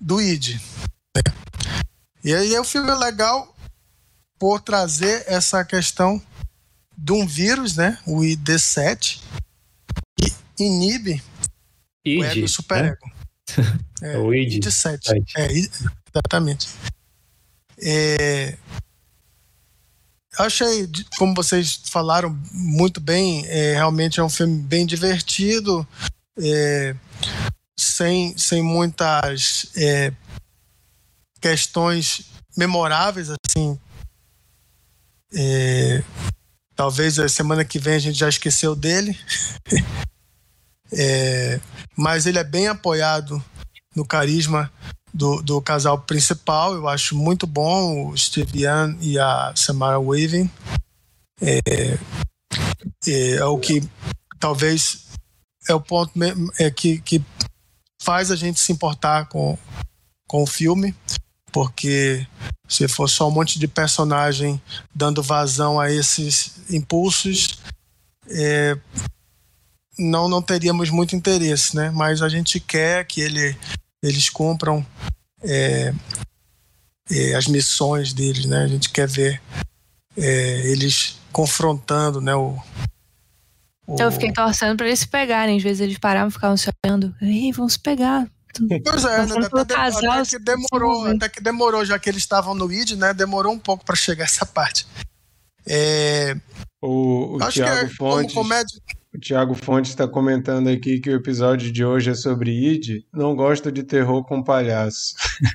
do 0.00 0.20
id. 0.20 0.60
Né? 1.14 1.22
E 2.24 2.34
aí 2.34 2.58
o 2.58 2.64
filme 2.64 2.90
é 2.90 2.94
legal 2.94 3.54
por 4.38 4.60
trazer 4.60 5.24
essa 5.26 5.62
questão 5.62 6.20
de 6.96 7.12
um 7.12 7.26
vírus, 7.26 7.76
né? 7.76 7.98
O 8.06 8.20
ID7, 8.20 9.20
que 10.16 10.32
inibe 10.58 11.22
ID, 12.04 12.20
o 12.20 12.24
ego 12.24 12.48
superego. 12.48 13.06
Né? 13.06 13.14
É, 14.02 14.18
o 14.18 14.34
ID. 14.34 14.62
ID7. 14.62 15.24
É, 15.34 15.48
exatamente. 16.10 16.68
É, 17.78 18.54
achei, 20.38 20.86
como 21.16 21.34
vocês 21.34 21.80
falaram 21.86 22.38
muito 22.52 23.00
bem, 23.00 23.46
é, 23.46 23.74
realmente 23.74 24.20
é 24.20 24.22
um 24.22 24.28
filme 24.28 24.58
bem 24.58 24.84
divertido, 24.84 25.86
é, 26.38 26.94
sem, 27.78 28.36
sem 28.36 28.62
muitas 28.62 29.70
é, 29.74 30.12
questões 31.44 32.22
memoráveis, 32.56 33.28
assim. 33.28 33.78
É, 35.34 36.02
talvez 36.74 37.18
a 37.18 37.28
semana 37.28 37.66
que 37.66 37.78
vem 37.78 37.96
a 37.96 37.98
gente 37.98 38.18
já 38.18 38.30
esqueceu 38.30 38.74
dele. 38.74 39.14
é, 40.90 41.60
mas 41.94 42.24
ele 42.24 42.38
é 42.38 42.44
bem 42.44 42.66
apoiado 42.66 43.44
no 43.94 44.06
carisma 44.06 44.72
do, 45.12 45.42
do 45.42 45.60
casal 45.60 45.98
principal. 46.00 46.74
Eu 46.74 46.88
acho 46.88 47.14
muito 47.14 47.46
bom 47.46 48.08
o 48.08 48.16
Steve 48.16 48.64
Young 48.64 48.96
e 49.02 49.18
a 49.18 49.52
Samara 49.54 50.00
Weaving. 50.00 50.50
É, 51.42 51.58
é, 53.06 53.36
é, 53.36 53.44
o 53.44 53.58
que 53.58 53.86
talvez 54.40 55.08
é 55.68 55.74
o 55.74 55.80
ponto 55.80 56.10
é 56.58 56.70
que, 56.70 57.02
que 57.02 57.22
faz 58.00 58.30
a 58.30 58.36
gente 58.36 58.58
se 58.58 58.72
importar 58.72 59.28
com, 59.28 59.58
com 60.26 60.42
o 60.42 60.46
filme 60.46 60.94
porque 61.54 62.26
se 62.68 62.88
for 62.88 63.08
só 63.08 63.28
um 63.28 63.30
monte 63.30 63.60
de 63.60 63.68
personagem 63.68 64.60
dando 64.92 65.22
vazão 65.22 65.78
a 65.78 65.88
esses 65.88 66.68
impulsos, 66.68 67.60
é, 68.28 68.76
não 69.96 70.28
não 70.28 70.42
teríamos 70.42 70.90
muito 70.90 71.14
interesse, 71.14 71.76
né? 71.76 71.92
Mas 71.94 72.22
a 72.22 72.28
gente 72.28 72.58
quer 72.58 73.06
que 73.06 73.20
ele, 73.20 73.56
eles 74.02 74.28
cumpram 74.28 74.84
é, 75.44 75.94
é, 77.08 77.34
as 77.36 77.46
missões 77.46 78.12
deles, 78.12 78.46
né? 78.46 78.64
A 78.64 78.66
gente 78.66 78.90
quer 78.90 79.06
ver 79.06 79.40
é, 80.16 80.72
eles 80.72 81.20
confrontando, 81.30 82.20
né? 82.20 82.34
O, 82.34 82.58
o... 83.86 83.96
Eu 83.96 84.10
fiquei 84.10 84.32
torcendo 84.32 84.76
para 84.76 84.88
eles 84.88 84.98
se 84.98 85.06
pegarem, 85.06 85.56
às 85.56 85.62
vezes 85.62 85.80
eles 85.80 85.98
paravam 85.98 86.30
e 86.30 86.32
ficavam 86.32 86.56
se 86.56 86.68
olhando. 86.84 87.14
Ei, 87.22 87.52
vamos 87.52 87.74
se 87.74 87.78
Pois 88.84 89.04
é, 89.04 89.26
né? 89.26 89.48
até, 89.52 89.74
casal, 89.74 90.20
até, 90.20 90.30
que 90.30 90.38
demorou, 90.38 91.06
até 91.06 91.28
que 91.28 91.40
demorou, 91.40 91.84
já 91.84 91.98
que 91.98 92.08
eles 92.08 92.22
estavam 92.22 92.54
no 92.54 92.72
id, 92.72 92.92
né? 92.92 93.12
Demorou 93.12 93.52
um 93.52 93.58
pouco 93.58 93.84
para 93.84 93.96
chegar 93.96 94.24
essa 94.24 94.46
parte. 94.46 94.86
É... 95.66 96.36
O, 96.80 97.36
o 97.36 97.48
Thiago 97.48 97.86
é, 97.86 97.88
Fontes. 97.88 98.34
Comédia... 98.34 98.80
O 99.14 99.18
Thiago 99.18 99.54
Fontes 99.54 99.90
está 99.90 100.08
comentando 100.08 100.68
aqui 100.68 101.00
que 101.00 101.08
o 101.08 101.14
episódio 101.14 101.70
de 101.70 101.84
hoje 101.84 102.10
é 102.10 102.14
sobre 102.14 102.50
id. 102.50 103.04
Não 103.12 103.36
gosto 103.36 103.70
de 103.70 103.84
terror 103.84 104.24
com 104.24 104.42
palhaço. 104.42 105.14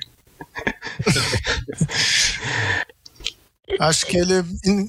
Acho 3.78 4.06
que 4.06 4.16
ele 4.16 4.42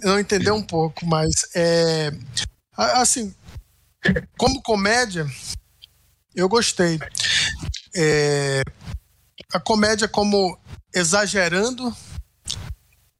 não 0.04 0.20
entendeu 0.20 0.56
um 0.56 0.64
pouco, 0.64 1.06
mas 1.06 1.30
é 1.54 2.12
assim, 2.78 3.36
como 4.38 4.62
comédia, 4.62 5.26
eu 6.36 6.50
gostei 6.50 7.00
é, 7.96 8.62
a 9.54 9.60
comédia 9.60 10.08
como 10.08 10.58
exagerando 10.94 11.94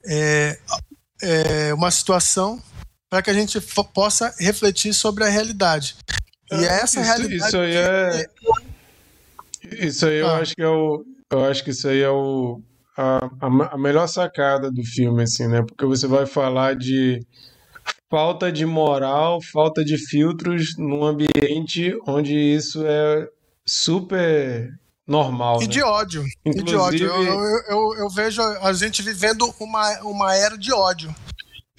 é, 0.06 0.60
é 1.22 1.74
uma 1.74 1.92
situação 1.92 2.62
para 3.10 3.22
que 3.22 3.30
a 3.30 3.34
gente 3.34 3.60
possa 3.94 4.34
refletir 4.40 4.94
sobre 4.94 5.24
a 5.24 5.28
realidade. 5.28 5.96
E 6.52 6.56
é 6.56 6.82
essa 6.82 7.00
isso, 7.00 7.10
realidade. 7.10 7.48
Isso 7.48 7.58
aí 7.58 7.76
é. 7.76 8.26
Isso 9.86 10.06
aí 10.06 10.20
eu 10.20 10.28
ah. 10.28 10.38
acho 10.38 10.56
que 10.56 10.62
é 10.62 10.68
o. 10.68 11.04
Eu 11.32 11.46
acho 11.46 11.64
que 11.64 11.70
isso 11.72 11.88
aí 11.88 12.02
é 12.02 12.10
o. 12.10 12.62
A, 12.98 13.26
a, 13.40 13.74
a 13.74 13.78
melhor 13.78 14.08
sacada 14.08 14.70
do 14.70 14.84
filme, 14.84 15.24
assim, 15.24 15.48
né? 15.48 15.62
Porque 15.62 15.86
você 15.86 16.08
vai 16.08 16.26
falar 16.26 16.76
de 16.76 17.20
falta 18.10 18.52
de 18.52 18.66
moral, 18.66 19.42
falta 19.42 19.84
de 19.84 19.98
filtros 19.98 20.76
num 20.78 21.04
ambiente 21.04 21.98
onde 22.06 22.36
isso 22.36 22.86
é 22.86 23.28
super 23.66 24.70
normal. 25.08 25.62
E 25.62 25.66
né? 25.66 25.72
de 25.72 25.84
ódio. 25.84 26.24
Inclusive... 26.46 26.62
E 26.62 26.64
de 26.64 26.76
ódio. 26.76 27.08
Eu, 27.08 27.24
eu, 27.24 27.64
eu, 27.68 27.96
eu, 28.00 28.10
vejo 28.10 28.42
a 28.42 28.74
gente 28.74 29.02
vivendo 29.02 29.54
uma, 29.60 30.00
uma 30.02 30.36
era 30.36 30.58
de 30.58 30.74
ódio. 30.74 31.14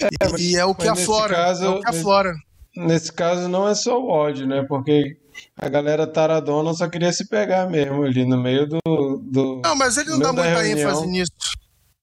É, 0.01 0.09
e, 0.39 0.53
e, 0.53 0.57
é 0.57 0.65
o 0.65 0.75
que 0.75 0.89
aflora. 0.89 1.35
Caso, 1.35 1.65
é 1.65 1.69
o 1.69 1.81
que 1.81 1.89
aflora. 1.89 2.33
Nesse, 2.77 2.89
nesse 2.89 3.13
caso 3.13 3.49
não 3.49 3.69
é 3.69 3.75
só 3.75 3.99
o 3.99 4.09
ódio, 4.09 4.47
né? 4.47 4.65
Porque 4.69 5.17
a 5.57 5.69
galera 5.69 6.07
taradona 6.07 6.75
só 6.75 6.89
queria 6.89 7.13
se 7.13 7.29
pegar 7.29 7.69
mesmo 7.69 8.03
ali 8.03 8.25
no 8.25 8.41
meio 8.41 8.67
do. 8.67 8.79
do 8.85 9.61
não, 9.65 9.77
mas 9.77 9.97
ele 9.97 10.11
não 10.11 10.19
dá 10.19 10.33
muita 10.33 10.63
reunião. 10.63 10.91
ênfase 10.91 11.07
nisso. 11.07 11.33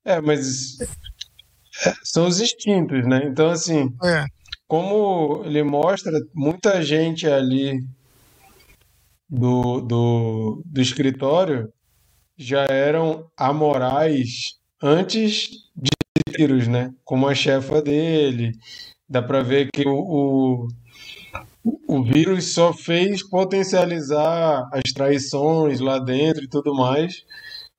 É, 0.05 0.21
mas 0.21 0.79
é, 1.85 1.93
são 2.03 2.27
os 2.27 2.39
instintos, 2.39 3.05
né? 3.07 3.21
Então, 3.25 3.49
assim, 3.49 3.93
é. 4.03 4.25
como 4.67 5.43
ele 5.45 5.61
mostra, 5.63 6.11
muita 6.33 6.81
gente 6.81 7.27
ali 7.27 7.79
do, 9.29 9.81
do, 9.81 10.63
do 10.65 10.81
escritório 10.81 11.71
já 12.37 12.63
eram 12.63 13.29
amorais 13.37 14.55
antes 14.81 15.49
de 15.75 15.91
vírus, 16.37 16.67
né? 16.67 16.91
Como 17.03 17.27
a 17.27 17.35
chefa 17.35 17.81
dele. 17.81 18.53
Dá 19.07 19.21
para 19.21 19.41
ver 19.41 19.69
que 19.71 19.87
o, 19.87 19.93
o, 19.93 20.67
o 21.87 22.03
vírus 22.03 22.53
só 22.53 22.73
fez 22.73 23.27
potencializar 23.27 24.69
as 24.71 24.93
traições 24.93 25.79
lá 25.79 25.99
dentro 25.99 26.43
e 26.43 26.47
tudo 26.47 26.73
mais. 26.73 27.23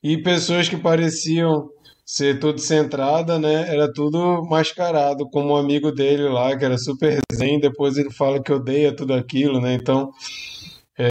E 0.02 0.18
pessoas 0.18 0.68
que 0.68 0.76
pareciam 0.76 1.70
ser 2.04 2.40
tudo 2.40 2.60
centrada, 2.60 3.38
né? 3.38 3.72
Era 3.72 3.90
tudo 3.92 4.42
mascarado, 4.44 5.28
como 5.30 5.54
um 5.54 5.56
amigo 5.56 5.92
dele 5.92 6.28
lá, 6.28 6.56
que 6.56 6.64
era 6.64 6.76
super 6.76 7.20
zen, 7.32 7.60
depois 7.60 7.96
ele 7.96 8.10
fala 8.10 8.42
que 8.42 8.52
odeia 8.52 8.94
tudo 8.94 9.14
aquilo, 9.14 9.60
né? 9.60 9.74
Então, 9.74 10.10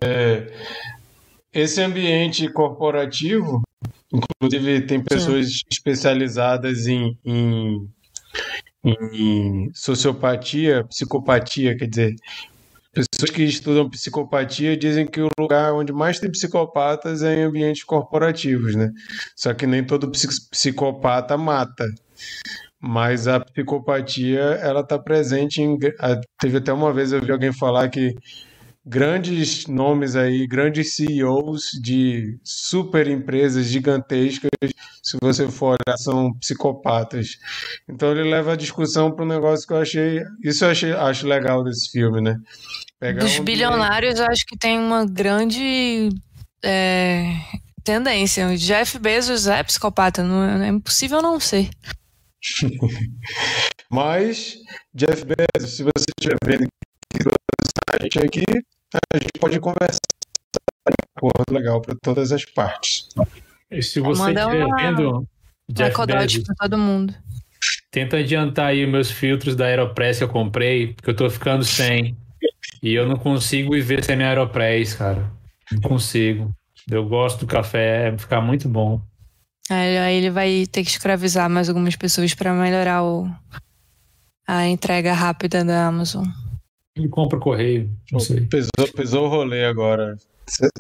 é, 0.04 0.54
esse 1.54 1.82
ambiente 1.82 2.48
corporativo, 2.52 3.62
inclusive 4.14 4.82
tem 4.82 5.04
pessoas 5.04 5.48
Sim. 5.48 5.62
especializadas 5.72 6.88
em, 6.88 7.18
em, 7.26 7.90
em 8.86 9.72
sociopatia, 9.74 10.84
psicopatia, 10.86 11.76
quer 11.78 11.88
dizer, 11.88 12.16
Pessoas 12.92 13.30
que 13.30 13.44
estudam 13.44 13.90
psicopatia 13.90 14.76
dizem 14.76 15.06
que 15.06 15.22
o 15.22 15.30
lugar 15.40 15.74
onde 15.74 15.94
mais 15.94 16.20
tem 16.20 16.32
psicopatas 16.32 17.22
é 17.22 17.36
em 17.36 17.44
ambientes 17.44 17.84
corporativos, 17.84 18.76
né? 18.76 18.90
Só 19.36 19.54
que 19.54 19.68
nem 19.68 19.84
todo 19.86 20.12
psicopata 20.12 21.38
mata. 21.38 21.86
Mas 22.82 23.28
a 23.28 23.40
psicopatia, 23.40 24.40
ela 24.40 24.82
está 24.82 24.98
presente 24.98 25.62
em. 25.62 25.78
Teve 26.40 26.58
até 26.58 26.74
uma 26.74 26.92
vez 26.92 27.12
eu 27.12 27.22
vi 27.22 27.32
alguém 27.32 27.54
falar 27.54 27.90
que 27.90 28.16
grandes 28.86 29.68
nomes 29.68 30.16
aí, 30.16 30.48
grandes 30.48 30.96
CEOs 30.96 31.72
de 31.82 32.40
super 32.44 33.08
empresas 33.08 33.66
gigantescas, 33.66 34.50
se 35.04 35.18
você 35.22 35.48
for 35.50 35.78
olhar, 35.78 35.98
são 35.98 36.34
psicopatas. 36.36 37.38
Então 37.88 38.12
ele 38.12 38.30
leva 38.30 38.54
a 38.54 38.58
discussão 38.58 39.12
para 39.12 39.26
um 39.26 39.28
negócio 39.28 39.68
que 39.68 39.74
eu 39.74 39.82
achei, 39.82 40.22
isso 40.44 40.66
eu 40.66 40.70
achei, 40.70 40.92
acho 40.92 41.28
legal 41.28 41.64
desse 41.64 41.92
filme, 41.92 42.22
né? 42.22 42.38
Pegar 43.00 43.24
Dos 43.24 43.40
um 43.40 43.44
bilionários, 43.44 44.20
eu 44.20 44.26
acho 44.26 44.46
que 44.46 44.58
tem 44.58 44.78
uma 44.78 45.06
grande 45.06 46.10
é, 46.64 47.36
tendência. 47.84 48.48
O 48.48 48.58
Jeff 48.58 48.98
Bezos 49.00 49.48
é 49.48 49.64
psicopata, 49.64 50.24
não 50.24 50.44
é, 50.44 50.68
é 50.68 50.70
impossível 50.70 51.22
não 51.22 51.40
ser. 51.40 51.70
Mas, 53.92 54.56
Jeff 54.94 55.26
Bezos, 55.26 55.76
se 55.76 55.84
você 55.84 56.06
estiver 56.20 56.38
vendo 56.46 56.68
a 57.92 58.04
gente 58.04 58.20
aqui, 58.20 58.46
a 59.14 59.18
gente 59.18 59.32
pode 59.40 59.60
conversar 59.60 60.00
acordo 61.20 61.54
legal 61.54 61.82
para 61.82 61.96
todas 62.02 62.32
as 62.32 62.46
partes. 62.46 63.10
E 63.70 63.84
se 63.84 64.00
você 64.00 64.32
estiver 64.32 64.66
uma... 64.66 64.78
vendo 64.78 65.28
Jeff 65.70 66.06
Bezos, 66.06 66.44
para 66.44 66.56
todo 66.56 66.78
mundo. 66.78 67.14
Tenta 67.92 68.18
adiantar 68.18 68.68
aí 68.68 68.88
meus 68.88 69.12
filtros 69.12 69.56
da 69.56 69.66
Aeropress 69.66 70.20
que 70.20 70.24
eu 70.24 70.30
comprei, 70.30 70.94
porque 70.94 71.10
eu 71.10 71.16
tô 71.16 71.30
ficando 71.30 71.64
sem. 71.64 72.18
E 72.82 72.94
eu 72.94 73.08
não 73.08 73.18
consigo 73.18 73.74
viver 73.74 74.04
sem 74.04 74.16
minha 74.16 74.30
Aeropress, 74.30 74.96
cara. 74.96 75.30
Não 75.72 75.82
consigo. 75.82 76.52
Eu 76.90 77.06
gosto 77.08 77.42
do 77.42 77.48
café, 77.48 78.16
ficar 78.18 78.42
muito 78.42 78.68
bom. 78.68 79.02
Aí 79.70 80.16
ele 80.16 80.32
vai 80.32 80.66
ter 80.72 80.84
que 80.84 80.90
escravizar 80.90 81.48
mais 81.48 81.70
algumas 81.70 81.96
pessoas 81.96 82.34
para 82.34 82.54
melhorar 82.54 83.04
o... 83.04 83.30
a 84.48 84.66
entrega 84.68 85.14
rápida 85.14 85.64
da 85.64 85.86
Amazon. 85.86 86.26
Ele 87.00 87.08
compra 87.08 87.40
correio, 87.40 87.90
não 88.12 88.20
sei. 88.20 88.42
Pesou, 88.42 88.70
pesou 88.94 89.26
o 89.26 89.30
rolê 89.30 89.64
agora, 89.64 90.18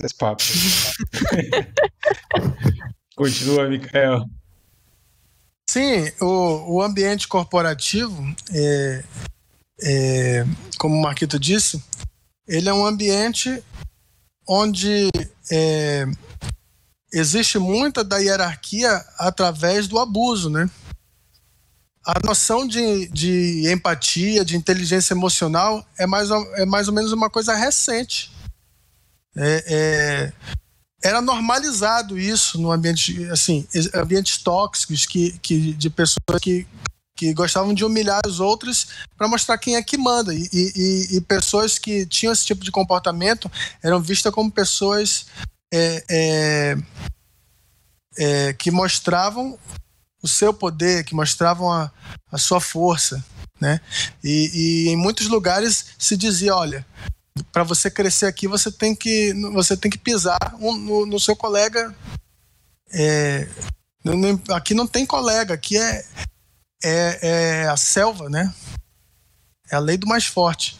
esse 0.03 0.15
papo. 0.17 0.43
Continua, 3.15 3.69
Mikael. 3.69 4.25
Sim, 5.69 6.11
o, 6.19 6.75
o 6.75 6.81
ambiente 6.81 7.25
corporativo, 7.25 8.21
é, 8.53 9.03
é, 9.81 10.45
como 10.77 10.97
o 10.97 11.01
Marquito 11.01 11.39
disse, 11.39 11.81
ele 12.45 12.67
é 12.67 12.73
um 12.73 12.85
ambiente 12.85 13.63
onde 14.45 15.07
é, 15.49 16.05
existe 17.13 17.57
muita 17.57 18.03
da 18.03 18.17
hierarquia 18.17 18.89
através 19.17 19.87
do 19.87 19.97
abuso, 19.97 20.49
né? 20.49 20.69
A 22.05 22.15
noção 22.25 22.65
de, 22.65 23.07
de 23.09 23.71
empatia, 23.71 24.43
de 24.45 24.55
inteligência 24.55 25.13
emocional 25.13 25.85
é 25.97 26.07
mais, 26.07 26.29
é 26.31 26.65
mais 26.65 26.87
ou 26.87 26.93
menos 26.93 27.11
uma 27.11 27.29
coisa 27.29 27.53
recente. 27.55 28.31
É, 29.35 29.63
é, 29.67 30.33
era 31.03 31.21
normalizado 31.21 32.17
isso 32.17 32.59
no 32.59 32.71
ambiente, 32.71 33.23
assim, 33.29 33.67
ambientes 33.93 34.37
tóxicos 34.39 35.05
que, 35.05 35.37
que, 35.39 35.73
de 35.73 35.89
pessoas 35.89 36.39
que, 36.41 36.67
que 37.15 37.33
gostavam 37.33 37.73
de 37.73 37.85
humilhar 37.85 38.21
os 38.25 38.39
outros 38.39 38.87
para 39.17 39.27
mostrar 39.27 39.57
quem 39.57 39.75
é 39.75 39.83
que 39.83 39.97
manda. 39.97 40.33
E, 40.33 40.49
e, 40.53 41.17
e, 41.17 41.21
pessoas 41.21 41.77
que 41.77 42.05
tinham 42.05 42.33
esse 42.33 42.45
tipo 42.45 42.63
de 42.63 42.71
comportamento 42.71 43.51
eram 43.83 44.01
vistas 44.01 44.33
como 44.33 44.51
pessoas 44.51 45.27
é, 45.71 46.03
é, 46.09 46.77
é 48.17 48.53
que 48.53 48.71
mostravam 48.71 49.57
o 50.21 50.27
seu 50.27 50.53
poder, 50.53 51.03
que 51.03 51.15
mostravam 51.15 51.71
a, 51.71 51.91
a 52.31 52.37
sua 52.37 52.59
força, 52.59 53.23
né? 53.59 53.79
E, 54.23 54.51
e 54.53 54.89
em 54.89 54.95
muitos 54.95 55.27
lugares 55.27 55.87
se 55.97 56.15
dizia, 56.15 56.55
olha, 56.55 56.85
para 57.51 57.63
você 57.63 57.89
crescer 57.89 58.25
aqui 58.25 58.47
você 58.47 58.71
tem 58.71 58.95
que 58.95 59.33
você 59.53 59.75
tem 59.75 59.89
que 59.89 59.97
pisar 59.97 60.37
no, 60.59 61.05
no, 61.05 61.19
seu 61.19 61.35
colega. 61.35 61.93
É, 62.91 63.47
aqui 64.49 64.73
não 64.73 64.87
tem 64.87 65.05
colega, 65.05 65.53
aqui 65.53 65.77
é, 65.77 66.05
é, 66.83 67.19
é, 67.21 67.67
a 67.67 67.77
selva, 67.77 68.29
né? 68.29 68.53
É 69.71 69.75
a 69.75 69.79
lei 69.79 69.97
do 69.97 70.07
mais 70.07 70.25
forte. 70.25 70.77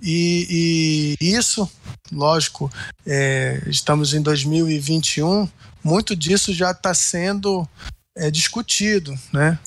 E, 0.00 1.16
e 1.20 1.34
isso, 1.34 1.70
lógico, 2.10 2.70
é, 3.06 3.62
estamos 3.66 4.14
em 4.14 4.20
2021, 4.20 5.48
muito 5.84 6.16
disso 6.16 6.52
já 6.52 6.72
está 6.72 6.92
sendo 6.92 7.68
é 8.16 8.30
discutido, 8.30 9.14
né? 9.32 9.58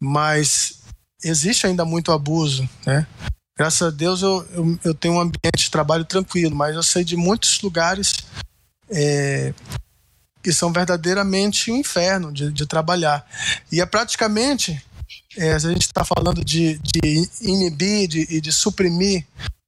Mas 0.00 0.80
existe 1.22 1.66
ainda 1.66 1.84
muito 1.84 2.12
abuso, 2.12 2.68
né? 2.86 3.06
Graças 3.56 3.82
a 3.82 3.90
Deus 3.90 4.22
eu, 4.22 4.46
eu, 4.50 4.78
eu 4.84 4.94
tenho 4.94 5.14
um 5.14 5.20
ambiente 5.20 5.64
de 5.64 5.70
trabalho 5.70 6.04
tranquilo, 6.04 6.56
mas 6.56 6.74
eu 6.74 6.82
sei 6.82 7.04
de 7.04 7.16
muitos 7.16 7.60
lugares 7.60 8.14
é, 8.90 9.54
que 10.42 10.52
são 10.52 10.72
verdadeiramente 10.72 11.70
um 11.70 11.76
inferno 11.76 12.32
de, 12.32 12.52
de 12.52 12.66
trabalhar. 12.66 13.24
E 13.72 13.80
é 13.80 13.86
praticamente, 13.86 14.84
é, 15.36 15.58
se 15.58 15.66
a 15.66 15.70
gente 15.70 15.86
está 15.86 16.04
falando 16.04 16.44
de, 16.44 16.78
de 16.78 17.28
inibir 17.40 18.02
e 18.02 18.08
de, 18.08 18.40
de 18.40 18.52
suprimir 18.52 19.24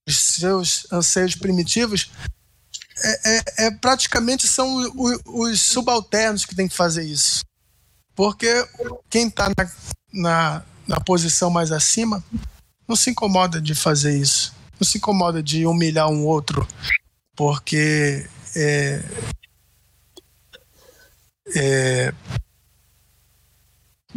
os 0.06 0.18
seus 0.18 0.86
anseios 0.92 1.34
primitivos, 1.34 2.10
é, 3.02 3.30
é, 3.30 3.66
é, 3.66 3.70
praticamente 3.70 4.46
são 4.46 4.76
os, 4.96 5.20
os 5.24 5.60
subalternos 5.62 6.44
que 6.44 6.54
têm 6.54 6.68
que 6.68 6.76
fazer 6.76 7.04
isso. 7.04 7.45
Porque 8.16 8.66
quem 9.10 9.28
está 9.28 9.48
na, 9.50 9.70
na, 10.12 10.62
na 10.88 11.00
posição 11.00 11.50
mais 11.50 11.70
acima 11.70 12.24
não 12.88 12.96
se 12.96 13.10
incomoda 13.10 13.60
de 13.60 13.74
fazer 13.74 14.18
isso. 14.18 14.54
Não 14.80 14.86
se 14.86 14.98
incomoda 14.98 15.42
de 15.42 15.66
humilhar 15.66 16.08
um 16.08 16.24
outro. 16.24 16.66
Porque 17.36 18.26
é, 18.56 19.02
é, 21.54 22.14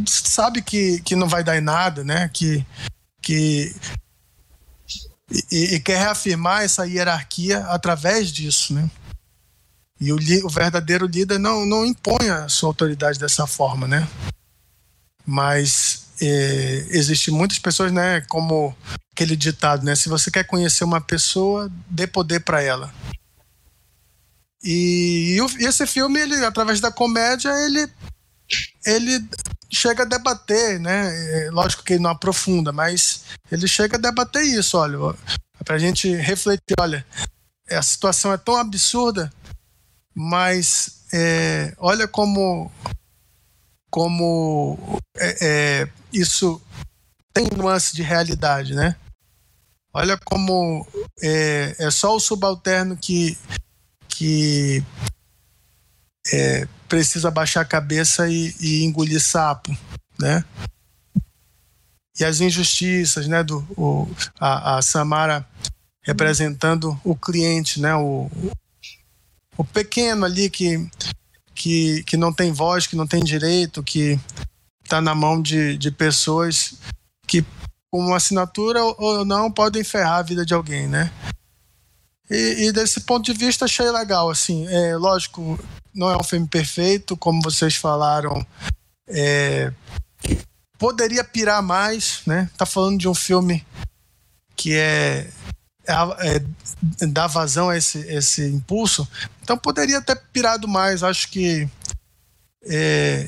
sabe 0.07 0.61
que, 0.61 1.01
que 1.01 1.15
não 1.15 1.27
vai 1.27 1.43
dar 1.43 1.57
em 1.57 1.61
nada, 1.61 2.03
né? 2.03 2.29
Que, 2.29 2.65
que 3.21 3.75
e, 5.51 5.75
e, 5.75 5.79
quer 5.79 5.97
reafirmar 5.97 6.63
essa 6.63 6.87
hierarquia 6.87 7.59
através 7.67 8.31
disso, 8.31 8.73
né? 8.73 8.89
E 9.99 10.13
o, 10.13 10.17
o 10.45 10.49
verdadeiro 10.49 11.05
líder 11.05 11.37
não, 11.37 11.65
não 11.65 11.85
impõe 11.85 12.29
a 12.29 12.47
sua 12.47 12.69
autoridade 12.69 13.19
dessa 13.19 13.45
forma, 13.45 13.87
né? 13.87 14.07
Mas 15.25 16.07
é, 16.21 16.85
existe 16.89 17.31
muitas 17.31 17.59
pessoas, 17.59 17.91
né? 17.91 18.21
Como 18.21 18.75
aquele 19.11 19.35
ditado, 19.35 19.83
né? 19.83 19.95
Se 19.95 20.07
você 20.07 20.31
quer 20.31 20.45
conhecer 20.45 20.83
uma 20.83 21.01
pessoa, 21.01 21.69
dê 21.89 22.07
poder 22.07 22.39
para 22.39 22.61
ela. 22.61 22.93
E, 24.63 25.37
e, 25.59 25.65
esse 25.65 25.85
filme, 25.85 26.19
ele, 26.19 26.35
através 26.45 26.79
da 26.79 26.91
comédia, 26.91 27.49
ele 27.65 27.89
ele 28.85 29.23
chega 29.71 30.03
a 30.03 30.05
debater, 30.05 30.79
né? 30.79 31.45
É, 31.45 31.51
lógico 31.51 31.83
que 31.83 31.93
ele 31.93 32.03
não 32.03 32.09
aprofunda, 32.09 32.71
mas 32.71 33.25
ele 33.51 33.67
chega 33.67 33.97
a 33.97 33.99
debater 33.99 34.43
isso, 34.43 34.77
olha, 34.77 35.15
para 35.63 35.75
a 35.75 35.79
gente 35.79 36.11
refletir, 36.15 36.75
olha, 36.79 37.05
a 37.69 37.81
situação 37.81 38.33
é 38.33 38.37
tão 38.37 38.55
absurda, 38.55 39.31
mas 40.13 41.05
é, 41.13 41.73
olha 41.77 42.07
como 42.07 42.71
como 43.89 44.77
é, 45.17 45.81
é, 45.81 45.89
isso 46.13 46.61
tem 47.33 47.47
nuance 47.55 47.95
de 47.95 48.03
realidade, 48.03 48.75
né? 48.75 48.95
Olha 49.93 50.17
como 50.17 50.85
é, 51.21 51.75
é 51.79 51.91
só 51.91 52.15
o 52.15 52.19
subalterno 52.19 52.95
que, 52.95 53.37
que 54.07 54.83
é, 56.31 56.67
precisa 56.87 57.31
baixar 57.31 57.61
a 57.61 57.65
cabeça 57.65 58.29
e, 58.29 58.53
e, 58.59 58.83
engolir 58.83 59.21
sapo, 59.21 59.75
né? 60.19 60.43
E 62.19 62.23
as 62.23 62.39
injustiças, 62.39 63.27
né? 63.27 63.43
Do, 63.43 63.59
o, 63.75 64.07
a, 64.39 64.77
a 64.77 64.81
Samara 64.81 65.47
representando 66.03 66.99
o 67.03 67.15
cliente, 67.15 67.79
né? 67.81 67.95
O, 67.95 68.29
o 69.59 69.63
pequeno 69.65 70.23
ali 70.25 70.49
que, 70.49 70.89
que, 71.53 72.01
que 72.03 72.15
não 72.15 72.31
tem 72.31 72.53
voz, 72.53 72.87
que 72.87 72.95
não 72.95 73.05
tem 73.05 73.21
direito, 73.21 73.83
que 73.83 74.17
está 74.81 75.01
na 75.01 75.13
mão 75.13 75.41
de, 75.41 75.77
de 75.77 75.91
pessoas 75.91 76.75
que 77.27 77.43
com 77.91 77.99
uma 77.99 78.15
assinatura 78.15 78.81
ou 78.81 79.25
não 79.25 79.51
podem 79.51 79.83
ferrar 79.83 80.19
a 80.19 80.23
vida 80.23 80.45
de 80.45 80.53
alguém, 80.53 80.87
né? 80.87 81.11
E, 82.29 82.67
e, 82.67 82.71
desse 82.71 83.01
ponto 83.01 83.25
de 83.25 83.37
vista 83.37 83.65
achei 83.65 83.91
legal, 83.91 84.29
assim, 84.29 84.65
é 84.67 84.95
lógico, 84.95 85.59
não 85.93 86.09
é 86.09 86.15
um 86.15 86.23
filme 86.23 86.47
perfeito, 86.47 87.17
como 87.17 87.41
vocês 87.41 87.75
falaram, 87.75 88.45
é, 89.09 89.73
poderia 90.77 91.23
pirar 91.23 91.61
mais, 91.61 92.21
né? 92.25 92.49
Tá 92.55 92.65
falando 92.65 92.97
de 92.97 93.09
um 93.09 93.15
filme 93.15 93.65
que 94.55 94.73
é, 94.73 95.29
é, 95.89 96.35
é 97.01 97.07
dá 97.07 97.27
vazão 97.27 97.69
a 97.69 97.77
esse, 97.77 97.99
esse 98.07 98.45
impulso, 98.47 99.07
então 99.41 99.57
poderia 99.57 100.01
ter 100.01 100.15
pirado 100.31 100.67
mais, 100.67 101.03
acho 101.03 101.29
que 101.29 101.67
é, 102.65 103.27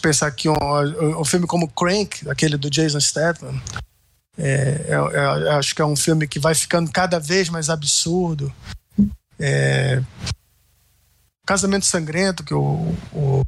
pensar 0.00 0.26
aqui 0.26 0.48
um, 0.48 1.20
um 1.20 1.24
filme 1.24 1.46
como 1.46 1.68
Crank, 1.68 2.28
aquele 2.28 2.56
do 2.56 2.70
Jason 2.70 3.00
Statham, 3.00 3.60
é, 4.38 4.86
é, 4.88 4.94
é, 4.94 5.50
acho 5.54 5.74
que 5.74 5.82
é 5.82 5.84
um 5.84 5.96
filme 5.96 6.26
que 6.26 6.38
vai 6.38 6.54
ficando 6.54 6.90
cada 6.90 7.18
vez 7.18 7.48
mais 7.48 7.68
absurdo. 7.68 8.52
É, 9.38 10.02
Casamento 11.46 11.84
Sangrento, 11.84 12.44
que 12.44 12.54
o, 12.54 12.94
o, 13.12 13.42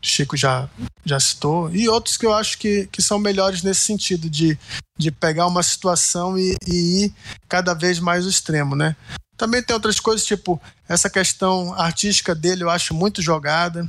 Chico 0.00 0.36
já, 0.36 0.68
já 1.04 1.18
citou, 1.18 1.74
e 1.74 1.88
outros 1.88 2.16
que 2.16 2.26
eu 2.26 2.32
acho 2.32 2.58
que, 2.58 2.86
que 2.92 3.02
são 3.02 3.18
melhores 3.18 3.62
nesse 3.62 3.80
sentido, 3.80 4.30
de, 4.30 4.58
de 4.96 5.10
pegar 5.10 5.46
uma 5.46 5.62
situação 5.62 6.38
e, 6.38 6.56
e 6.66 7.04
ir 7.04 7.14
cada 7.48 7.74
vez 7.74 7.98
mais 7.98 8.24
ao 8.24 8.30
extremo, 8.30 8.76
né? 8.76 8.96
Também 9.36 9.62
tem 9.62 9.74
outras 9.74 10.00
coisas, 10.00 10.26
tipo, 10.26 10.60
essa 10.88 11.08
questão 11.08 11.72
artística 11.74 12.34
dele 12.34 12.64
eu 12.64 12.70
acho 12.70 12.92
muito 12.94 13.22
jogada 13.22 13.88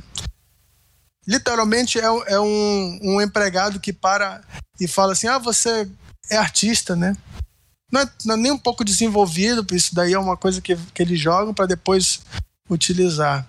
literalmente 1.26 1.98
é, 1.98 2.04
é 2.04 2.40
um, 2.40 2.98
um, 3.02 3.20
empregado 3.20 3.78
que 3.78 3.92
para 3.92 4.42
e 4.80 4.88
fala 4.88 5.12
assim: 5.12 5.28
ah, 5.28 5.38
você 5.38 5.88
é 6.30 6.36
artista, 6.36 6.96
né? 6.96 7.16
Não 7.92 8.00
é, 8.00 8.10
não 8.24 8.34
é 8.34 8.38
nem 8.38 8.52
um 8.52 8.58
pouco 8.58 8.84
desenvolvido, 8.84 9.66
isso 9.74 9.94
daí 9.94 10.12
é 10.12 10.18
uma 10.18 10.36
coisa 10.36 10.60
que, 10.60 10.76
que 10.76 11.02
eles 11.02 11.18
jogam 11.20 11.52
para 11.52 11.66
depois 11.66 12.20
utilizar. 12.68 13.46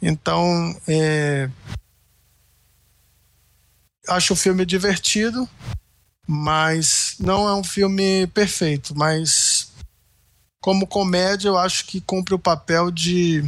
Então, 0.00 0.76
é, 0.86 1.48
acho 4.08 4.34
o 4.34 4.36
filme 4.36 4.64
divertido, 4.66 5.48
mas 6.26 7.16
não 7.18 7.48
é 7.48 7.54
um 7.54 7.64
filme 7.64 8.26
perfeito. 8.28 8.94
Mas, 8.96 9.72
como 10.60 10.86
comédia, 10.86 11.48
eu 11.48 11.58
acho 11.58 11.86
que 11.86 12.00
cumpre 12.00 12.34
o 12.34 12.38
papel 12.38 12.90
de 12.90 13.42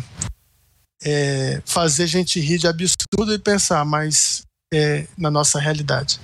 é, 1.02 1.60
fazer 1.64 2.06
gente 2.06 2.40
rir 2.40 2.58
de 2.58 2.66
absurdo 2.66 3.32
e 3.32 3.38
pensar 3.38 3.84
mais 3.84 4.42
é, 4.72 5.06
na 5.16 5.30
nossa 5.30 5.58
realidade. 5.58 6.20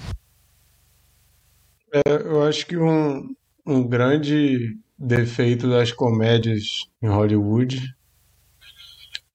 É, 1.95 2.03
eu 2.07 2.43
acho 2.43 2.67
que 2.67 2.77
um, 2.77 3.35
um 3.67 3.87
grande 3.87 4.79
defeito 4.99 5.69
das 5.69 5.93
comédias 5.93 6.87
em 7.03 7.09
Hollywood 7.09 7.95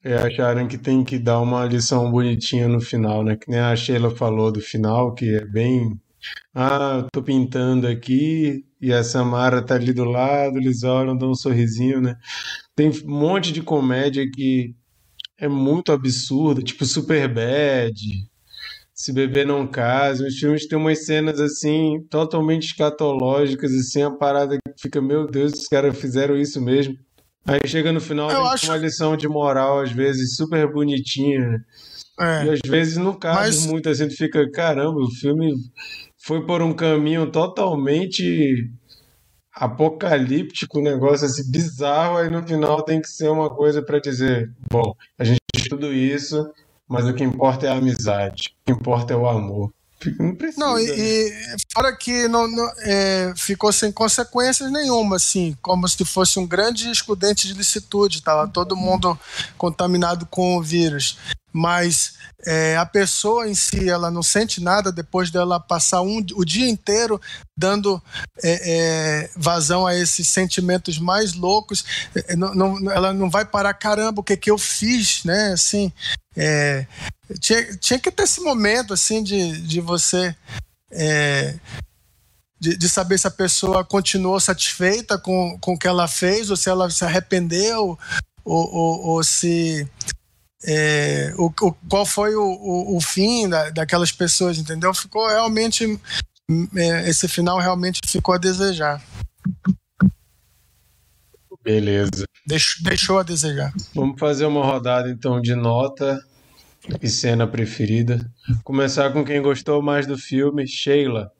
é 0.08 0.18
acharem 0.18 0.68
que 0.68 0.78
tem 0.78 1.03
que 1.03 1.20
dar 1.20 1.41
uma 1.41 1.66
lição 1.66 2.10
bonitinha 2.10 2.68
no 2.68 2.80
final, 2.80 3.24
né? 3.24 3.36
Que 3.36 3.51
nem 3.51 3.60
a 3.60 3.76
Sheila 3.76 4.10
falou 4.10 4.51
do 4.51 4.62
final, 4.62 5.14
que 5.14 5.36
é 5.36 5.45
bem. 5.45 5.99
Ah, 6.55 7.01
eu 7.03 7.08
tô 7.12 7.22
pintando 7.22 7.88
aqui 7.88 8.66
e 8.82 8.93
a 8.93 9.03
Samara 9.03 9.62
tá 9.62 9.76
ali 9.76 9.91
do 9.93 10.05
lado, 10.05 10.58
eles 10.58 10.84
olham, 10.84 11.18
dão 11.18 11.32
um 11.32 11.36
sorrisinho, 11.36 11.99
né? 12.01 12.16
Tem 12.76 12.89
um 12.89 12.93
monte 13.05 13.51
de 13.51 13.62
comédia 13.62 14.26
que 14.34 14.74
é 15.38 15.47
muito 15.47 15.91
absurdo, 15.91 16.64
tipo 16.64 16.86
Super 16.86 17.28
Bad, 17.28 17.93
Se 18.93 19.12
Beber 19.14 19.45
Não 19.45 19.68
Case. 19.68 20.26
Os 20.26 20.38
filmes 20.38 20.68
têm 20.68 20.78
umas 20.78 21.05
cenas 21.05 21.39
assim, 21.39 22.01
totalmente 22.10 22.68
escatológicas, 22.68 23.72
assim, 23.74 24.03
a 24.03 24.12
parada 24.12 24.58
que 24.58 24.82
fica, 24.82 25.01
meu 25.01 25.28
Deus, 25.28 25.53
os 25.53 25.68
caras 25.68 25.99
fizeram 25.99 26.38
isso 26.38 26.62
mesmo. 26.62 26.97
Aí 27.47 27.59
chega 27.65 27.93
no 27.93 28.01
final, 28.01 28.27
tem 28.27 28.37
acho... 28.37 28.67
uma 28.67 28.77
lição 28.77 29.15
de 29.15 29.27
moral, 29.27 29.79
às 29.79 29.91
vezes, 29.91 30.35
super 30.35 30.69
bonitinha. 30.71 31.63
É. 32.19 32.45
E 32.45 32.49
às 32.49 32.59
vezes 32.65 32.97
não 32.97 33.13
cabe 33.13 33.37
Mas... 33.37 33.65
muito, 33.65 33.87
assim, 33.89 34.07
tu 34.07 34.15
fica, 34.15 34.49
caramba, 34.51 34.99
o 34.99 35.11
filme 35.11 35.53
foi 36.17 36.45
por 36.45 36.61
um 36.61 36.73
caminho 36.73 37.31
totalmente 37.31 38.69
apocalíptico, 39.53 40.79
um 40.79 40.83
negócio 40.83 41.25
assim 41.25 41.49
bizarro, 41.49 42.17
aí 42.17 42.29
no 42.29 42.45
final 42.45 42.83
tem 42.83 43.01
que 43.01 43.07
ser 43.07 43.29
uma 43.29 43.49
coisa 43.49 43.81
para 43.81 43.99
dizer, 43.99 44.51
bom, 44.69 44.93
a 45.17 45.23
gente 45.23 45.39
fez 45.55 45.67
tudo 45.67 45.91
isso, 45.93 46.43
mas 46.87 47.05
o 47.07 47.13
que 47.13 47.23
importa 47.23 47.65
é 47.65 47.69
a 47.69 47.77
amizade, 47.77 48.55
o 48.61 48.65
que 48.65 48.71
importa 48.79 49.13
é 49.13 49.17
o 49.17 49.27
amor. 49.27 49.71
Não 50.19 50.35
precisa. 50.35 50.63
Não, 50.63 50.79
e, 50.79 50.85
né? 50.85 50.95
e 50.95 51.55
fora 51.73 51.95
que 51.95 52.27
não, 52.27 52.47
não 52.47 52.71
é, 52.79 53.33
ficou 53.35 53.71
sem 53.71 53.91
consequências 53.91 54.71
nenhuma, 54.71 55.15
assim, 55.15 55.57
como 55.61 55.87
se 55.87 56.05
fosse 56.05 56.37
um 56.39 56.45
grande 56.45 56.89
excludente 56.91 57.47
de 57.47 57.53
licitude, 57.53 58.21
tava 58.21 58.47
todo 58.47 58.75
mundo 58.75 59.19
contaminado 59.57 60.25
com 60.27 60.57
o 60.57 60.61
vírus. 60.61 61.17
Mas 61.51 62.13
é, 62.45 62.77
a 62.77 62.85
pessoa 62.85 63.49
em 63.49 63.55
si 63.55 63.89
ela 63.89 64.11
não 64.11 64.21
sente 64.21 64.61
nada 64.61 64.91
depois 64.91 65.31
dela 65.31 65.59
passar 65.59 66.01
um, 66.01 66.23
o 66.35 66.45
dia 66.45 66.69
inteiro 66.69 67.19
dando 67.57 68.01
é, 68.43 68.61
é, 69.23 69.29
vazão 69.35 69.87
a 69.87 69.95
esses 69.95 70.27
sentimentos 70.27 70.99
mais 70.99 71.33
loucos 71.33 71.83
é, 72.15 72.35
não, 72.35 72.53
não, 72.53 72.91
ela 72.91 73.11
não 73.11 73.27
vai 73.27 73.43
parar 73.43 73.73
caramba 73.73 74.21
o 74.21 74.23
que 74.23 74.37
que 74.37 74.51
eu 74.51 74.57
fiz 74.57 75.23
né 75.23 75.51
assim 75.51 75.91
é, 76.35 76.85
tinha, 77.39 77.78
tinha 77.78 77.99
que 77.99 78.11
ter 78.11 78.23
esse 78.23 78.41
momento 78.41 78.93
assim 78.93 79.23
de, 79.23 79.61
de 79.61 79.82
você 79.82 80.36
é, 80.91 81.59
de, 82.59 82.78
de, 82.78 82.89
saber 82.89 83.17
se 83.17 83.28
a 83.28 83.32
pessoa 83.32 83.84
continuou 83.84 84.39
satisfeita 84.39 85.17
com, 85.17 85.57
com 85.59 85.73
o 85.73 85.78
que 85.78 85.88
ela 85.88 86.07
fez 86.07 86.49
ou 86.49 86.55
se 86.55 86.69
ela 86.69 86.89
se 86.89 87.03
arrependeu 87.03 87.97
ou, 88.45 88.73
ou, 88.73 89.05
ou 89.07 89.23
se 89.23 89.88
é, 90.65 91.34
o, 91.38 91.45
o, 91.45 91.73
qual 91.89 92.05
foi 92.05 92.36
o, 92.36 92.43
o, 92.43 92.97
o 92.97 93.01
fim 93.01 93.47
da, 93.47 93.69
daquelas 93.69 94.11
pessoas, 94.11 94.57
entendeu? 94.57 94.93
Ficou 94.93 95.28
realmente. 95.28 95.99
É, 96.75 97.09
esse 97.09 97.28
final 97.28 97.59
realmente 97.59 97.99
ficou 98.05 98.34
a 98.34 98.38
desejar. 98.38 99.03
Beleza. 101.61 102.25
Deixou, 102.45 102.84
deixou 102.84 103.19
a 103.19 103.23
desejar. 103.23 103.73
Vamos 103.93 104.17
fazer 104.17 104.45
uma 104.45 104.63
rodada 104.65 105.09
então 105.09 105.41
de 105.41 105.53
nota 105.53 106.17
e 107.01 107.09
cena 107.09 107.47
preferida. 107.47 108.31
Começar 108.63 109.11
com 109.11 109.25
quem 109.25 109.41
gostou 109.41 109.81
mais 109.81 110.05
do 110.05 110.15
filme, 110.17 110.67
Sheila. 110.67 111.31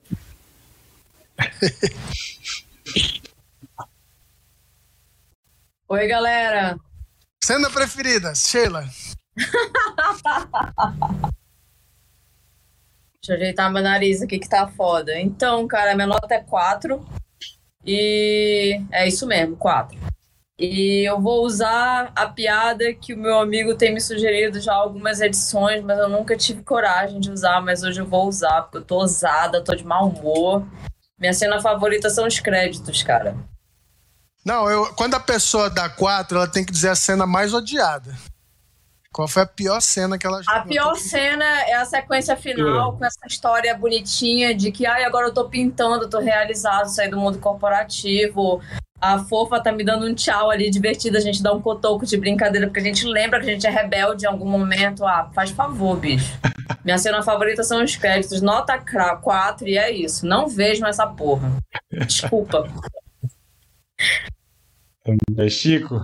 Oi, 5.88 6.06
galera. 6.06 6.78
Cena 7.42 7.70
preferida, 7.70 8.34
Sheila. 8.34 8.84
Deixa 13.20 13.32
eu 13.32 13.36
ajeitar 13.36 13.72
meu 13.72 13.82
nariz 13.82 14.22
aqui 14.22 14.38
que 14.38 14.48
tá 14.48 14.68
foda. 14.68 15.18
Então, 15.20 15.66
cara, 15.66 15.94
minha 15.94 16.06
nota 16.06 16.34
é 16.34 16.40
4. 16.40 17.04
E 17.84 18.80
é 18.90 19.08
isso 19.08 19.26
mesmo, 19.26 19.56
4. 19.56 19.98
E 20.58 21.08
eu 21.08 21.20
vou 21.20 21.44
usar 21.44 22.10
a 22.16 22.26
piada 22.26 22.92
que 22.92 23.14
o 23.14 23.16
meu 23.16 23.38
amigo 23.38 23.76
tem 23.76 23.94
me 23.94 24.00
sugerido 24.00 24.60
já 24.60 24.74
algumas 24.74 25.20
edições, 25.20 25.84
mas 25.84 25.96
eu 25.98 26.08
nunca 26.08 26.36
tive 26.36 26.64
coragem 26.64 27.20
de 27.20 27.30
usar, 27.30 27.60
mas 27.60 27.84
hoje 27.84 28.00
eu 28.00 28.06
vou 28.06 28.26
usar, 28.26 28.62
porque 28.62 28.78
eu 28.78 28.84
tô 28.84 28.96
ousada, 28.96 29.62
tô 29.62 29.72
de 29.74 29.84
mau 29.84 30.08
humor. 30.08 30.66
Minha 31.16 31.32
cena 31.32 31.60
favorita 31.60 32.10
são 32.10 32.26
os 32.26 32.40
créditos, 32.40 33.04
cara. 33.04 33.36
Não, 34.44 34.68
eu, 34.68 34.92
quando 34.94 35.14
a 35.14 35.20
pessoa 35.20 35.70
dá 35.70 35.88
4, 35.88 36.38
ela 36.38 36.48
tem 36.48 36.64
que 36.64 36.72
dizer 36.72 36.88
a 36.88 36.96
cena 36.96 37.24
mais 37.24 37.54
odiada. 37.54 38.16
Qual 39.12 39.28
foi 39.28 39.42
a 39.42 39.46
pior 39.46 39.80
cena 39.80 40.18
que 40.18 40.26
ela 40.26 40.40
A 40.46 40.60
pior 40.60 40.94
cena 40.96 41.44
é 41.62 41.74
a 41.74 41.84
sequência 41.84 42.36
final, 42.36 42.96
com 42.96 43.04
essa 43.04 43.26
história 43.26 43.76
bonitinha 43.76 44.54
de 44.54 44.70
que, 44.70 44.86
ai, 44.86 45.04
agora 45.04 45.28
eu 45.28 45.34
tô 45.34 45.48
pintando, 45.48 46.08
tô 46.08 46.18
realizado, 46.18 46.88
saí 46.88 47.08
do 47.08 47.18
mundo 47.18 47.38
corporativo. 47.38 48.60
A 49.00 49.18
fofa 49.18 49.60
tá 49.60 49.70
me 49.70 49.84
dando 49.84 50.06
um 50.06 50.14
tchau 50.14 50.50
ali, 50.50 50.70
divertido, 50.70 51.16
a 51.16 51.20
gente 51.20 51.42
dá 51.42 51.52
um 51.52 51.60
cotoco 51.60 52.04
de 52.04 52.16
brincadeira, 52.16 52.66
porque 52.66 52.80
a 52.80 52.84
gente 52.84 53.06
lembra 53.06 53.40
que 53.40 53.48
a 53.48 53.52
gente 53.52 53.66
é 53.66 53.70
rebelde 53.70 54.24
em 54.24 54.28
algum 54.28 54.48
momento. 54.48 55.06
Ah, 55.06 55.30
faz 55.32 55.50
favor, 55.50 55.96
bicho. 55.96 56.36
Minha 56.84 56.98
cena 56.98 57.22
favorita 57.22 57.62
são 57.62 57.82
os 57.82 57.94
créditos, 57.94 58.42
nota 58.42 58.76
4, 58.78 59.68
e 59.68 59.78
é 59.78 59.90
isso. 59.90 60.26
Não 60.26 60.48
vejo 60.48 60.84
essa 60.84 61.06
porra. 61.06 61.52
Desculpa. 61.92 62.68
É 65.36 65.48
Chico? 65.48 66.00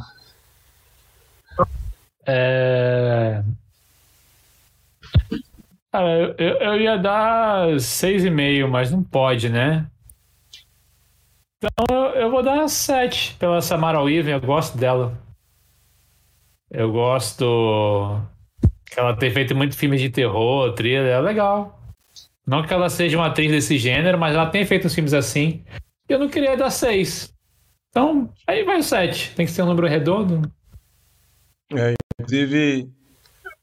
É... 2.27 3.43
Cara, 5.93 6.35
eu, 6.39 6.57
eu 6.57 6.81
ia 6.81 6.97
dar 6.97 7.79
seis 7.81 8.25
e 8.25 8.31
meio, 8.31 8.69
mas 8.69 8.91
não 8.91 9.03
pode, 9.03 9.49
né? 9.49 9.87
Então 11.65 12.11
eu 12.15 12.31
vou 12.31 12.43
dar 12.43 12.69
sete 12.69 13.35
pela 13.39 13.63
Samara 13.63 14.01
Weaving, 14.03 14.33
eu 14.33 14.41
gosto 14.41 14.77
dela. 14.77 15.19
Eu 16.71 16.93
gosto 16.93 18.21
que 18.85 19.01
ela 19.01 19.17
tem 19.17 19.31
feito 19.31 19.55
muito 19.55 19.77
filmes 19.77 20.01
de 20.01 20.11
terror, 20.11 20.73
thriller, 20.75 21.13
é 21.13 21.21
legal. 21.21 21.81
Não 22.47 22.63
que 22.63 22.75
ela 22.75 22.91
seja 22.91 23.17
uma 23.17 23.29
atriz 23.29 23.51
desse 23.51 23.79
gênero, 23.79 24.19
mas 24.19 24.35
ela 24.35 24.51
tem 24.51 24.67
feito 24.67 24.87
uns 24.87 24.95
filmes 24.95 25.15
assim. 25.15 25.65
Eu 26.09 26.19
não 26.19 26.29
queria 26.29 26.57
dar 26.57 26.71
seis. 26.71 27.33
Então, 27.89 28.31
aí 28.47 28.65
vai 28.65 28.79
o 28.79 28.83
sete. 28.83 29.35
Tem 29.35 29.47
que 29.47 29.53
ser 29.53 29.63
um 29.63 29.67
número 29.67 29.87
redondo. 29.87 30.43
É, 31.73 31.95
inclusive, 32.21 32.91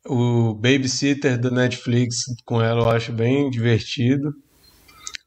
o 0.08 0.56
Babysitter 0.56 1.40
do 1.40 1.52
Netflix 1.52 2.24
com 2.46 2.62
ela 2.62 2.82
eu 2.82 2.90
acho 2.90 3.12
bem 3.12 3.50
divertido. 3.50 4.34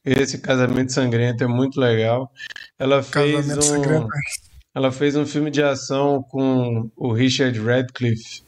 Esse 0.04 0.38
Casamento 0.38 0.92
Sangrento 0.92 1.42
é 1.42 1.46
muito 1.46 1.80
legal. 1.80 2.30
Ela 2.78 3.02
fez 3.02 3.36
Casamento 3.46 3.58
um, 3.58 3.62
Sangrento. 3.62 4.08
ela 4.74 4.92
fez 4.92 5.16
um 5.16 5.24
filme 5.24 5.50
de 5.50 5.62
ação 5.62 6.22
com 6.22 6.90
o 6.96 7.12
Richard 7.12 7.58
Radcliffe 7.58 8.42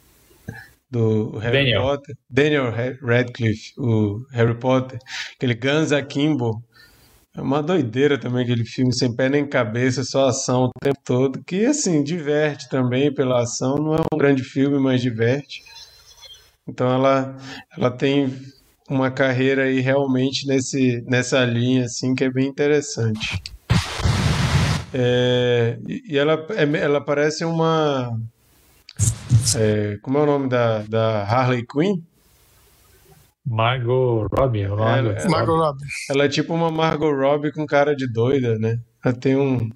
do 0.90 1.38
Harry 1.38 1.58
Daniel. 1.58 1.82
Potter. 1.82 2.16
Daniel 2.28 2.70
Ra- 2.70 2.98
Radcliffe, 3.02 3.72
o 3.78 4.24
Harry 4.32 4.54
Potter. 4.58 4.98
Aquele 5.34 5.54
Guns 5.54 5.92
Akimbo. 5.92 6.62
É 7.34 7.40
uma 7.42 7.62
doideira 7.62 8.18
também 8.18 8.44
aquele 8.44 8.64
filme, 8.64 8.94
sem 8.94 9.14
pé 9.14 9.28
nem 9.28 9.46
cabeça, 9.46 10.02
só 10.02 10.28
ação 10.28 10.64
o 10.64 10.70
tempo 10.80 10.98
todo. 11.04 11.44
Que, 11.44 11.66
assim, 11.66 12.02
diverte 12.02 12.66
também 12.68 13.12
pela 13.12 13.42
ação. 13.42 13.76
Não 13.76 13.94
é 13.94 14.00
um 14.12 14.16
grande 14.16 14.42
filme, 14.42 14.78
mas 14.78 15.02
diverte. 15.02 15.62
Então 16.66 16.90
ela, 16.90 17.36
ela 17.76 17.90
tem 17.90 18.34
uma 18.88 19.10
carreira 19.10 19.64
aí 19.64 19.80
realmente 19.80 20.46
nesse, 20.46 21.02
nessa 21.06 21.44
linha, 21.44 21.84
assim, 21.84 22.14
que 22.14 22.24
é 22.24 22.30
bem 22.30 22.46
interessante. 22.46 23.42
É, 24.94 25.78
e 25.86 26.16
ela, 26.16 26.46
é- 26.50 26.78
ela 26.78 27.00
parece 27.00 27.44
uma. 27.44 28.18
é, 29.56 29.98
como 30.02 30.18
é 30.18 30.22
o 30.22 30.26
nome 30.26 30.48
da, 30.48 30.78
da 30.82 31.22
Harley 31.24 31.64
Quinn? 31.66 32.00
Margot 33.44 34.26
Robbie. 34.32 34.66
Margot. 34.68 35.10
É, 35.10 35.28
Margot 35.28 35.56
Robbie. 35.56 35.84
Ela 36.10 36.24
é 36.24 36.28
tipo 36.28 36.54
uma 36.54 36.70
Margot 36.70 37.12
Robbie 37.14 37.52
com 37.52 37.66
cara 37.66 37.94
de 37.94 38.10
doida, 38.10 38.58
né? 38.58 38.78
Ela 39.04 39.14
tem 39.14 39.36
um. 39.36 39.70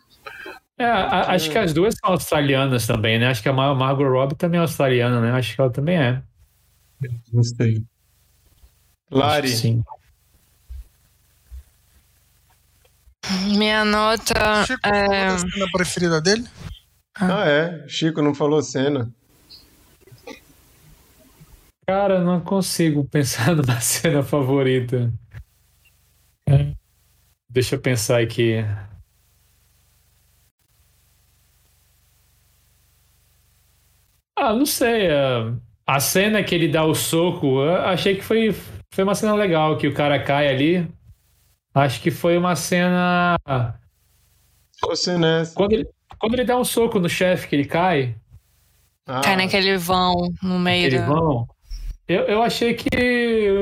É, 0.78 0.84
a- 0.86 1.32
acho 1.32 1.50
que 1.50 1.58
as 1.58 1.72
duas 1.74 1.94
são 1.94 2.10
australianas 2.12 2.86
também, 2.86 3.18
né? 3.18 3.28
Acho 3.28 3.42
que 3.42 3.48
a 3.48 3.52
Mar- 3.52 3.74
Margot 3.76 4.08
Robbie 4.08 4.34
também 4.36 4.58
é 4.58 4.62
australiana, 4.62 5.20
né? 5.20 5.32
Acho 5.32 5.54
que 5.54 5.60
ela 5.60 5.70
também 5.70 5.96
é. 5.98 6.22
Não 7.32 7.42
sei. 7.42 7.82
Lari, 9.10 9.48
Sim. 9.48 9.82
Minha 13.56 13.84
nota 13.84 14.64
Chico, 14.66 14.80
é. 14.88 14.90
qual 15.06 15.12
é 15.12 15.26
a 15.26 15.38
cena 15.38 15.66
preferida 15.72 16.20
dele? 16.20 16.44
ah 17.14 17.44
é, 17.46 17.86
Chico 17.88 18.22
não 18.22 18.34
falou 18.34 18.62
cena. 18.62 19.12
Cara, 21.86 22.20
não 22.22 22.40
consigo 22.40 23.04
pensar 23.04 23.54
numa 23.56 23.80
cena 23.80 24.22
favorita. 24.22 25.12
É. 26.48 26.72
Deixa 27.48 27.74
eu 27.74 27.80
pensar 27.80 28.20
aqui. 28.20 28.54
Ah, 34.36 34.52
não 34.54 34.66
sei. 34.66 35.06
é, 35.08 35.52
A 35.86 36.00
cena 36.00 36.42
que 36.42 36.54
ele 36.54 36.68
dá 36.68 36.84
o 36.84 36.94
soco, 36.94 37.60
eu 37.62 37.76
achei 37.76 38.16
que 38.16 38.22
foi, 38.22 38.54
foi 38.92 39.04
uma 39.04 39.14
cena 39.14 39.34
legal, 39.34 39.76
que 39.76 39.86
o 39.86 39.94
cara 39.94 40.22
cai 40.22 40.48
ali. 40.48 40.88
Acho 41.74 42.00
que 42.02 42.10
foi 42.10 42.36
uma 42.36 42.56
cena. 42.56 43.36
Você 44.82 45.16
nessa. 45.16 45.54
Quando 45.54 45.72
ele, 45.72 45.88
quando 46.18 46.34
ele 46.34 46.44
dá 46.44 46.58
um 46.58 46.64
soco 46.64 46.98
no 46.98 47.08
chefe, 47.08 47.48
que 47.48 47.56
ele 47.56 47.64
cai, 47.64 48.14
Ah, 49.06 49.20
Cai 49.20 49.36
naquele 49.36 49.76
vão 49.76 50.14
no 50.42 50.58
meio 50.58 50.90
da. 50.90 51.06
vão. 51.06 51.46
Eu, 52.08 52.22
eu 52.24 52.42
achei 52.42 52.74
que, 52.74 52.88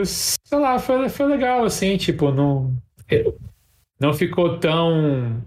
sei 0.06 0.58
lá, 0.58 0.78
foi, 0.78 1.06
foi 1.10 1.26
legal, 1.26 1.64
assim, 1.64 1.98
tipo, 1.98 2.30
não, 2.32 2.74
não 4.00 4.14
ficou 4.14 4.58
tão. 4.58 5.42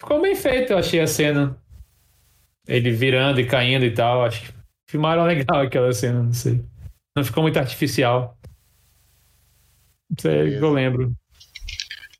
Ficou 0.00 0.20
bem 0.20 0.34
feito, 0.34 0.72
eu 0.72 0.78
achei 0.78 1.00
a 1.00 1.06
cena. 1.06 1.56
Ele 2.66 2.90
virando 2.90 3.40
e 3.40 3.46
caindo 3.46 3.84
e 3.86 3.90
tal. 3.90 4.24
Acho 4.24 4.42
que 4.42 4.52
filmaram 4.90 5.24
legal 5.26 5.60
aquela 5.62 5.90
cena, 5.92 6.22
não 6.22 6.32
sei. 6.34 6.62
Não 7.16 7.24
ficou 7.24 7.42
muito 7.42 7.58
artificial. 7.58 8.36
Não 10.10 10.16
sei, 10.20 10.56
o 10.56 10.58
que 10.58 10.64
eu 10.64 10.72
lembro. 10.72 11.12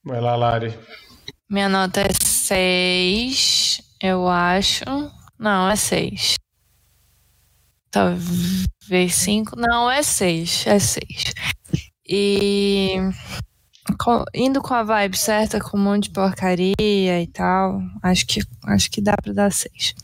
Vai 0.05 0.20
lá, 0.20 0.36
Lari. 0.36 0.74
Minha 1.51 1.68
nota 1.68 2.01
é 2.03 2.12
6, 2.12 3.80
eu 4.03 4.28
acho. 4.28 4.84
Não, 5.39 5.70
é 5.70 5.76
6. 5.76 6.36
Talvez 7.91 9.14
5. 9.14 9.57
Não, 9.57 9.91
é 9.91 10.03
6. 10.03 10.66
É 10.66 10.78
6. 10.78 11.05
E. 12.07 12.97
indo 14.34 14.61
com 14.61 14.74
a 14.74 14.82
vibe 14.82 15.16
certa, 15.16 15.59
com 15.61 15.78
um 15.78 15.82
monte 15.82 16.05
de 16.05 16.11
porcaria 16.11 16.74
e 16.78 17.26
tal, 17.32 17.80
acho 18.03 18.26
que, 18.26 18.41
acho 18.64 18.91
que 18.91 19.01
dá 19.01 19.14
pra 19.22 19.32
dar 19.32 19.53
6. 19.53 19.95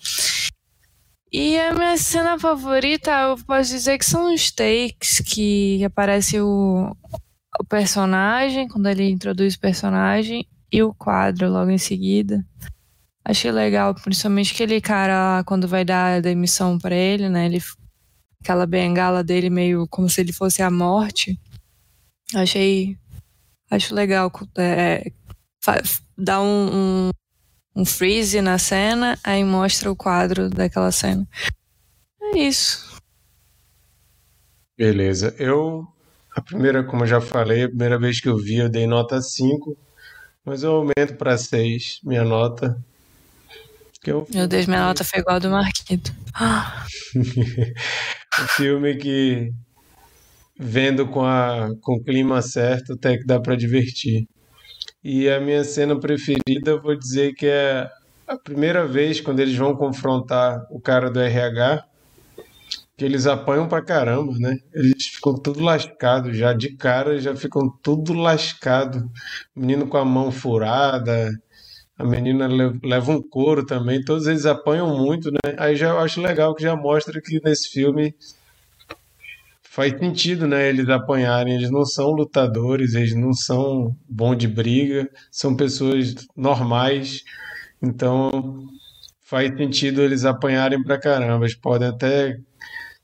E 1.33 1.59
a 1.59 1.75
minha 1.75 1.97
cena 1.97 2.39
favorita, 2.39 3.11
eu 3.11 3.37
posso 3.45 3.71
dizer 3.71 3.99
que 3.99 4.05
são 4.05 4.33
os 4.33 4.51
takes 4.51 5.19
que 5.21 5.85
aparece 5.85 6.41
o, 6.41 6.97
o 7.59 7.65
personagem, 7.65 8.69
quando 8.69 8.89
ele 8.89 9.11
introduz 9.11 9.55
o 9.55 9.61
personagem, 9.61 10.47
e 10.75 10.83
o 10.83 10.93
quadro 10.93 11.49
logo 11.49 11.71
em 11.71 11.79
seguida. 11.79 12.45
Achei 13.25 13.53
legal, 13.53 13.95
principalmente 13.95 14.53
aquele 14.53 14.81
cara 14.81 15.37
lá, 15.37 15.45
quando 15.45 15.69
vai 15.69 15.85
dar 15.85 16.17
a 16.17 16.21
demissão 16.21 16.79
pra 16.79 16.95
ele, 16.95 17.29
né? 17.29 17.47
Ele, 17.47 17.63
aquela 18.43 18.67
bengala 18.67 19.23
dele 19.23 19.49
meio 19.49 19.87
como 19.89 20.11
se 20.11 20.21
ele 20.21 20.33
fosse 20.33 20.63
a 20.63 20.71
morte. 20.71 21.39
Achei. 22.35 22.99
Acho 23.71 23.95
legal. 23.95 24.31
É, 24.59 25.11
dá 26.19 26.43
um, 26.43 27.07
um, 27.07 27.11
um 27.77 27.85
freeze 27.85 28.41
na 28.43 28.59
cena, 28.59 29.19
aí 29.23 29.45
mostra 29.45 29.91
o 29.91 29.97
quadro 29.97 30.51
daquela 30.51 30.91
cena. 30.91 31.27
É 32.21 32.39
isso. 32.39 33.01
Beleza. 34.77 35.35
Eu, 35.39 35.87
a 36.35 36.43
primeira, 36.43 36.83
como 36.83 37.05
eu 37.05 37.07
já 37.07 37.21
falei, 37.21 37.65
a 37.65 37.69
primeira 37.69 37.99
vez 37.99 38.21
que 38.21 38.29
eu 38.29 38.37
vi, 38.37 38.57
eu 38.57 38.69
dei 38.69 38.87
nota 38.87 39.21
5, 39.21 39.77
mas 40.45 40.63
eu 40.63 40.73
aumento 40.73 41.17
para 41.17 41.39
6, 41.39 42.01
minha 42.03 42.25
nota. 42.25 42.77
Que 44.03 44.13
um 44.13 44.27
Meu 44.35 44.49
Deus, 44.49 44.67
minha 44.67 44.85
nota 44.85 45.05
foi 45.05 45.21
igual 45.21 45.37
a 45.37 45.39
do 45.39 45.51
Marquito. 45.51 46.13
Um 48.37 48.49
filme 48.49 48.97
que, 48.97 49.53
vendo 50.59 51.07
com, 51.07 51.25
a, 51.25 51.69
com 51.81 51.95
o 51.95 52.03
clima 52.03 52.43
certo, 52.43 52.95
até 52.95 53.17
que 53.17 53.25
dá 53.25 53.39
para 53.39 53.55
divertir. 53.55 54.27
E 55.05 55.29
a 55.29 55.39
minha 55.39 55.63
cena 55.63 55.97
preferida, 56.01 56.73
eu 56.73 56.83
vou 56.83 56.99
dizer 56.99 57.33
que 57.35 57.47
é 57.47 57.89
a 58.27 58.37
primeira 58.37 58.89
vez 58.89 59.21
quando 59.21 59.39
eles 59.39 59.57
vão 59.57 59.77
confrontar 59.77 60.67
o 60.69 60.81
cara 60.81 61.11
do 61.11 61.21
RH, 61.21 61.85
que 62.97 63.05
eles 63.05 63.27
apanham 63.27 63.69
pra 63.69 63.83
caramba, 63.83 64.33
né? 64.39 64.57
Eles 64.73 65.07
ficam 65.07 65.35
tudo 65.35 65.61
lascados 65.63 66.37
já, 66.37 66.53
de 66.53 66.77
cara 66.77 67.19
já 67.21 67.35
ficam 67.35 67.69
tudo 67.83 68.13
lascado. 68.13 69.11
O 69.55 69.61
menino 69.61 69.87
com 69.89 69.97
a 69.97 70.05
mão 70.05 70.31
furada, 70.31 71.31
a 71.99 72.05
menina 72.05 72.47
le- 72.49 72.79
leva 72.85 73.13
um 73.13 73.23
couro 73.23 73.67
também, 73.67 74.05
todos 74.05 74.27
eles 74.27 74.47
apanham 74.47 74.97
muito, 74.99 75.31
né? 75.31 75.39
Aí 75.59 75.77
já 75.77 75.89
eu 75.91 76.01
acho 76.01 76.21
legal 76.21 76.55
que 76.55 76.63
já 76.65 76.77
mostra 76.77 77.21
que 77.23 77.41
nesse 77.45 77.71
filme 77.71 78.15
faz 79.63 79.93
sentido, 79.99 80.47
né? 80.47 80.69
Eles 80.69 80.89
apanharem, 80.89 81.55
eles 81.55 81.71
não 81.71 81.85
são 81.85 82.11
lutadores, 82.11 82.95
eles 82.95 83.15
não 83.15 83.33
são 83.33 83.97
bom 84.09 84.35
de 84.35 84.47
briga, 84.49 85.09
são 85.31 85.57
pessoas 85.57 86.15
normais, 86.37 87.23
então 87.83 88.67
faz 89.23 89.57
sentido 89.57 90.03
eles 90.03 90.25
apanharem 90.25 90.83
pra 90.83 90.99
caramba. 91.01 91.45
Eles 91.47 91.57
podem 91.57 91.89
até 91.89 92.39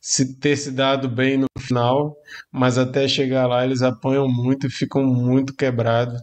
se 0.00 0.34
ter 0.36 0.56
se 0.56 0.70
dado 0.70 1.08
bem 1.08 1.36
no 1.36 1.46
final, 1.58 2.16
mas 2.50 2.78
até 2.78 3.06
chegar 3.06 3.46
lá 3.46 3.64
eles 3.64 3.82
apanham 3.82 4.26
muito 4.28 4.66
e 4.66 4.70
ficam 4.70 5.04
muito 5.04 5.54
quebrados. 5.54 6.20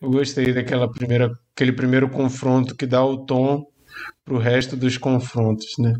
Eu 0.00 0.10
gostei 0.10 0.52
daquela 0.52 0.90
primeira, 0.90 1.32
aquele 1.54 1.72
primeiro 1.72 2.10
confronto 2.10 2.76
que 2.76 2.86
dá 2.86 3.02
o 3.04 3.24
tom 3.24 3.66
pro 4.24 4.38
resto 4.38 4.76
dos 4.76 4.98
confrontos, 4.98 5.78
né? 5.78 5.94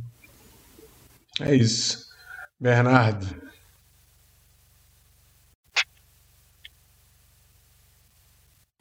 É 1.40 1.54
isso. 1.54 2.04
Bernardo. 2.60 3.26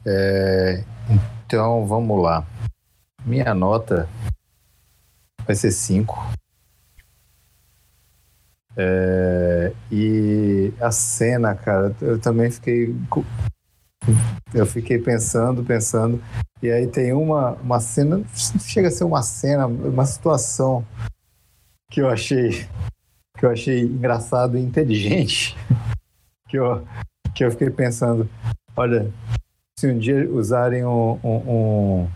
É, 0.04 0.84
então, 1.44 1.86
vamos 1.86 2.22
lá. 2.22 2.46
Minha 3.24 3.54
nota 3.54 4.08
vai 5.44 5.56
ser 5.56 5.72
5. 5.72 6.16
É, 8.76 9.72
e 9.90 10.72
a 10.80 10.90
cena, 10.90 11.54
cara, 11.54 11.94
eu 12.00 12.18
também 12.18 12.50
fiquei. 12.50 12.94
Eu 14.52 14.66
fiquei 14.66 14.98
pensando, 14.98 15.64
pensando. 15.64 16.22
E 16.62 16.70
aí 16.70 16.86
tem 16.86 17.12
uma, 17.12 17.52
uma 17.54 17.80
cena, 17.80 18.22
chega 18.60 18.88
a 18.88 18.90
ser 18.90 19.04
uma 19.04 19.22
cena, 19.22 19.66
uma 19.66 20.04
situação 20.04 20.84
que 21.90 22.00
eu 22.00 22.08
achei 22.08 22.66
que 23.36 23.44
eu 23.44 23.50
achei 23.50 23.82
engraçado 23.82 24.56
e 24.56 24.62
inteligente. 24.62 25.56
Que 26.48 26.58
eu, 26.60 26.86
que 27.34 27.44
eu 27.44 27.50
fiquei 27.50 27.68
pensando, 27.70 28.30
olha, 28.76 29.12
se 29.76 29.88
um 29.88 29.98
dia 29.98 30.30
usarem 30.30 30.84
um, 30.84 31.18
um, 31.24 31.36
um 32.04 32.08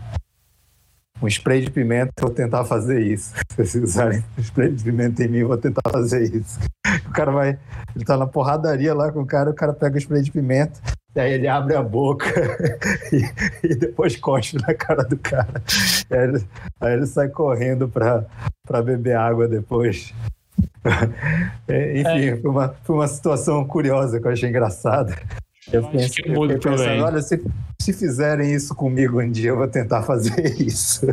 um 1.21 1.27
spray 1.27 1.61
de 1.61 1.69
pimenta, 1.69 2.11
eu 2.17 2.27
vou 2.27 2.35
tentar 2.35 2.65
fazer 2.65 2.99
isso. 3.01 3.33
Se 3.63 3.79
usarem 3.79 4.23
um 4.37 4.41
spray 4.41 4.71
de 4.71 4.83
pimenta 4.83 5.23
em 5.23 5.27
mim, 5.27 5.37
eu 5.39 5.47
vou 5.47 5.57
tentar 5.57 5.89
fazer 5.89 6.23
isso. 6.23 6.59
O 7.05 7.13
cara 7.13 7.31
vai, 7.31 7.59
ele 7.95 8.05
tá 8.05 8.15
na 8.17 8.25
porradaria 8.25 8.93
lá 8.93 9.11
com 9.11 9.21
o 9.21 9.25
cara, 9.25 9.49
o 9.49 9.53
cara 9.53 9.73
pega 9.73 9.95
o 9.95 9.97
spray 9.97 10.21
de 10.21 10.31
pimenta, 10.31 10.79
aí 11.15 11.33
ele 11.33 11.47
abre 11.47 11.75
a 11.75 11.83
boca 11.83 12.25
e, 13.11 13.67
e 13.67 13.75
depois 13.75 14.15
cospe 14.15 14.57
na 14.61 14.73
cara 14.73 15.03
do 15.03 15.17
cara. 15.17 15.61
Aí 16.09 16.19
ele, 16.19 16.47
aí 16.79 16.93
ele 16.93 17.05
sai 17.05 17.27
correndo 17.27 17.87
para 17.89 18.81
beber 18.81 19.17
água 19.17 19.47
depois. 19.47 20.13
Enfim, 21.67 22.29
é. 22.29 22.37
foi, 22.37 22.49
uma, 22.49 22.75
foi 22.83 22.95
uma 22.95 23.07
situação 23.07 23.63
curiosa 23.65 24.19
que 24.19 24.27
eu 24.27 24.31
achei 24.31 24.49
engraçada. 24.49 25.15
Eu, 25.71 25.83
penso, 25.89 26.21
eu 26.25 26.41
fiquei 26.41 26.57
pensando, 26.57 27.03
olha, 27.03 27.21
se, 27.21 27.43
se 27.79 27.93
fizerem 27.93 28.53
isso 28.53 28.73
comigo 28.73 29.21
um 29.21 29.31
dia, 29.31 29.49
eu 29.49 29.57
vou 29.57 29.67
tentar 29.67 30.01
fazer 30.03 30.55
isso. 30.59 31.05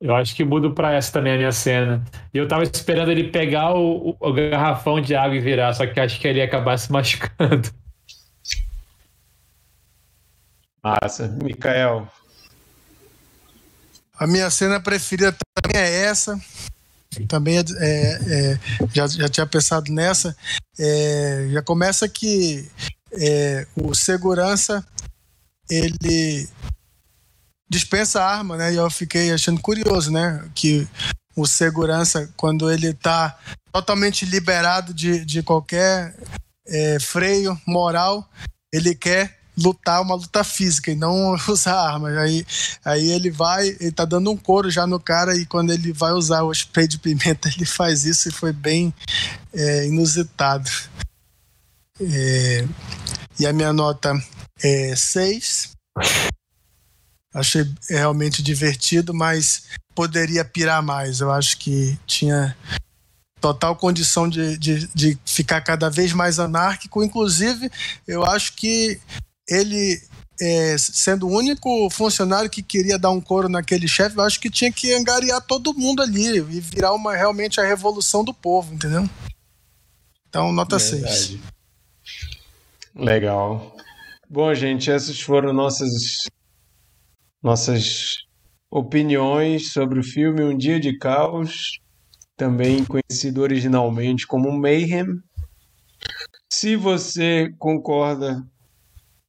Eu 0.00 0.14
acho 0.14 0.34
que 0.34 0.44
mudo 0.44 0.72
para 0.72 0.92
essa 0.94 1.12
também 1.12 1.34
a 1.34 1.36
minha 1.36 1.52
cena. 1.52 2.04
E 2.32 2.38
eu 2.38 2.48
tava 2.48 2.62
esperando 2.62 3.10
ele 3.10 3.30
pegar 3.30 3.74
o, 3.74 4.10
o, 4.10 4.16
o, 4.20 4.32
garrafão 4.32 5.00
de 5.00 5.14
água 5.14 5.36
e 5.36 5.40
virar, 5.40 5.72
só 5.74 5.86
que 5.86 5.98
acho 5.98 6.20
que 6.20 6.26
ele 6.26 6.38
ia 6.38 6.44
acabar 6.44 6.76
se 6.78 6.90
machucando. 6.90 7.70
Massa. 10.82 11.28
Mikael. 11.42 12.08
A 14.18 14.26
minha 14.26 14.50
cena 14.50 14.80
preferida 14.80 15.36
também 15.54 15.80
é 15.80 16.04
essa. 16.04 16.38
Também 17.26 17.58
é, 17.58 17.62
é, 17.78 18.52
é 18.52 18.58
já, 18.92 19.06
já 19.06 19.28
tinha 19.28 19.46
pensado 19.46 19.92
nessa. 19.92 20.36
É, 20.78 21.48
já 21.52 21.62
começa 21.62 22.08
que 22.08 22.68
o 23.74 23.94
segurança 23.94 24.84
ele 25.70 26.48
dispensa 27.68 28.22
a 28.22 28.36
arma, 28.36 28.56
né? 28.56 28.72
E 28.72 28.76
eu 28.76 28.90
fiquei 28.90 29.32
achando 29.32 29.60
curioso, 29.60 30.10
né? 30.10 30.48
Que 30.54 30.88
o 31.36 31.46
segurança, 31.46 32.32
quando 32.36 32.70
ele 32.70 32.88
está 32.88 33.38
totalmente 33.72 34.24
liberado 34.24 34.94
de, 34.94 35.24
de 35.24 35.42
qualquer 35.42 36.14
é, 36.66 36.98
freio 36.98 37.58
moral, 37.66 38.28
ele 38.72 38.94
quer 38.94 39.37
lutar 39.58 40.00
uma 40.00 40.14
luta 40.14 40.44
física 40.44 40.90
e 40.90 40.94
não 40.94 41.34
usar 41.48 41.74
arma. 41.74 42.08
Aí, 42.20 42.46
aí 42.84 43.10
ele 43.10 43.30
vai, 43.30 43.68
ele 43.80 43.92
tá 43.92 44.04
dando 44.04 44.30
um 44.30 44.36
couro 44.36 44.70
já 44.70 44.86
no 44.86 45.00
cara 45.00 45.36
e 45.36 45.44
quando 45.44 45.70
ele 45.70 45.92
vai 45.92 46.12
usar 46.12 46.42
o 46.42 46.52
spray 46.52 46.86
de 46.86 46.98
pimenta, 46.98 47.48
ele 47.54 47.64
faz 47.64 48.04
isso 48.04 48.28
e 48.28 48.32
foi 48.32 48.52
bem 48.52 48.94
é, 49.52 49.86
inusitado. 49.86 50.70
É, 52.00 52.64
e 53.40 53.46
a 53.46 53.52
minha 53.52 53.72
nota 53.72 54.12
é 54.62 54.94
6. 54.94 55.72
Achei 57.34 57.70
realmente 57.88 58.42
divertido, 58.42 59.12
mas 59.12 59.64
poderia 59.94 60.44
pirar 60.44 60.82
mais. 60.82 61.20
Eu 61.20 61.30
acho 61.30 61.58
que 61.58 61.98
tinha 62.06 62.56
total 63.40 63.76
condição 63.76 64.28
de, 64.28 64.56
de, 64.58 64.88
de 64.94 65.18
ficar 65.24 65.60
cada 65.60 65.88
vez 65.90 66.12
mais 66.12 66.38
anárquico. 66.38 67.02
Inclusive, 67.02 67.70
eu 68.06 68.24
acho 68.24 68.54
que 68.54 69.00
ele 69.48 70.00
é, 70.40 70.76
sendo 70.78 71.26
o 71.26 71.36
único 71.36 71.90
funcionário 71.90 72.48
que 72.48 72.62
queria 72.62 72.98
dar 72.98 73.10
um 73.10 73.20
coro 73.20 73.48
naquele 73.48 73.88
chefe, 73.88 74.16
eu 74.16 74.22
acho 74.22 74.40
que 74.40 74.50
tinha 74.50 74.72
que 74.72 74.92
angariar 74.92 75.40
todo 75.40 75.74
mundo 75.74 76.02
ali 76.02 76.38
e 76.38 76.60
virar 76.60 76.92
uma 76.92 77.14
realmente 77.14 77.60
a 77.60 77.66
revolução 77.66 78.22
do 78.22 78.32
povo, 78.32 78.72
entendeu? 78.72 79.08
Então, 80.28 80.52
nota 80.52 80.78
6. 80.78 81.38
Legal. 82.94 83.74
Bom, 84.28 84.54
gente, 84.54 84.90
essas 84.90 85.20
foram 85.20 85.52
nossas 85.52 86.24
nossas 87.42 88.16
opiniões 88.70 89.72
sobre 89.72 90.00
o 90.00 90.04
filme 90.04 90.42
Um 90.42 90.56
Dia 90.56 90.78
de 90.78 90.98
Caos, 90.98 91.80
também 92.36 92.84
conhecido 92.84 93.40
originalmente 93.40 94.26
como 94.26 94.52
Mayhem. 94.52 95.06
Se 96.52 96.76
você 96.76 97.50
concorda 97.58 98.42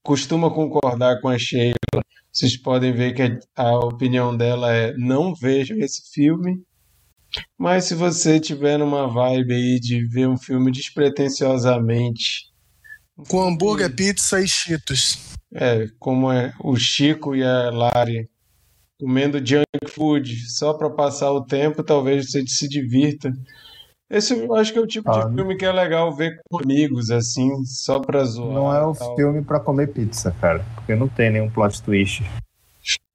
costuma 0.09 0.49
concordar 0.49 1.21
com 1.21 1.27
a 1.27 1.37
Sheila. 1.37 1.75
Vocês 2.31 2.57
podem 2.57 2.91
ver 2.91 3.13
que 3.13 3.39
a 3.55 3.77
opinião 3.77 4.35
dela 4.35 4.73
é 4.73 4.91
não 4.97 5.35
vejam 5.35 5.77
esse 5.77 6.11
filme. 6.11 6.63
Mas 7.55 7.85
se 7.85 7.93
você 7.93 8.39
tiver 8.39 8.79
numa 8.79 9.07
vibe 9.07 9.53
aí 9.53 9.79
de 9.79 10.03
ver 10.07 10.27
um 10.27 10.35
filme 10.35 10.71
despretensiosamente. 10.71 12.47
Com 13.27 13.39
hambúrguer, 13.39 13.95
pizza 13.95 14.41
e 14.41 14.47
cheetos. 14.47 15.35
É, 15.53 15.85
como 15.99 16.31
é 16.31 16.55
o 16.59 16.75
Chico 16.75 17.35
e 17.35 17.43
a 17.43 17.69
Lari 17.69 18.27
comendo 18.99 19.37
junk 19.37 19.65
food 19.89 20.35
só 20.49 20.73
para 20.73 20.89
passar 20.89 21.31
o 21.31 21.45
tempo, 21.45 21.83
talvez 21.83 22.31
você 22.31 22.43
se 22.47 22.67
divirta 22.67 23.31
esse 24.09 24.33
eu 24.33 24.55
acho 24.55 24.73
que 24.73 24.79
é 24.79 24.81
o 24.81 24.87
tipo 24.87 25.09
ah, 25.11 25.25
de 25.25 25.35
filme 25.35 25.55
que 25.55 25.65
é 25.65 25.71
legal 25.71 26.11
ver 26.15 26.41
com 26.49 26.59
amigos, 26.63 27.11
assim, 27.11 27.63
só 27.65 27.99
pra 27.99 28.23
zoar. 28.23 28.53
Não 28.53 28.73
é 28.73 28.85
um 28.85 28.93
tal. 28.93 29.15
filme 29.15 29.43
pra 29.43 29.59
comer 29.59 29.93
pizza, 29.93 30.35
cara, 30.41 30.65
porque 30.75 30.95
não 30.95 31.07
tem 31.07 31.29
nenhum 31.29 31.49
plot 31.49 31.81
twist. 31.83 32.23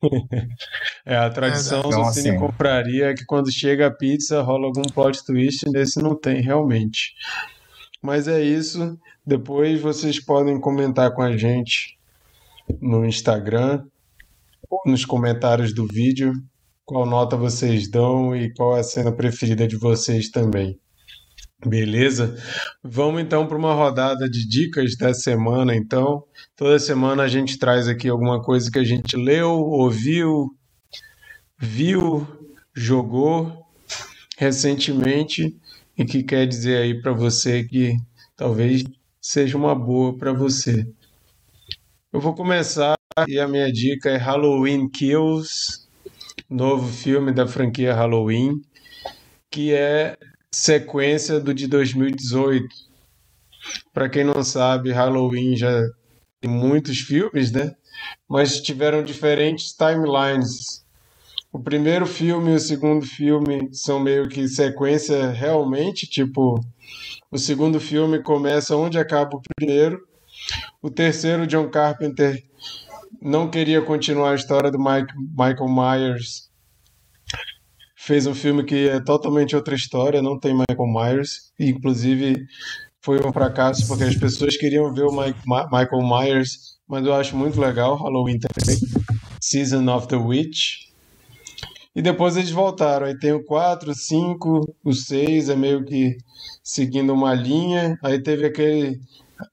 é, 1.05 1.16
a 1.16 1.28
tradição 1.30 1.78
é, 1.82 1.86
então, 1.86 2.03
do 2.03 2.12
Cine 2.12 2.30
assim, 2.30 2.38
Compraria 2.38 3.07
é 3.07 3.14
que 3.14 3.24
quando 3.24 3.51
chega 3.51 3.86
a 3.88 3.90
pizza 3.90 4.40
rola 4.42 4.66
algum 4.66 4.82
plot 4.82 5.24
twist, 5.24 5.68
nesse 5.68 6.01
não 6.01 6.14
tem 6.14 6.40
realmente. 6.40 7.14
Mas 8.01 8.28
é 8.28 8.40
isso. 8.40 8.97
Depois 9.26 9.80
vocês 9.80 10.22
podem 10.22 10.61
comentar 10.61 11.12
com 11.12 11.22
a 11.22 11.36
gente 11.36 11.99
no 12.80 13.05
Instagram, 13.05 13.84
nos 14.86 15.05
comentários 15.05 15.74
do 15.74 15.86
vídeo, 15.86 16.32
qual 16.84 17.07
nota 17.07 17.36
vocês 17.36 17.90
dão 17.90 18.36
e 18.36 18.53
qual 18.53 18.76
é 18.76 18.80
a 18.80 18.84
cena 18.84 19.11
preferida 19.11 19.66
de 19.66 19.76
vocês 19.76 20.30
também. 20.30 20.78
Beleza? 21.67 22.37
Vamos 22.83 23.23
então 23.23 23.47
para 23.47 23.57
uma 23.57 23.75
rodada 23.75 24.29
de 24.29 24.47
dicas 24.47 24.97
da 24.97 25.15
semana. 25.15 25.75
Então, 25.75 26.25
toda 26.57 26.79
semana 26.79 27.23
a 27.23 27.29
gente 27.29 27.59
traz 27.59 27.89
aqui 27.89 28.09
alguma 28.09 28.43
coisa 28.43 28.71
que 28.71 28.79
a 28.79 28.85
gente 28.85 29.17
leu, 29.17 29.51
ouviu, 29.51 30.55
viu, 31.59 32.27
jogou 32.75 33.67
recentemente 34.37 35.57
e 35.97 36.05
que 36.05 36.23
quer 36.23 36.47
dizer 36.47 36.79
aí 36.79 37.01
para 37.01 37.13
você 37.13 37.65
que 37.65 37.97
talvez 38.37 38.85
seja 39.21 39.57
uma 39.57 39.75
boa 39.75 40.17
para 40.17 40.33
você. 40.33 40.87
Eu 42.13 42.21
vou 42.21 42.35
começar 42.35 42.95
e 43.29 43.39
a 43.39 43.49
minha 43.49 43.73
dica 43.73 44.11
é 44.11 44.17
Halloween 44.17 44.89
Kills, 44.89 45.87
novo 46.51 46.93
filme 46.93 47.33
da 47.33 47.47
franquia 47.47 47.95
Halloween, 47.95 48.61
que 49.51 49.73
é 49.73 50.17
sequência 50.55 51.41
do 51.41 51.53
de 51.53 51.67
2018. 51.67 52.67
Para 53.93 54.09
quem 54.09 54.25
não 54.25 54.43
sabe, 54.45 54.93
Halloween 54.93 55.57
já 55.57 55.83
tem 56.41 56.51
muitos 56.51 56.99
filmes, 57.01 57.51
né? 57.51 57.75
Mas 58.29 58.61
tiveram 58.61 59.03
diferentes 59.03 59.73
timelines. 59.73 60.85
O 61.53 61.59
primeiro 61.59 62.07
filme 62.07 62.53
e 62.53 62.57
o 62.57 62.61
segundo 62.61 63.05
filme 63.05 63.69
são 63.73 64.01
meio 64.01 64.29
que 64.29 64.49
sequência 64.49 65.31
realmente, 65.31 66.07
tipo, 66.07 66.61
o 67.31 67.39
segundo 67.39 67.81
filme 67.81 68.23
começa 68.23 68.77
onde 68.77 68.99
acaba 68.99 69.37
o 69.37 69.43
primeiro. 69.57 70.01
O 70.83 70.91
terceiro, 70.91 71.47
John 71.47 71.69
Carpenter 71.69 72.43
não 73.23 73.49
queria 73.49 73.81
continuar 73.81 74.33
a 74.33 74.37
história 74.37 74.71
do 74.71 74.79
Mike, 74.79 75.15
Michael 75.17 75.69
Myers 75.69 76.51
fez 78.05 78.27
um 78.27 78.35
filme 78.35 78.63
que 78.63 78.89
é 78.89 79.01
totalmente 79.01 79.57
outra 79.57 79.75
história, 79.75 80.21
não 80.21 80.39
tem 80.39 80.53
Michael 80.53 80.93
Myers, 80.93 81.53
e 81.59 81.71
inclusive 81.71 82.47
foi 83.01 83.19
um 83.27 83.33
fracasso 83.33 83.87
porque 83.89 84.05
as 84.05 84.17
pessoas 84.17 84.57
queriam 84.57 84.93
ver 84.93 85.05
o 85.05 85.13
Mike, 85.13 85.39
Ma 85.47 85.65
Michael 85.65 86.03
Myers, 86.03 86.77
mas 86.87 87.05
eu 87.07 87.15
acho 87.15 87.37
muito 87.37 87.59
legal 87.59 87.97
Halloween 87.97 88.39
também. 88.39 88.79
Season 89.41 89.89
of 89.95 90.07
the 90.09 90.17
Witch. 90.17 90.85
E 91.97 92.03
depois 92.03 92.37
eles 92.37 92.51
voltaram. 92.51 93.07
Aí 93.07 93.17
tem 93.19 93.33
o 93.33 93.45
4, 93.45 93.95
5, 93.95 94.75
o 94.85 94.93
6, 94.93 95.49
é 95.49 95.57
meio 95.57 95.85
que 95.85 96.17
seguindo 96.63 97.13
uma 97.13 97.35
linha. 97.35 97.97
Aí 98.03 98.21
teve 98.23 98.47
aquele 98.47 98.99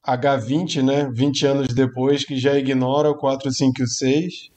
H20, 0.06 0.82
né? 0.82 1.10
20 1.14 1.46
anos 1.46 1.68
depois, 1.68 2.26
que 2.26 2.38
já 2.38 2.58
ignora 2.58 3.10
o 3.10 3.18
4, 3.18 3.52
5 3.52 3.82
e 3.82 3.84
o 3.84 3.88
6 3.88 4.51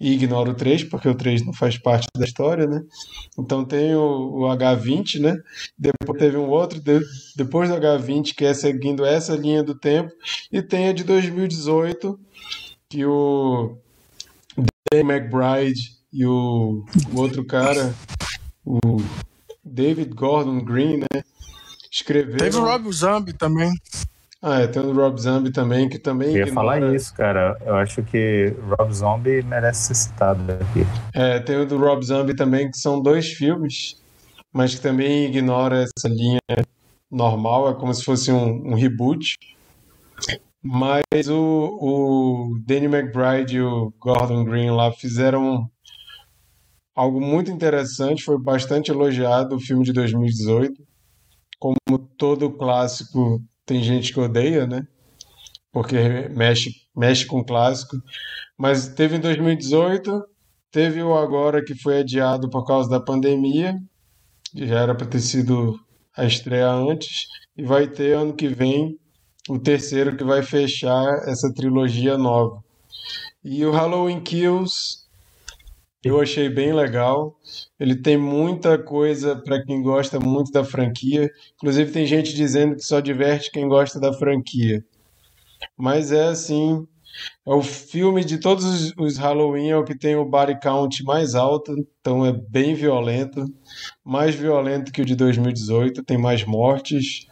e 0.00 0.14
ignora 0.14 0.50
o 0.50 0.54
3, 0.54 0.84
porque 0.84 1.08
o 1.08 1.14
3 1.14 1.44
não 1.44 1.52
faz 1.52 1.76
parte 1.76 2.08
da 2.16 2.24
história, 2.24 2.66
né? 2.66 2.82
Então 3.38 3.64
tem 3.64 3.94
o, 3.94 4.00
o 4.00 4.40
H20, 4.56 5.20
né? 5.20 5.36
Depois 5.78 6.18
teve 6.18 6.38
um 6.38 6.48
outro, 6.48 6.80
de, 6.80 7.00
depois 7.36 7.68
do 7.68 7.76
H20, 7.76 8.34
que 8.34 8.46
é 8.46 8.54
seguindo 8.54 9.04
essa 9.04 9.36
linha 9.36 9.62
do 9.62 9.74
tempo, 9.74 10.10
e 10.50 10.62
tem 10.62 10.88
a 10.88 10.92
de 10.94 11.04
2018, 11.04 12.18
que 12.88 13.04
o 13.04 13.76
Danny 14.90 15.12
McBride 15.12 15.80
e 16.10 16.24
o, 16.24 16.82
o 17.12 17.20
outro 17.20 17.44
cara, 17.44 17.94
o 18.64 18.80
David 19.62 20.14
Gordon 20.14 20.64
Green, 20.64 20.96
né? 20.96 21.22
Escreveram... 21.92 22.38
Teve 22.38 22.56
o 22.56 22.64
Rob 22.64 22.90
Zombie 22.90 23.34
também. 23.34 23.70
Ah, 24.42 24.60
é, 24.60 24.66
tem 24.66 24.80
o 24.80 24.92
Rob 24.94 25.20
Zombie 25.20 25.52
também, 25.52 25.86
que 25.86 25.98
também. 25.98 26.34
Eu 26.34 26.46
ia 26.46 26.52
falar 26.52 26.80
isso, 26.94 27.14
cara. 27.14 27.58
Eu 27.60 27.74
acho 27.74 28.02
que 28.02 28.54
Rob 28.78 28.90
Zombie 28.90 29.42
merece 29.42 29.88
ser 29.88 29.94
citado 29.94 30.40
aqui. 30.52 30.86
É, 31.12 31.38
tem 31.40 31.58
o 31.58 31.66
do 31.66 31.76
Rob 31.76 32.02
Zombie 32.02 32.34
também, 32.34 32.70
que 32.70 32.78
são 32.78 33.02
dois 33.02 33.28
filmes, 33.28 34.00
mas 34.50 34.74
que 34.74 34.80
também 34.80 35.26
ignora 35.26 35.82
essa 35.82 36.08
linha 36.08 36.40
normal, 37.10 37.68
é 37.68 37.74
como 37.74 37.92
se 37.92 38.02
fosse 38.02 38.32
um, 38.32 38.70
um 38.70 38.74
reboot. 38.74 39.36
Mas 40.62 41.28
o, 41.28 41.36
o 41.36 42.58
Danny 42.66 42.86
McBride 42.86 43.56
e 43.56 43.62
o 43.62 43.92
Gordon 43.98 44.44
Green 44.44 44.70
lá 44.70 44.90
fizeram 44.90 45.70
algo 46.94 47.20
muito 47.20 47.50
interessante, 47.50 48.24
foi 48.24 48.38
bastante 48.38 48.90
elogiado 48.90 49.56
o 49.56 49.60
filme 49.60 49.84
de 49.84 49.92
2018. 49.92 50.82
Como 51.58 51.76
todo 52.16 52.50
clássico 52.50 53.42
tem 53.70 53.84
gente 53.84 54.12
que 54.12 54.18
odeia, 54.18 54.66
né? 54.66 54.82
Porque 55.70 56.28
mexe, 56.30 56.72
mexe 56.96 57.24
com 57.24 57.38
o 57.38 57.44
clássico. 57.44 57.96
Mas 58.58 58.88
teve 58.88 59.16
em 59.16 59.20
2018, 59.20 60.24
teve 60.72 61.00
o 61.00 61.16
agora 61.16 61.64
que 61.64 61.80
foi 61.80 62.00
adiado 62.00 62.50
por 62.50 62.66
causa 62.66 62.90
da 62.90 62.98
pandemia, 62.98 63.76
já 64.52 64.80
era 64.80 64.92
para 64.92 65.06
ter 65.06 65.20
sido 65.20 65.78
a 66.16 66.24
estreia 66.24 66.68
antes, 66.68 67.28
e 67.56 67.62
vai 67.62 67.86
ter 67.86 68.16
ano 68.16 68.34
que 68.34 68.48
vem 68.48 68.98
o 69.48 69.56
terceiro 69.56 70.16
que 70.16 70.24
vai 70.24 70.42
fechar 70.42 71.06
essa 71.28 71.54
trilogia 71.54 72.18
nova. 72.18 72.60
E 73.44 73.64
o 73.64 73.70
Halloween 73.70 74.20
Kills 74.20 74.99
eu 76.02 76.20
achei 76.20 76.48
bem 76.48 76.72
legal. 76.72 77.38
Ele 77.78 77.94
tem 77.94 78.16
muita 78.16 78.78
coisa 78.78 79.36
para 79.36 79.62
quem 79.64 79.82
gosta 79.82 80.18
muito 80.18 80.50
da 80.50 80.64
franquia. 80.64 81.30
Inclusive, 81.54 81.92
tem 81.92 82.06
gente 82.06 82.34
dizendo 82.34 82.76
que 82.76 82.82
só 82.82 83.00
diverte 83.00 83.50
quem 83.50 83.68
gosta 83.68 84.00
da 84.00 84.12
franquia. 84.12 84.84
Mas 85.76 86.12
é 86.12 86.28
assim: 86.28 86.86
é 87.46 87.52
o 87.52 87.62
filme 87.62 88.24
de 88.24 88.38
todos 88.38 88.92
os, 88.96 89.16
Halloween, 89.18 89.70
é 89.70 89.76
o 89.76 89.84
que 89.84 89.96
tem 89.96 90.16
o 90.16 90.24
body 90.24 90.58
count 90.60 91.02
mais 91.04 91.34
alto, 91.34 91.74
então 92.00 92.24
é 92.24 92.32
bem 92.32 92.74
violento. 92.74 93.44
Mais 94.04 94.34
violento 94.34 94.92
que 94.92 95.02
o 95.02 95.04
de 95.04 95.14
2018, 95.14 96.02
tem 96.04 96.18
mais 96.18 96.44
mortes. 96.44 97.26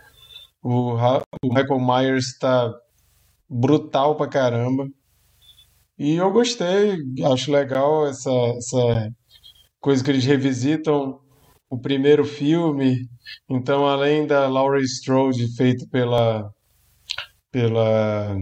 O, 0.63 0.95
o 0.95 1.55
Michael 1.55 1.81
Myers 1.81 2.27
está 2.27 2.75
brutal 3.49 4.17
pra 4.17 4.29
caramba. 4.29 4.89
E 5.99 6.15
eu 6.15 6.31
gostei, 6.31 6.97
acho 7.33 7.51
legal 7.51 8.07
essa, 8.07 8.31
essa 8.57 9.11
coisa 9.81 10.05
que 10.05 10.11
eles 10.11 10.25
revisitam 10.25 11.21
o 11.69 11.79
primeiro 11.79 12.25
filme. 12.25 13.09
Então, 13.51 13.87
além 13.87 14.27
da 14.27 14.47
Laurie 14.47 14.85
Strode 14.85 15.55
feito 15.57 15.89
pela 15.89 16.51
pela 17.51 18.37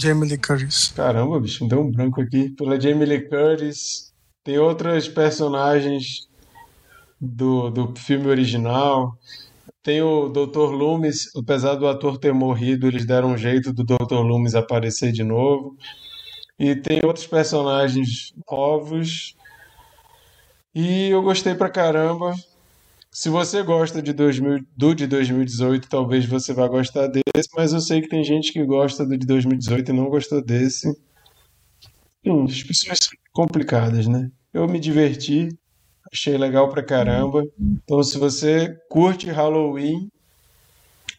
Jamie 0.00 0.28
Lee 0.28 0.38
Curtis. 0.38 0.92
Caramba, 0.94 1.40
bicho, 1.40 1.66
deu 1.66 1.80
um 1.80 1.90
branco 1.90 2.20
aqui. 2.20 2.50
Pela 2.50 2.80
Jamie 2.80 3.04
Lee 3.04 3.28
Curtis. 3.28 4.12
Tem 4.44 4.58
outras 4.58 5.08
personagens 5.08 6.28
do, 7.20 7.70
do 7.70 7.94
filme 7.96 8.28
original. 8.28 9.12
Tem 9.82 10.00
o 10.00 10.28
Dr. 10.28 10.72
Loomis, 10.72 11.34
apesar 11.36 11.74
do 11.74 11.88
ator 11.88 12.18
ter 12.18 12.32
morrido, 12.32 12.86
eles 12.86 13.06
deram 13.06 13.32
um 13.32 13.36
jeito 13.36 13.72
do 13.72 13.84
Dr. 13.84 14.20
Loomis 14.22 14.54
aparecer 14.54 15.10
de 15.12 15.24
novo. 15.24 15.76
E 16.60 16.76
tem 16.76 17.00
outros 17.02 17.26
personagens 17.26 18.34
novos. 18.50 19.34
E 20.74 21.08
eu 21.08 21.22
gostei 21.22 21.54
pra 21.54 21.70
caramba. 21.70 22.34
Se 23.10 23.30
você 23.30 23.62
gosta 23.62 24.02
de 24.02 24.12
2000, 24.12 24.62
do 24.76 24.94
de 24.94 25.06
2018, 25.06 25.88
talvez 25.88 26.26
você 26.26 26.52
vá 26.52 26.68
gostar 26.68 27.06
desse, 27.06 27.48
mas 27.56 27.72
eu 27.72 27.80
sei 27.80 28.02
que 28.02 28.10
tem 28.10 28.22
gente 28.22 28.52
que 28.52 28.62
gosta 28.62 29.06
do 29.06 29.16
de 29.16 29.26
2018 29.26 29.90
e 29.90 29.94
não 29.94 30.10
gostou 30.10 30.44
desse. 30.44 30.86
Enfim, 32.22 32.44
as 32.44 32.62
pessoas 32.62 32.98
são 33.00 33.18
complicadas, 33.32 34.06
né? 34.06 34.30
Eu 34.52 34.68
me 34.68 34.78
diverti, 34.78 35.48
achei 36.12 36.36
legal 36.36 36.68
pra 36.68 36.84
caramba. 36.84 37.42
Então, 37.58 38.02
se 38.02 38.18
você 38.18 38.76
curte 38.90 39.30
Halloween, 39.30 40.10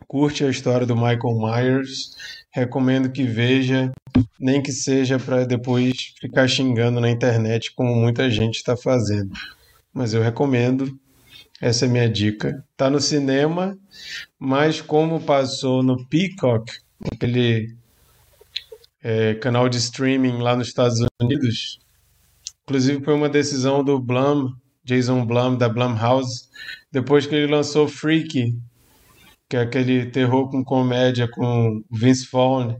curte 0.07 0.43
a 0.43 0.49
história 0.49 0.85
do 0.85 0.95
Michael 0.95 1.37
Myers, 1.37 2.15
recomendo 2.51 3.11
que 3.11 3.23
veja 3.23 3.91
nem 4.39 4.61
que 4.61 4.71
seja 4.71 5.19
para 5.19 5.45
depois 5.45 6.13
ficar 6.19 6.47
xingando 6.47 6.99
na 6.99 7.09
internet, 7.09 7.73
como 7.73 7.95
muita 7.95 8.29
gente 8.29 8.55
está 8.55 8.75
fazendo. 8.75 9.31
Mas 9.93 10.13
eu 10.13 10.21
recomendo, 10.21 10.97
essa 11.61 11.85
é 11.85 11.87
minha 11.87 12.09
dica. 12.09 12.63
Tá 12.75 12.89
no 12.89 12.99
cinema, 12.99 13.77
mas 14.39 14.81
como 14.81 15.21
passou 15.21 15.83
no 15.83 16.05
Peacock, 16.07 16.71
aquele 17.13 17.75
é, 19.03 19.35
canal 19.35 19.69
de 19.69 19.77
streaming 19.77 20.39
lá 20.39 20.55
nos 20.55 20.67
Estados 20.67 21.05
Unidos, 21.21 21.79
inclusive 22.63 23.03
foi 23.03 23.13
uma 23.13 23.29
decisão 23.29 23.83
do 23.83 23.99
Blum, 23.99 24.53
Jason 24.83 25.25
Blum, 25.25 25.57
da 25.57 25.69
Blumhouse, 25.69 26.49
depois 26.91 27.25
que 27.25 27.35
ele 27.35 27.51
lançou 27.51 27.87
Freaky, 27.87 28.55
que 29.51 29.57
é 29.57 29.59
aquele 29.59 30.05
terror 30.05 30.49
com 30.49 30.63
comédia 30.63 31.27
com 31.29 31.83
Vince 31.91 32.25
Vaughn, 32.31 32.73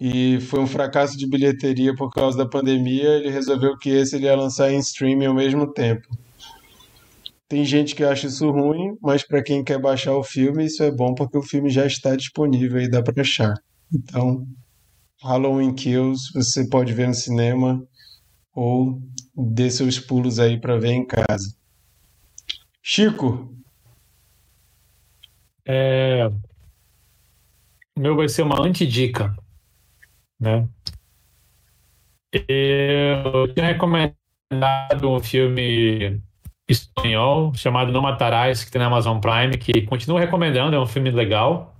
e 0.00 0.40
foi 0.40 0.60
um 0.60 0.66
fracasso 0.66 1.14
de 1.18 1.28
bilheteria 1.28 1.94
por 1.94 2.08
causa 2.08 2.38
da 2.38 2.48
pandemia. 2.48 3.18
Ele 3.18 3.28
resolveu 3.28 3.76
que 3.76 3.90
esse 3.90 4.16
ele 4.16 4.24
ia 4.24 4.34
lançar 4.34 4.72
em 4.72 4.78
streaming 4.78 5.26
ao 5.26 5.34
mesmo 5.34 5.70
tempo. 5.70 6.08
Tem 7.46 7.66
gente 7.66 7.94
que 7.94 8.02
acha 8.02 8.28
isso 8.28 8.50
ruim, 8.50 8.96
mas 9.02 9.26
para 9.26 9.42
quem 9.42 9.62
quer 9.62 9.78
baixar 9.78 10.16
o 10.16 10.24
filme, 10.24 10.64
isso 10.64 10.82
é 10.82 10.90
bom 10.90 11.14
porque 11.14 11.36
o 11.36 11.42
filme 11.42 11.68
já 11.68 11.84
está 11.84 12.16
disponível 12.16 12.80
e 12.80 12.88
dá 12.88 13.02
para 13.02 13.20
achar. 13.20 13.52
Então, 13.94 14.46
Halloween 15.22 15.74
Kills 15.74 16.32
você 16.34 16.66
pode 16.66 16.94
ver 16.94 17.08
no 17.08 17.14
cinema 17.14 17.78
ou 18.54 18.98
dê 19.36 19.70
seus 19.70 20.00
pulos 20.00 20.38
aí 20.38 20.58
para 20.58 20.78
ver 20.78 20.92
em 20.92 21.06
casa. 21.06 21.54
Chico. 22.82 23.61
É... 25.66 26.26
O 27.96 28.00
meu 28.00 28.16
vai 28.16 28.28
ser 28.28 28.42
uma 28.42 28.60
antidica 28.60 29.34
né? 30.42 30.68
Eu 32.32 33.52
tinha 33.54 33.66
recomendado 33.66 34.16
um 35.04 35.20
filme 35.20 36.20
espanhol 36.68 37.54
chamado 37.54 37.92
Não 37.92 38.02
Matarás, 38.02 38.64
que 38.64 38.70
tem 38.70 38.80
na 38.80 38.86
Amazon 38.86 39.20
Prime, 39.20 39.56
que 39.56 39.82
continuo 39.82 40.18
recomendando, 40.18 40.74
é 40.74 40.80
um 40.80 40.86
filme 40.86 41.10
legal, 41.10 41.76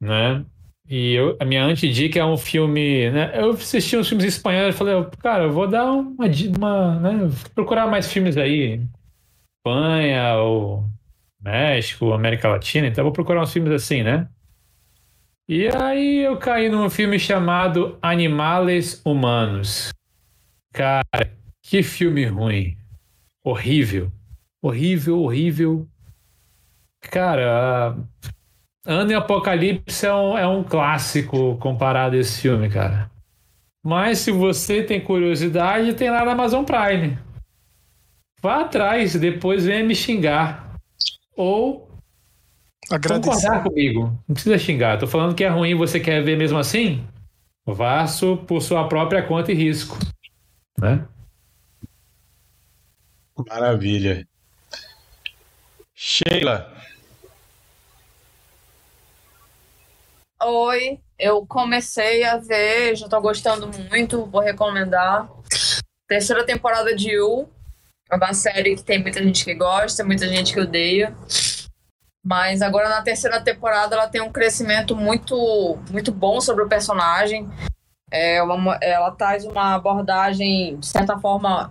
né? 0.00 0.44
E 0.88 1.14
eu, 1.14 1.36
a 1.40 1.44
minha 1.44 1.64
antidica 1.64 2.18
é 2.18 2.24
um 2.24 2.36
filme, 2.36 3.10
né? 3.10 3.30
Eu 3.34 3.50
assisti 3.50 3.96
uns 3.96 4.08
filmes 4.08 4.26
espanhóis 4.26 4.74
e 4.74 4.78
falei, 4.78 4.94
cara, 5.20 5.44
eu 5.44 5.52
vou 5.52 5.68
dar 5.68 5.90
uma, 5.92 6.26
uma 6.56 7.00
né? 7.00 7.30
procurar 7.54 7.86
mais 7.86 8.10
filmes 8.12 8.36
aí, 8.36 8.80
Espanha 9.58 10.36
ou 10.38 10.84
México, 11.40 12.12
América 12.12 12.48
Latina, 12.48 12.86
então 12.86 13.04
vou 13.04 13.12
procurar 13.12 13.42
uns 13.42 13.52
filmes 13.52 13.72
assim, 13.72 14.02
né? 14.02 14.28
E 15.48 15.68
aí 15.68 16.24
eu 16.24 16.36
caí 16.36 16.68
num 16.68 16.90
filme 16.90 17.18
chamado 17.18 17.96
Animales 18.02 19.00
Humanos. 19.04 19.90
Cara, 20.72 21.32
que 21.62 21.82
filme 21.82 22.26
ruim. 22.26 22.76
Horrível. 23.42 24.12
Horrível, 24.60 25.20
horrível. 25.20 25.88
Cara, 27.00 27.96
Ano 28.90 29.12
e 29.12 29.14
Apocalipse 29.14 30.06
é 30.06 30.14
um, 30.14 30.38
é 30.38 30.46
um 30.46 30.64
clássico 30.64 31.58
comparado 31.58 32.16
a 32.16 32.18
esse 32.18 32.40
filme, 32.40 32.70
cara. 32.70 33.10
Mas 33.84 34.18
se 34.20 34.32
você 34.32 34.82
tem 34.82 34.98
curiosidade, 34.98 35.92
tem 35.92 36.10
lá 36.10 36.24
na 36.24 36.32
Amazon 36.32 36.64
Prime. 36.64 37.18
vá 38.40 38.62
atrás, 38.62 39.14
depois 39.14 39.66
venha 39.66 39.84
me 39.84 39.94
xingar. 39.94 40.67
Ou 41.38 41.88
Agradecer. 42.90 43.30
concordar 43.30 43.62
comigo. 43.62 44.00
Não 44.26 44.34
precisa 44.34 44.58
xingar. 44.58 44.98
Tô 44.98 45.06
falando 45.06 45.36
que 45.36 45.44
é 45.44 45.48
ruim, 45.48 45.76
você 45.76 46.00
quer 46.00 46.20
ver 46.20 46.36
mesmo 46.36 46.58
assim? 46.58 47.06
Vá 47.64 48.04
por 48.48 48.60
sua 48.60 48.88
própria 48.88 49.22
conta 49.22 49.52
e 49.52 49.54
risco. 49.54 49.96
Né? 50.76 51.06
Maravilha. 53.48 54.26
Sheila. 55.94 56.74
Oi, 60.42 60.98
eu 61.18 61.46
comecei 61.46 62.24
a 62.24 62.36
ver, 62.36 62.96
já 62.96 63.08
tô 63.08 63.20
gostando 63.20 63.70
muito, 63.90 64.24
vou 64.26 64.40
recomendar. 64.40 65.30
Terceira 66.08 66.44
temporada 66.44 66.96
de 66.96 67.10
You. 67.10 67.48
É 68.10 68.16
uma 68.16 68.32
série 68.32 68.74
que 68.74 68.82
tem 68.82 69.00
muita 69.00 69.22
gente 69.22 69.44
que 69.44 69.54
gosta, 69.54 70.04
muita 70.04 70.26
gente 70.26 70.52
que 70.52 70.60
odeia. 70.60 71.14
Mas 72.24 72.62
agora 72.62 72.88
na 72.88 73.02
terceira 73.02 73.40
temporada 73.40 73.94
ela 73.94 74.08
tem 74.08 74.20
um 74.20 74.32
crescimento 74.32 74.96
muito, 74.96 75.78
muito 75.90 76.10
bom 76.12 76.40
sobre 76.40 76.64
o 76.64 76.68
personagem. 76.68 77.48
É 78.10 78.42
uma, 78.42 78.78
ela 78.80 79.10
traz 79.10 79.44
uma 79.44 79.74
abordagem, 79.74 80.78
de 80.78 80.86
certa 80.86 81.18
forma, 81.18 81.70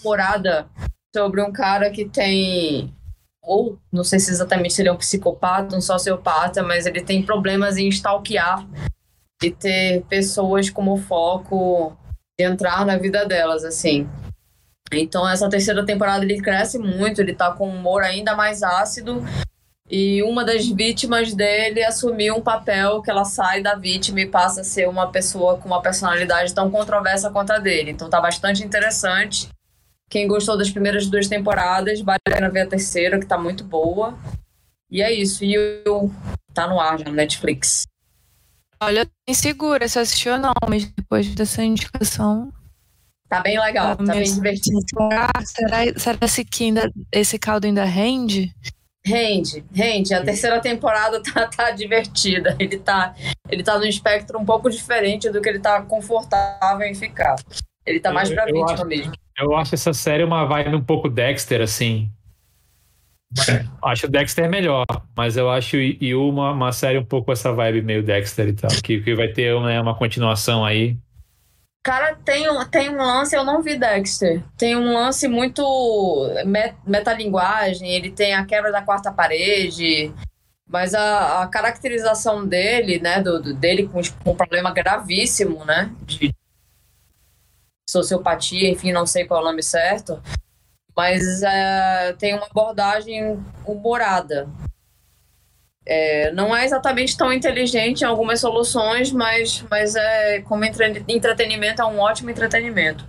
humorada 0.00 0.68
sobre 1.14 1.42
um 1.42 1.50
cara 1.50 1.90
que 1.90 2.06
tem. 2.06 2.94
Ou, 3.42 3.78
não 3.90 4.04
sei 4.04 4.18
se 4.20 4.30
exatamente 4.30 4.74
se 4.74 4.82
ele 4.82 4.88
é 4.88 4.92
um 4.92 4.96
psicopata, 4.96 5.76
um 5.76 5.80
sociopata, 5.80 6.62
mas 6.62 6.86
ele 6.86 7.02
tem 7.02 7.22
problemas 7.22 7.76
em 7.76 7.88
stalkear 7.88 8.64
e 9.42 9.50
ter 9.50 10.04
pessoas 10.04 10.70
como 10.70 10.96
foco 10.96 11.96
de 12.38 12.46
entrar 12.46 12.86
na 12.86 12.96
vida 12.96 13.26
delas, 13.26 13.64
assim. 13.64 14.08
Então, 14.92 15.28
essa 15.28 15.48
terceira 15.48 15.84
temporada 15.84 16.24
ele 16.24 16.40
cresce 16.40 16.78
muito, 16.78 17.20
ele 17.20 17.34
tá 17.34 17.52
com 17.52 17.68
um 17.68 17.76
humor 17.76 18.02
ainda 18.02 18.34
mais 18.34 18.62
ácido. 18.62 19.22
E 19.90 20.22
uma 20.22 20.44
das 20.44 20.66
vítimas 20.66 21.34
dele 21.34 21.84
assumiu 21.84 22.36
um 22.36 22.40
papel 22.40 23.02
que 23.02 23.10
ela 23.10 23.24
sai 23.24 23.62
da 23.62 23.74
vítima 23.74 24.20
e 24.20 24.26
passa 24.26 24.62
a 24.62 24.64
ser 24.64 24.88
uma 24.88 25.10
pessoa 25.10 25.58
com 25.58 25.66
uma 25.66 25.82
personalidade 25.82 26.54
tão 26.54 26.70
controversa 26.70 27.30
quanto 27.30 27.52
a 27.52 27.58
dele. 27.58 27.90
Então 27.90 28.08
tá 28.08 28.20
bastante 28.20 28.64
interessante. 28.64 29.48
Quem 30.08 30.26
gostou 30.26 30.56
das 30.56 30.70
primeiras 30.70 31.06
duas 31.06 31.28
temporadas, 31.28 32.00
vale 32.00 32.20
a 32.26 32.30
pena 32.30 32.48
ver 32.48 32.60
a 32.60 32.66
terceira, 32.66 33.18
que 33.18 33.26
tá 33.26 33.36
muito 33.36 33.64
boa. 33.64 34.16
E 34.90 35.02
é 35.02 35.12
isso. 35.12 35.44
E 35.44 35.58
o 35.86 36.10
tá 36.54 36.66
no 36.66 36.80
ar 36.80 36.98
já 36.98 37.04
no 37.06 37.12
Netflix. 37.12 37.86
Olha, 38.82 39.00
eu 39.00 39.06
tô 39.06 39.12
insegura 39.28 39.86
se 39.88 39.98
assistiu 39.98 40.32
ou 40.32 40.38
não, 40.38 40.52
mas 40.68 40.84
depois 40.86 41.34
dessa 41.34 41.62
indicação. 41.62 42.52
Tá 43.32 43.40
bem 43.40 43.58
legal, 43.58 43.96
tá, 43.96 44.12
bem 44.12 44.24
divertido. 44.24 44.78
Será, 45.42 45.82
será 45.96 46.18
esse, 46.20 46.44
que 46.44 46.64
ainda, 46.64 46.92
esse 47.10 47.38
caldo 47.38 47.66
ainda 47.66 47.82
rende? 47.82 48.54
Rende, 49.02 49.64
rende. 49.72 50.12
A 50.12 50.22
terceira 50.22 50.60
temporada 50.60 51.22
tá, 51.22 51.48
tá 51.48 51.70
divertida. 51.70 52.54
Ele 52.58 52.76
tá, 52.76 53.14
ele 53.48 53.62
tá 53.62 53.78
num 53.78 53.86
espectro 53.86 54.38
um 54.38 54.44
pouco 54.44 54.68
diferente 54.68 55.30
do 55.30 55.40
que 55.40 55.48
ele 55.48 55.60
tá 55.60 55.80
confortável 55.80 56.86
em 56.86 56.94
ficar. 56.94 57.36
Ele 57.86 58.00
tá 58.00 58.12
mais 58.12 58.28
pra 58.28 58.44
vítima 58.44 58.70
acho, 58.74 58.84
mesmo. 58.84 59.12
Eu 59.38 59.56
acho 59.56 59.74
essa 59.76 59.94
série 59.94 60.24
uma 60.24 60.44
vibe 60.44 60.76
um 60.76 60.84
pouco 60.84 61.08
Dexter, 61.08 61.62
assim. 61.62 62.10
acho 63.82 64.08
Dexter 64.08 64.46
melhor, 64.46 64.84
mas 65.16 65.38
eu 65.38 65.48
acho 65.48 65.78
Yu 65.78 66.28
uma, 66.28 66.52
uma 66.52 66.70
série 66.70 66.98
um 66.98 67.04
pouco 67.04 67.32
essa 67.32 67.50
vibe 67.50 67.80
meio 67.80 68.02
Dexter 68.02 68.48
e 68.48 68.52
tal. 68.52 68.70
Que, 68.84 69.00
que 69.00 69.14
vai 69.14 69.28
ter 69.28 69.58
né, 69.62 69.80
uma 69.80 69.94
continuação 69.94 70.62
aí. 70.62 70.98
Cara, 71.82 72.14
tem 72.14 72.48
um, 72.48 72.64
tem 72.64 72.90
um 72.90 72.96
lance, 72.96 73.34
eu 73.34 73.42
não 73.42 73.60
vi 73.60 73.76
Dexter. 73.76 74.42
Tem 74.56 74.76
um 74.76 74.92
lance 74.92 75.26
muito 75.26 75.62
met, 76.46 76.76
metalinguagem, 76.86 77.90
ele 77.90 78.10
tem 78.10 78.34
a 78.34 78.46
quebra 78.46 78.70
da 78.70 78.82
quarta 78.82 79.12
parede, 79.12 80.14
mas 80.68 80.94
a, 80.94 81.42
a 81.42 81.48
caracterização 81.48 82.46
dele, 82.46 83.00
né, 83.00 83.20
do, 83.20 83.42
do 83.42 83.54
dele 83.54 83.88
com, 83.88 84.00
tipo, 84.00 84.30
um 84.30 84.36
problema 84.36 84.70
gravíssimo, 84.70 85.64
né, 85.64 85.92
de 86.02 86.32
sociopatia, 87.90 88.70
enfim, 88.70 88.92
não 88.92 89.04
sei 89.04 89.24
qual 89.24 89.40
é 89.40 89.42
o 89.42 89.46
nome 89.46 89.62
certo, 89.62 90.22
mas 90.96 91.42
é, 91.42 92.12
tem 92.12 92.34
uma 92.34 92.46
abordagem 92.46 93.44
humorada. 93.66 94.48
É, 95.84 96.30
não 96.32 96.56
é 96.56 96.64
exatamente 96.64 97.16
tão 97.16 97.32
inteligente 97.32 98.02
em 98.02 98.04
algumas 98.04 98.40
soluções, 98.40 99.10
mas, 99.10 99.64
mas 99.68 99.96
é 99.96 100.40
como 100.42 100.64
entre, 100.64 101.04
entretenimento 101.08 101.82
é 101.82 101.84
um 101.84 101.98
ótimo 101.98 102.30
entretenimento. 102.30 103.04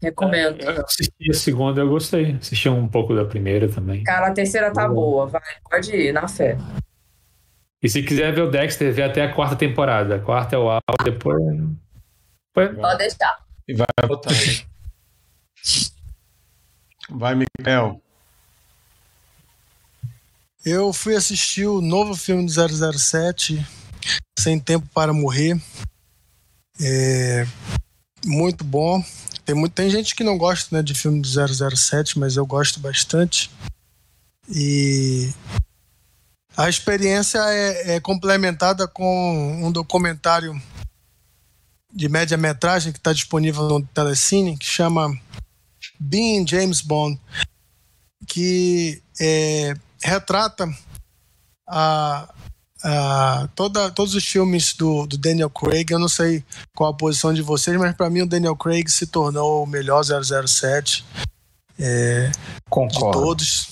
Recomendo. 0.00 0.62
É, 0.62 0.78
eu 0.78 0.84
assisti 0.84 1.30
a 1.30 1.34
segunda, 1.34 1.80
eu 1.80 1.88
gostei. 1.88 2.36
Assisti 2.40 2.68
um 2.68 2.88
pouco 2.88 3.14
da 3.14 3.24
primeira 3.24 3.68
também. 3.68 4.02
Cara, 4.02 4.28
a 4.28 4.32
terceira 4.32 4.72
tá 4.72 4.88
boa, 4.88 5.26
vai, 5.26 5.42
pode 5.70 5.94
ir, 5.94 6.12
na 6.12 6.26
fé. 6.26 6.56
E 7.80 7.88
se 7.88 8.02
quiser 8.02 8.32
ver 8.32 8.42
o 8.42 8.50
Dexter, 8.50 8.92
vê 8.92 9.02
até 9.02 9.22
a 9.22 9.32
quarta 9.32 9.56
temporada. 9.56 10.16
A 10.16 10.20
quarta 10.20 10.56
é 10.56 10.58
o 10.58 10.68
áudio, 10.68 11.04
depois. 11.04 11.40
depois... 12.54 12.78
Pode 12.78 12.98
deixar. 12.98 13.38
E 13.68 13.74
vai 13.74 13.86
voltar. 14.06 14.30
vai, 17.10 17.34
Miguel. 17.34 18.01
Eu 20.64 20.92
fui 20.92 21.16
assistir 21.16 21.66
o 21.66 21.80
novo 21.80 22.14
filme 22.14 22.46
do 22.46 22.98
007, 22.98 23.66
Sem 24.38 24.60
Tempo 24.60 24.88
para 24.94 25.12
Morrer. 25.12 25.60
É 26.80 27.44
muito 28.24 28.62
bom. 28.62 29.04
Tem, 29.44 29.56
muito, 29.56 29.72
tem 29.72 29.90
gente 29.90 30.14
que 30.14 30.22
não 30.22 30.38
gosta 30.38 30.76
né, 30.76 30.80
de 30.80 30.94
filme 30.94 31.20
do 31.20 31.28
007, 31.76 32.16
mas 32.16 32.36
eu 32.36 32.46
gosto 32.46 32.78
bastante. 32.78 33.50
E 34.48 35.32
a 36.56 36.68
experiência 36.68 37.38
é, 37.48 37.96
é 37.96 38.00
complementada 38.00 38.86
com 38.86 39.66
um 39.66 39.72
documentário 39.72 40.60
de 41.92 42.08
média-metragem 42.08 42.92
que 42.92 42.98
está 42.98 43.12
disponível 43.12 43.64
no 43.64 43.84
Telecine, 43.86 44.56
que 44.56 44.64
chama 44.64 45.12
Being 45.98 46.46
James 46.46 46.80
Bond, 46.80 47.20
que 48.28 49.02
é, 49.20 49.74
retrata 50.02 50.68
a, 51.68 52.28
a, 52.82 53.48
toda, 53.54 53.90
todos 53.90 54.14
os 54.14 54.24
filmes 54.24 54.74
do, 54.74 55.06
do, 55.06 55.16
Daniel 55.16 55.50
Craig. 55.50 55.90
Eu 55.90 55.98
não 55.98 56.08
sei 56.08 56.44
qual 56.74 56.90
a 56.90 56.96
posição 56.96 57.32
de 57.32 57.42
vocês, 57.42 57.76
mas 57.76 57.94
para 57.96 58.10
mim 58.10 58.22
o 58.22 58.26
Daniel 58.26 58.56
Craig 58.56 58.88
se 58.88 59.06
tornou 59.06 59.62
o 59.62 59.66
melhor 59.66 60.02
007 60.02 61.04
é, 61.78 62.30
de 62.30 63.00
todos. 63.12 63.68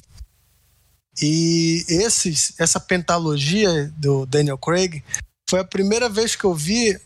E 1.23 1.85
esses, 1.89 2.55
essa 2.59 2.81
pentalogia 2.81 3.93
do 3.97 4.25
Daniel 4.25 4.57
Craig 4.57 5.03
foi 5.49 5.61
a 5.61 5.65
primeira 5.65 6.09
vez 6.09 6.35
que 6.35 6.45
eu 6.45 6.55
vi 6.55 6.99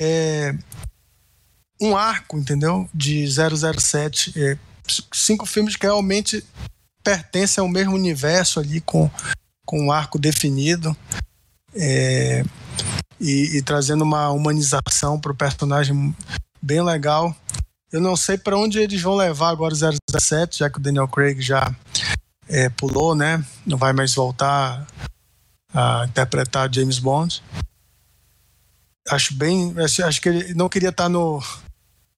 é, 0.00 0.54
um 1.80 1.96
arco, 1.96 2.36
entendeu? 2.38 2.88
De 2.92 3.26
007. 3.26 4.32
É, 4.36 4.58
cinco 5.12 5.46
filmes 5.46 5.76
que 5.76 5.86
realmente 5.86 6.44
pertencem 7.02 7.60
ao 7.60 7.68
mesmo 7.68 7.94
universo 7.94 8.60
ali, 8.60 8.80
com, 8.80 9.10
com 9.64 9.86
um 9.86 9.92
arco 9.92 10.18
definido. 10.18 10.96
É, 11.74 12.44
e, 13.20 13.56
e, 13.56 13.62
trazendo 13.62 14.02
uma 14.02 14.30
humanização 14.30 15.18
para 15.18 15.32
o 15.32 15.36
personagem 15.36 16.14
bem 16.60 16.82
legal. 16.82 17.34
Eu 17.90 18.00
não 18.00 18.16
sei 18.16 18.36
para 18.36 18.58
onde 18.58 18.78
eles 18.78 19.00
vão 19.00 19.14
levar 19.14 19.50
agora 19.50 19.74
o 19.74 19.76
017, 19.76 20.58
já 20.58 20.70
que 20.70 20.78
o 20.78 20.80
Daniel 20.80 21.06
Craig 21.06 21.40
já 21.40 21.74
é, 22.48 22.68
pulou, 22.68 23.14
né? 23.14 23.44
Não 23.64 23.78
vai 23.78 23.92
mais 23.92 24.14
voltar 24.14 24.86
a 25.72 26.04
interpretar 26.06 26.72
James 26.72 26.98
Bond. 26.98 27.42
Acho 29.08 29.34
bem. 29.34 29.74
Acho, 29.78 30.04
acho 30.04 30.20
que 30.20 30.28
ele 30.28 30.54
não 30.54 30.68
queria 30.68 30.90
estar 30.90 31.08
no, 31.08 31.42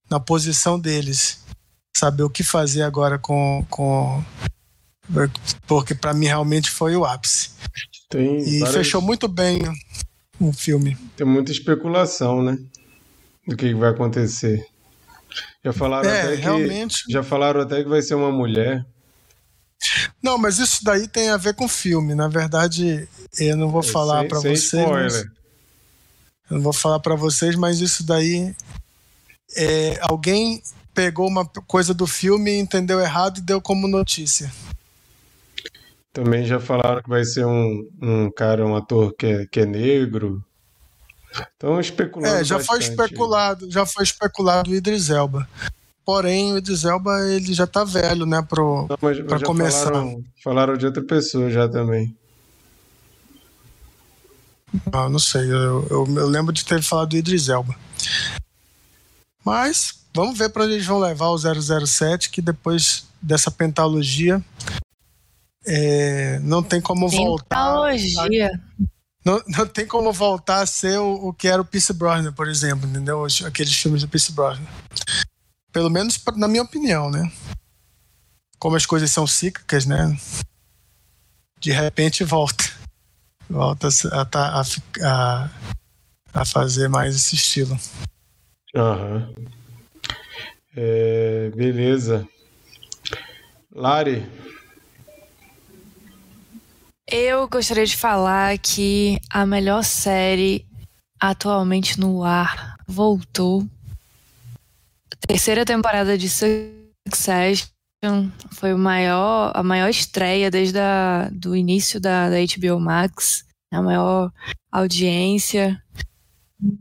na 0.09 0.19
posição 0.19 0.79
deles. 0.79 1.43
Saber 1.95 2.23
o 2.23 2.29
que 2.29 2.43
fazer 2.43 2.81
agora 2.81 3.17
com, 3.17 3.65
com 3.69 4.23
porque 5.67 5.95
para 5.95 6.13
mim 6.13 6.25
realmente 6.25 6.69
foi 6.69 6.95
o 6.95 7.05
ápice. 7.05 7.51
Tem 8.09 8.39
e 8.39 8.59
várias... 8.59 8.75
fechou 8.75 9.01
muito 9.01 9.27
bem 9.27 9.59
o 10.39 10.51
filme. 10.51 10.97
Tem 11.15 11.25
muita 11.25 11.51
especulação, 11.51 12.43
né? 12.43 12.57
Do 13.47 13.55
que 13.55 13.73
vai 13.73 13.91
acontecer. 13.91 14.65
Já 15.63 15.73
falaram 15.73 16.09
é, 16.09 16.21
até 16.21 16.35
que 16.35 16.41
realmente... 16.41 16.95
já 17.09 17.23
falaram 17.23 17.61
até 17.61 17.83
que 17.83 17.89
vai 17.89 18.01
ser 18.01 18.15
uma 18.15 18.31
mulher. 18.31 18.85
Não, 20.21 20.37
mas 20.37 20.59
isso 20.59 20.83
daí 20.83 21.07
tem 21.07 21.29
a 21.29 21.37
ver 21.37 21.53
com 21.53 21.65
o 21.65 21.69
filme. 21.69 22.15
Na 22.15 22.27
verdade, 22.27 23.07
eu 23.37 23.57
não 23.57 23.69
vou 23.69 23.81
é, 23.81 23.83
falar 23.83 24.27
para 24.27 24.39
vocês. 24.39 24.71
Mas... 24.73 25.15
Eu 26.49 26.57
não 26.57 26.61
vou 26.61 26.73
falar 26.73 26.99
para 26.99 27.15
vocês, 27.15 27.55
mas 27.55 27.79
isso 27.79 28.05
daí 28.05 28.55
é, 29.55 29.97
alguém 30.01 30.61
pegou 30.93 31.27
uma 31.27 31.45
coisa 31.45 31.93
do 31.93 32.07
filme, 32.07 32.55
entendeu 32.57 32.99
errado 32.99 33.39
e 33.39 33.41
deu 33.41 33.59
como 33.59 33.87
notícia. 33.87 34.51
Também 36.15 36.45
já 36.45 36.61
falaram 36.61 37.03
que 37.03 37.09
vai 37.09 37.25
ser 37.25 37.45
um, 37.45 37.89
um 38.01 38.31
cara, 38.31 38.65
um 38.65 38.73
ator 38.73 39.13
que 39.17 39.25
é, 39.25 39.45
que 39.45 39.59
é 39.59 39.65
negro. 39.65 40.41
Então 41.57 41.77
especulando. 41.77 42.37
É, 42.37 42.41
já 42.41 42.57
foi 42.57 42.79
especulado, 42.79 43.69
já 43.69 43.85
foi 43.85 44.05
especulado 44.05 44.71
o 44.71 44.73
Idris 44.73 45.09
Elba. 45.09 45.45
porém 46.05 46.53
o 46.53 46.57
Idris 46.57 46.85
Elba 46.85 47.19
ele 47.27 47.53
já 47.53 47.67
tá 47.67 47.83
velho, 47.83 48.25
né, 48.25 48.41
pro, 48.41 48.87
Não, 48.89 48.97
mas, 49.01 49.19
pra 49.19 49.41
começar. 49.41 49.91
Falaram, 49.91 50.23
falaram, 50.41 50.77
de 50.77 50.85
outra 50.85 51.03
pessoa 51.03 51.51
já 51.51 51.67
também. 51.67 52.15
Ah, 54.93 55.09
não 55.09 55.19
sei, 55.19 55.51
eu, 55.51 55.85
eu, 55.89 56.07
eu, 56.15 56.27
lembro 56.27 56.53
de 56.53 56.63
ter 56.63 56.81
falado 56.81 57.09
do 57.09 57.17
Idris 57.17 57.49
Elba. 57.49 57.75
Mas 59.43 59.99
vamos 60.15 60.37
ver 60.37 60.47
para 60.47 60.63
onde 60.63 60.75
eles 60.75 60.85
vão 60.85 60.99
levar 60.99 61.27
o 61.27 61.37
007, 61.37 62.29
que 62.29 62.41
depois 62.41 63.05
dessa 63.21 63.51
pentalogia 63.51 64.41
é, 65.65 66.39
não 66.39 66.61
tem 66.61 66.79
como 66.79 67.09
voltar. 67.09 67.91
Não, 69.25 69.41
não 69.47 69.65
tem 69.65 69.87
como 69.87 70.13
voltar 70.13 70.61
a 70.61 70.65
ser 70.65 70.99
o, 70.99 71.29
o 71.29 71.33
que 71.33 71.47
era 71.47 71.61
o 71.61 71.65
Pierce 71.65 71.91
Brosnan, 71.93 72.31
por 72.31 72.47
exemplo, 72.47 72.87
entendeu? 72.87 73.25
Aqueles 73.45 73.73
filmes 73.73 74.01
do 74.01 74.07
Pierce 74.07 74.31
Brosnan. 74.31 74.67
Pelo 75.71 75.89
menos 75.89 76.21
na 76.35 76.47
minha 76.47 76.61
opinião, 76.61 77.09
né? 77.09 77.31
Como 78.59 78.75
as 78.75 78.85
coisas 78.85 79.11
são 79.11 79.25
cíclicas, 79.25 79.85
né? 79.85 80.15
De 81.59 81.71
repente 81.71 82.23
volta. 82.23 82.63
Volta 83.49 83.89
a, 84.11 84.21
a, 84.21 84.63
a, 85.01 85.49
a 86.33 86.45
fazer 86.45 86.87
mais 86.87 87.15
esse 87.15 87.35
estilo. 87.35 87.77
Aham. 88.75 89.33
É, 90.77 91.49
beleza. 91.55 92.27
Lari, 93.73 94.29
eu 97.09 97.47
gostaria 97.47 97.85
de 97.85 97.95
falar 97.95 98.57
que 98.57 99.19
a 99.29 99.45
melhor 99.45 99.83
série 99.83 100.65
atualmente 101.19 101.99
no 101.99 102.23
ar 102.23 102.75
voltou. 102.87 103.65
Terceira 105.27 105.65
temporada 105.65 106.17
de 106.17 106.27
Succession 106.29 107.69
foi 108.51 108.73
o 108.73 108.77
maior, 108.77 109.51
a 109.55 109.63
maior 109.63 109.89
estreia 109.89 110.51
desde 110.51 110.79
a, 110.79 111.29
do 111.31 111.55
início 111.55 111.99
da, 111.99 112.29
da 112.29 112.35
HBO 112.37 112.79
Max, 112.79 113.45
a 113.71 113.81
maior 113.81 114.31
audiência. 114.71 115.81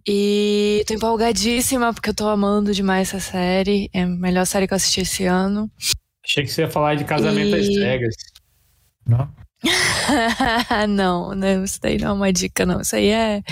E 0.06 0.84
tô 0.86 0.94
empolgadíssima 0.94 1.92
porque 1.92 2.10
eu 2.10 2.14
tô 2.14 2.28
amando 2.28 2.72
demais 2.72 3.09
essa 3.09 3.20
série. 3.20 3.90
É 3.92 4.02
a 4.02 4.06
melhor 4.06 4.46
série 4.46 4.66
que 4.66 4.72
eu 4.72 4.76
assisti 4.76 5.01
esse 5.01 5.24
ano. 5.24 5.70
Achei 6.24 6.44
que 6.44 6.51
você 6.51 6.62
ia 6.62 6.70
falar 6.70 6.94
de 6.94 7.05
Casamento 7.05 7.56
e... 7.56 7.60
às 7.60 7.66
Cegas. 7.66 8.14
Não? 9.06 9.43
não, 10.88 11.34
não, 11.34 11.64
isso 11.64 11.80
daí 11.80 11.98
não 11.98 12.08
é 12.08 12.12
uma 12.12 12.32
dica, 12.32 12.66
não. 12.66 12.80
Isso 12.80 12.96
aí 12.96 13.08
é. 13.08 13.42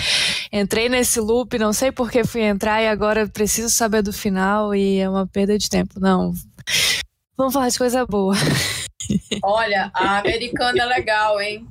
Entrei 0.51 0.89
nesse 0.89 1.19
loop, 1.19 1.57
não 1.57 1.73
sei 1.73 1.91
por 1.91 2.11
que 2.11 2.23
fui 2.23 2.41
entrar 2.41 2.81
e 2.81 2.87
agora 2.87 3.27
preciso 3.27 3.69
saber 3.69 4.01
do 4.01 4.13
final 4.13 4.73
e 4.75 4.99
é 4.99 5.09
uma 5.09 5.27
perda 5.27 5.57
de 5.57 5.69
tempo. 5.69 5.99
Não. 5.99 6.33
Vamos 7.37 7.53
falar 7.53 7.69
de 7.69 7.77
coisa 7.77 8.05
boa. 8.05 8.35
Olha, 9.43 9.91
a 9.93 10.19
americana 10.19 10.83
é 10.83 10.85
legal, 10.85 11.41
hein? 11.41 11.67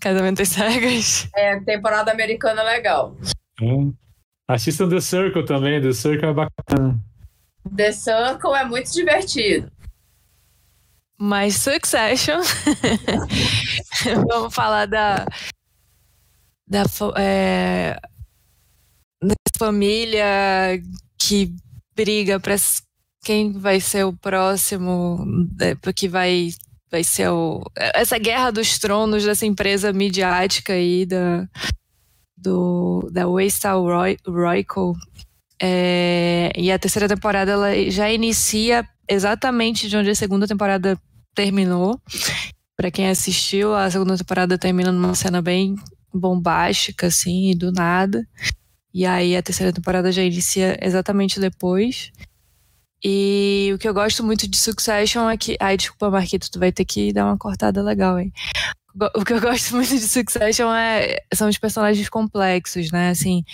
Casamento 0.00 0.44
cegas. 0.44 1.28
É, 1.34 1.60
temporada 1.60 2.10
americana 2.10 2.62
é 2.62 2.64
legal. 2.64 3.16
Hum. 3.60 3.92
Assistam 4.48 4.88
The 4.88 5.00
Circle 5.00 5.44
também, 5.44 5.80
The 5.80 5.92
Circle 5.92 6.28
é 6.28 6.32
bacana. 6.32 7.00
The 7.76 7.92
Circle 7.92 8.54
é 8.54 8.64
muito 8.64 8.92
divertido. 8.92 9.70
Mas 11.22 11.56
Succession. 11.56 12.40
Vamos 14.26 14.54
falar 14.54 14.86
da. 14.86 15.26
Da, 16.66 16.84
é, 17.18 18.00
da 19.22 19.34
família 19.58 20.80
que 21.18 21.52
briga 21.94 22.40
para 22.40 22.56
quem 23.22 23.52
vai 23.52 23.80
ser 23.80 24.04
o 24.06 24.14
próximo, 24.14 25.26
é, 25.60 25.92
que 25.92 26.08
vai, 26.08 26.52
vai 26.90 27.04
ser 27.04 27.28
o. 27.28 27.62
Essa 27.76 28.16
guerra 28.16 28.50
dos 28.50 28.78
tronos 28.78 29.22
dessa 29.22 29.44
empresa 29.44 29.92
midiática 29.92 30.72
aí 30.72 31.04
da, 31.04 31.46
do, 32.34 33.10
da 33.12 33.28
Waystar 33.28 33.78
Roy, 33.78 34.16
Royco. 34.26 34.96
É, 35.62 36.50
e 36.56 36.72
a 36.72 36.78
terceira 36.78 37.06
temporada 37.06 37.50
ela 37.50 37.90
já 37.90 38.10
inicia 38.10 38.88
exatamente 39.06 39.86
de 39.86 39.96
onde 39.98 40.08
a 40.08 40.14
segunda 40.14 40.46
temporada 40.46 40.98
terminou. 41.34 42.00
Para 42.76 42.90
quem 42.90 43.08
assistiu, 43.08 43.74
a 43.74 43.90
segunda 43.90 44.16
temporada 44.16 44.56
termina 44.56 44.90
numa 44.90 45.14
cena 45.14 45.42
bem 45.42 45.76
bombástica, 46.12 47.06
assim, 47.06 47.56
do 47.56 47.70
nada. 47.70 48.26
E 48.92 49.06
aí 49.06 49.36
a 49.36 49.42
terceira 49.42 49.72
temporada 49.72 50.10
já 50.10 50.22
inicia 50.22 50.78
exatamente 50.82 51.38
depois. 51.38 52.10
E 53.02 53.70
o 53.74 53.78
que 53.78 53.88
eu 53.88 53.94
gosto 53.94 54.22
muito 54.22 54.46
de 54.48 54.58
Succession 54.58 55.28
é 55.28 55.36
que. 55.36 55.56
Ai, 55.60 55.76
desculpa, 55.76 56.10
Marquito, 56.10 56.50
tu 56.50 56.58
vai 56.58 56.70
ter 56.70 56.84
que 56.84 57.12
dar 57.12 57.24
uma 57.24 57.38
cortada 57.38 57.82
legal 57.82 58.16
aí. 58.16 58.30
O 59.14 59.24
que 59.24 59.32
eu 59.32 59.40
gosto 59.40 59.74
muito 59.76 59.90
de 59.90 60.00
Succession 60.00 60.72
é, 60.74 61.22
são 61.32 61.48
os 61.48 61.56
personagens 61.56 62.08
complexos, 62.08 62.90
né? 62.90 63.10
Assim, 63.10 63.44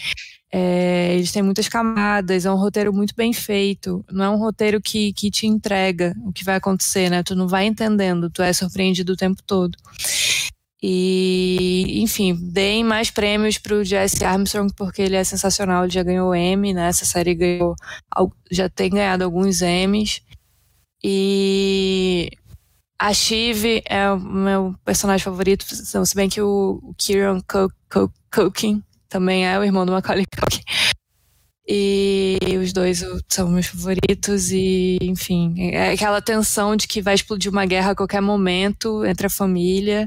é, 0.53 1.15
eles 1.15 1.33
têm 1.33 1.43
muitas 1.43 1.69
camadas, 1.69 2.47
é 2.47 2.51
um 2.51 2.57
roteiro 2.57 2.93
muito 2.93 3.15
bem 3.15 3.33
feito. 3.33 4.05
Não 4.11 4.25
é 4.25 4.31
um 4.31 4.39
roteiro 4.39 4.81
que, 4.81 5.13
que 5.13 5.31
te 5.31 5.47
entrega 5.47 6.15
o 6.25 6.33
que 6.33 6.45
vai 6.45 6.57
acontecer, 6.57 7.11
né? 7.11 7.23
Tu 7.23 7.35
não 7.35 7.49
vai 7.49 7.67
entendendo, 7.67 8.31
tu 8.31 8.43
é 8.43 8.53
surpreendido 8.53 9.13
o 9.13 9.17
tempo 9.17 9.43
todo. 9.43 9.77
E, 10.83 12.01
enfim, 12.03 12.35
deem 12.53 12.85
mais 12.85 13.11
prêmios 13.11 13.59
para 13.59 13.75
o 13.75 13.85
Jesse 13.85 14.25
Armstrong, 14.25 14.73
porque 14.77 15.03
ele 15.03 15.17
é 15.17 15.25
sensacional, 15.25 15.85
ele 15.85 15.93
já 15.93 16.03
ganhou 16.03 16.35
Emmy, 16.35 16.73
né? 16.73 16.89
Essa 16.89 17.05
série 17.05 17.35
ganhou, 17.35 17.75
já 18.51 18.69
tem 18.69 18.91
ganhado 18.91 19.25
alguns 19.25 19.63
Emmys. 19.63 20.21
E 21.03 22.31
a 22.99 23.13
Shiv 23.13 23.83
é 23.85 24.11
o 24.11 24.19
meu 24.19 24.75
personagem 24.85 25.25
favorito, 25.25 25.65
se 25.65 26.15
bem 26.15 26.29
que 26.29 26.41
o 26.41 26.95
Kieran 26.97 27.41
Culkin 28.31 28.83
também 29.17 29.47
é 29.47 29.59
o 29.59 29.65
irmão 29.65 29.87
do 29.87 29.93
Macaulay 29.93 30.27
Culkin. 30.27 30.61
E 31.67 32.39
os 32.63 32.73
dois 32.73 33.03
são 33.29 33.49
meus 33.49 33.67
favoritos 33.67 34.53
e, 34.53 34.99
enfim, 35.01 35.55
é 35.73 35.93
aquela 35.93 36.21
tensão 36.21 36.77
de 36.77 36.87
que 36.87 37.01
vai 37.01 37.15
explodir 37.15 37.51
uma 37.51 37.65
guerra 37.65 37.93
a 37.93 37.95
qualquer 37.97 38.21
momento 38.21 39.05
entre 39.05 39.27
a 39.27 39.31
família 39.31 40.07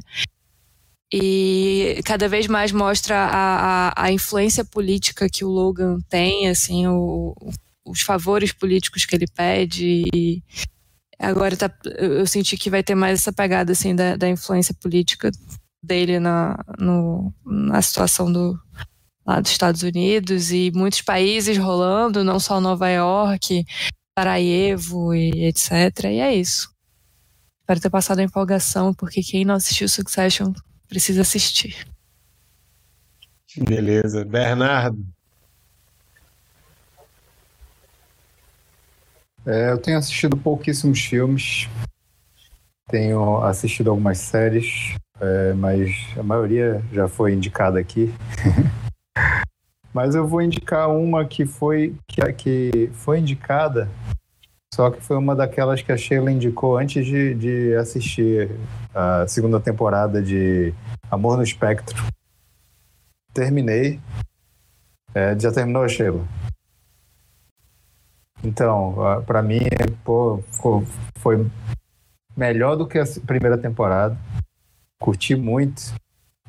e 1.11 1.99
cada 2.05 2.29
vez 2.29 2.47
mais 2.47 2.71
mostra 2.71 3.15
a, 3.17 3.89
a, 3.89 4.05
a 4.05 4.11
influência 4.11 4.63
política 4.63 5.27
que 5.27 5.43
o 5.43 5.49
Logan 5.49 5.97
tem, 6.07 6.47
assim, 6.47 6.87
o, 6.87 7.35
os 7.83 8.01
favores 8.01 8.53
políticos 8.53 9.05
que 9.05 9.15
ele 9.15 9.25
pede 9.35 10.03
e 10.13 10.43
agora 11.17 11.57
tá, 11.57 11.69
eu 11.97 12.27
senti 12.27 12.55
que 12.57 12.69
vai 12.69 12.83
ter 12.83 12.95
mais 12.95 13.19
essa 13.19 13.33
pegada, 13.33 13.71
assim, 13.71 13.95
da, 13.95 14.15
da 14.15 14.29
influência 14.29 14.73
política 14.79 15.31
dele 15.83 16.19
na, 16.19 16.57
no, 16.77 17.33
na 17.43 17.81
situação 17.81 18.31
do, 18.31 18.57
lá 19.29 19.39
dos 19.39 19.51
Estados 19.51 19.83
Unidos 19.83 20.51
e 20.51 20.71
muitos 20.73 21.01
países 21.01 21.55
rolando, 21.55 22.23
não 22.23 22.39
só 22.39 22.59
Nova 22.59 22.89
York, 22.89 23.63
Sarajevo 24.17 25.13
e 25.13 25.45
etc. 25.45 26.05
E 26.05 26.19
é 26.19 26.33
isso. 26.33 26.73
Espero 27.61 27.79
ter 27.79 27.91
passado 27.91 28.19
a 28.19 28.23
empolgação, 28.23 28.91
porque 28.91 29.21
quem 29.21 29.45
não 29.45 29.53
assistiu 29.53 29.87
Succession 29.87 30.51
precisa 30.87 31.21
assistir. 31.21 31.85
Beleza. 33.55 34.25
Bernardo. 34.25 35.05
É, 39.45 39.71
eu 39.71 39.77
tenho 39.77 39.97
assistido 39.97 40.35
pouquíssimos 40.35 40.99
filmes, 40.99 41.67
tenho 42.87 43.41
assistido 43.43 43.89
algumas 43.89 44.17
séries, 44.17 44.95
é, 45.19 45.53
mas 45.53 45.91
a 46.17 46.23
maioria 46.23 46.83
já 46.91 47.07
foi 47.07 47.33
indicada 47.33 47.79
aqui. 47.79 48.13
Mas 49.93 50.15
eu 50.15 50.27
vou 50.27 50.41
indicar 50.41 50.89
uma 50.89 51.25
que 51.25 51.45
foi, 51.45 51.95
que, 52.07 52.21
que 52.33 52.91
foi 52.93 53.19
indicada, 53.19 53.89
só 54.73 54.91
que 54.91 55.01
foi 55.01 55.17
uma 55.17 55.35
daquelas 55.35 55.81
que 55.81 55.91
a 55.91 55.97
Sheila 55.97 56.31
indicou 56.31 56.77
antes 56.77 57.05
de, 57.05 57.33
de 57.33 57.75
assistir 57.75 58.51
a 58.93 59.27
segunda 59.27 59.59
temporada 59.59 60.21
de 60.21 60.73
Amor 61.09 61.37
no 61.37 61.43
Espectro. 61.43 62.01
Terminei. 63.33 63.99
É, 65.13 65.37
já 65.39 65.51
terminou, 65.51 65.87
Sheila? 65.89 66.23
Então, 68.43 68.95
para 69.25 69.41
mim, 69.41 69.59
pô, 70.03 70.41
foi 71.17 71.45
melhor 72.37 72.75
do 72.75 72.87
que 72.87 72.97
a 72.97 73.03
primeira 73.25 73.57
temporada. 73.57 74.17
Curti 75.01 75.35
muito. 75.35 75.93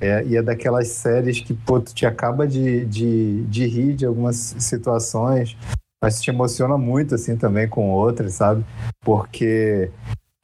É, 0.00 0.24
e 0.24 0.36
é 0.36 0.42
daquelas 0.42 0.88
séries 0.88 1.40
que, 1.40 1.52
pô, 1.52 1.78
tu 1.78 1.94
te 1.94 2.06
acaba 2.06 2.46
de, 2.46 2.86
de, 2.86 3.42
de 3.44 3.66
rir 3.66 3.94
de 3.94 4.06
algumas 4.06 4.36
situações, 4.36 5.56
mas 6.02 6.20
te 6.20 6.30
emociona 6.30 6.78
muito, 6.78 7.14
assim, 7.14 7.36
também 7.36 7.68
com 7.68 7.90
outras, 7.90 8.32
sabe? 8.34 8.64
Porque 9.04 9.90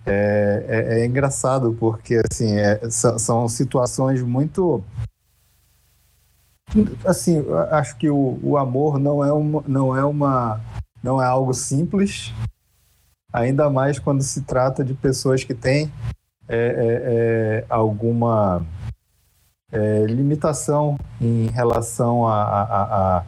é, 0.05 0.66
é, 0.69 1.01
é 1.01 1.07
engraçado, 1.07 1.74
porque, 1.81 2.20
assim, 2.31 2.57
é, 2.57 2.91
são, 2.91 3.19
são, 3.19 3.49
situações 3.49 4.23
muito... 4.23 4.85
Assim, 7.07 7.43
acho 7.70 7.97
que 7.97 8.11
o, 8.11 8.39
o 8.43 8.59
amor 8.59 8.99
não 8.99 9.24
é 9.24 9.33
uma... 9.33 9.65
Não 9.66 9.97
é 9.97 10.05
uma 10.05 10.61
não 11.07 11.23
é 11.23 11.24
algo 11.24 11.55
simples, 11.55 12.35
ainda 13.33 13.70
mais 13.70 13.97
quando 13.97 14.23
se 14.23 14.43
trata 14.43 14.85
de 14.85 14.93
pessoas 14.93 15.45
que 15.45 15.55
têm 15.55 15.93
é, 16.49 16.57
é, 16.57 16.65
é, 16.69 17.65
alguma 17.69 18.66
é, 19.77 20.07
limitação 20.07 20.98
em 21.20 21.48
relação 21.48 22.27
à 22.27 22.43
a, 22.43 23.23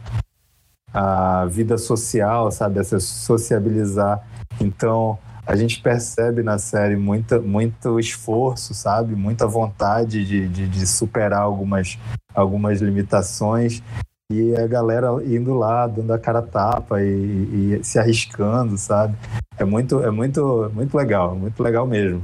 a, 0.93 1.41
a, 1.41 1.45
vida 1.45 1.77
social, 1.77 2.51
sabe? 2.51 2.79
A 2.79 2.83
se 2.83 2.99
sociabilizar. 2.99 4.25
Então, 4.59 5.17
a 5.45 5.55
gente 5.55 5.81
percebe 5.81 6.41
na 6.41 6.57
série 6.57 6.95
muita, 6.95 7.39
muito 7.39 7.99
esforço, 7.99 8.73
sabe? 8.73 9.15
Muita 9.15 9.45
vontade 9.45 10.25
de, 10.25 10.47
de, 10.47 10.67
de 10.67 10.87
superar 10.87 11.41
algumas, 11.41 11.97
algumas 12.33 12.81
limitações 12.81 13.83
e 14.31 14.55
a 14.55 14.67
galera 14.67 15.07
indo 15.25 15.53
lá, 15.53 15.87
dando 15.87 16.13
a 16.13 16.19
cara 16.19 16.41
tapa 16.41 17.01
e, 17.01 17.77
e, 17.79 17.83
se 17.83 17.97
arriscando, 17.97 18.77
sabe? 18.77 19.15
É 19.57 19.63
muito, 19.63 20.03
é 20.03 20.11
muito, 20.11 20.71
muito 20.73 20.95
legal, 20.95 21.35
muito 21.35 21.61
legal 21.61 21.85
mesmo. 21.85 22.23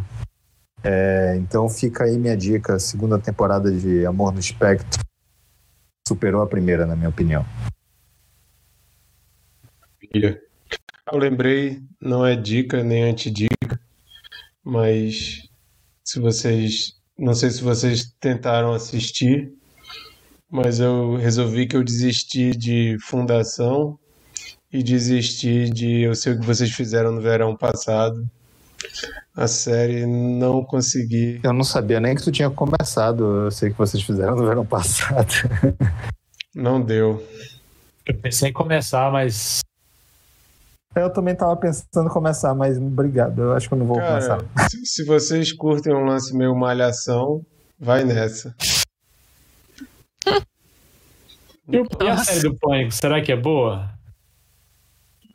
É, 0.87 1.35
então 1.37 1.67
fica 1.67 2.03
aí 2.03 2.15
minha 2.17 2.37
dica, 2.37 2.77
segunda 2.77 3.17
temporada 3.17 3.71
de 3.71 4.05
Amor 4.05 4.31
no 4.31 4.39
Espectro 4.39 5.03
superou 6.07 6.41
a 6.43 6.47
primeira, 6.47 6.85
na 6.85 6.95
minha 6.95 7.09
opinião. 7.09 7.43
Eu 10.13 11.17
lembrei, 11.17 11.81
não 11.99 12.25
é 12.25 12.35
dica 12.35 12.83
nem 12.83 13.03
antidica, 13.03 13.79
mas 14.63 15.49
se 16.03 16.19
vocês, 16.19 16.93
não 17.17 17.33
sei 17.33 17.49
se 17.49 17.63
vocês 17.63 18.13
tentaram 18.19 18.71
assistir, 18.73 19.51
mas 20.49 20.79
eu 20.79 21.15
resolvi 21.15 21.65
que 21.67 21.75
eu 21.75 21.83
desisti 21.83 22.51
de 22.51 22.97
Fundação 23.01 23.97
e 24.71 24.83
desisti 24.83 25.69
de 25.69 26.01
Eu 26.01 26.15
Sei 26.15 26.33
o 26.33 26.39
que 26.39 26.45
vocês 26.45 26.71
fizeram 26.71 27.11
no 27.11 27.21
verão 27.21 27.57
passado. 27.57 28.29
A 29.35 29.47
série 29.47 30.05
não 30.05 30.63
consegui. 30.63 31.41
Eu 31.43 31.51
não 31.51 31.63
sabia 31.63 31.99
nem 31.99 32.15
que 32.15 32.23
tu 32.23 32.31
tinha 32.31 32.49
começado. 32.49 33.45
Eu 33.45 33.51
sei 33.51 33.69
que 33.69 33.77
vocês 33.77 34.01
fizeram 34.01 34.33
no 34.35 34.45
verão 34.47 34.65
passado. 34.65 35.27
Não 36.55 36.81
deu. 36.81 37.21
Eu 38.05 38.17
pensei 38.17 38.49
em 38.49 38.53
começar, 38.53 39.11
mas. 39.11 39.59
Eu 40.95 41.11
também 41.11 41.33
estava 41.33 41.53
pensando 41.57 42.07
em 42.07 42.13
começar, 42.13 42.55
mas 42.55 42.77
obrigado. 42.77 43.41
Eu 43.41 43.53
acho 43.53 43.67
que 43.67 43.73
eu 43.73 43.77
não 43.77 43.85
vou 43.85 43.97
Cara, 43.97 44.07
começar. 44.07 44.69
Se, 44.69 44.85
se 44.85 45.03
vocês 45.03 45.51
curtem 45.51 45.93
um 45.93 46.05
lance 46.05 46.33
meio 46.33 46.55
malhação, 46.55 47.45
vai 47.77 48.05
nessa. 48.05 48.55
E, 51.67 51.77
o, 51.77 51.85
e 52.01 52.07
a 52.07 52.17
série 52.17 52.43
do 52.43 52.55
Pânico, 52.55 52.91
será 52.91 53.21
que 53.21 53.33
é 53.33 53.35
boa? 53.35 53.89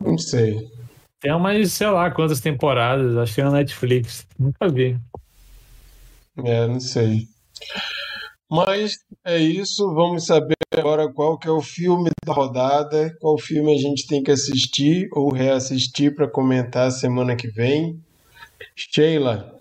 Não 0.01 0.17
sei. 0.17 0.67
Tem 1.21 1.33
umas, 1.33 1.73
sei 1.73 1.87
lá, 1.89 2.11
quantas 2.11 2.41
temporadas, 2.41 3.17
acho 3.17 3.35
que 3.35 3.41
é 3.43 3.45
na 3.45 3.51
Netflix. 3.51 4.27
Nunca 4.39 4.69
vi. 4.69 4.99
É, 6.45 6.67
não 6.67 6.81
sei. 6.81 7.29
Mas 8.51 8.97
é 9.25 9.39
isso, 9.39 9.95
vamos 9.95 10.27
saber 10.27 10.57
agora 10.75 11.13
qual 11.13 11.39
que 11.39 11.47
é 11.47 11.51
o 11.51 11.61
filme 11.61 12.11
da 12.25 12.33
rodada, 12.33 13.15
qual 13.21 13.39
filme 13.39 13.75
a 13.75 13.79
gente 13.79 14.07
tem 14.07 14.23
que 14.23 14.31
assistir 14.31 15.09
ou 15.13 15.33
reassistir 15.33 16.15
para 16.15 16.29
comentar 16.29 16.91
semana 16.91 17.37
que 17.37 17.49
vem. 17.49 18.03
Sheila. 18.75 19.57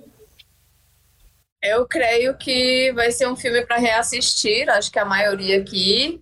Eu 1.61 1.85
creio 1.85 2.37
que 2.37 2.91
vai 2.93 3.11
ser 3.11 3.27
um 3.27 3.35
filme 3.35 3.65
para 3.65 3.77
reassistir, 3.77 4.69
acho 4.69 4.89
que 4.89 4.97
a 4.97 5.05
maioria 5.05 5.59
aqui. 5.59 6.21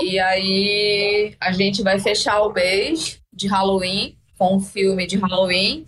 E 0.00 0.18
aí 0.18 1.34
a 1.40 1.50
gente 1.50 1.82
vai 1.82 1.98
fechar 1.98 2.40
o 2.42 2.52
mês 2.52 3.20
de 3.32 3.48
Halloween 3.48 4.16
com 4.38 4.56
um 4.56 4.60
filme 4.60 5.06
de 5.06 5.16
Halloween. 5.16 5.86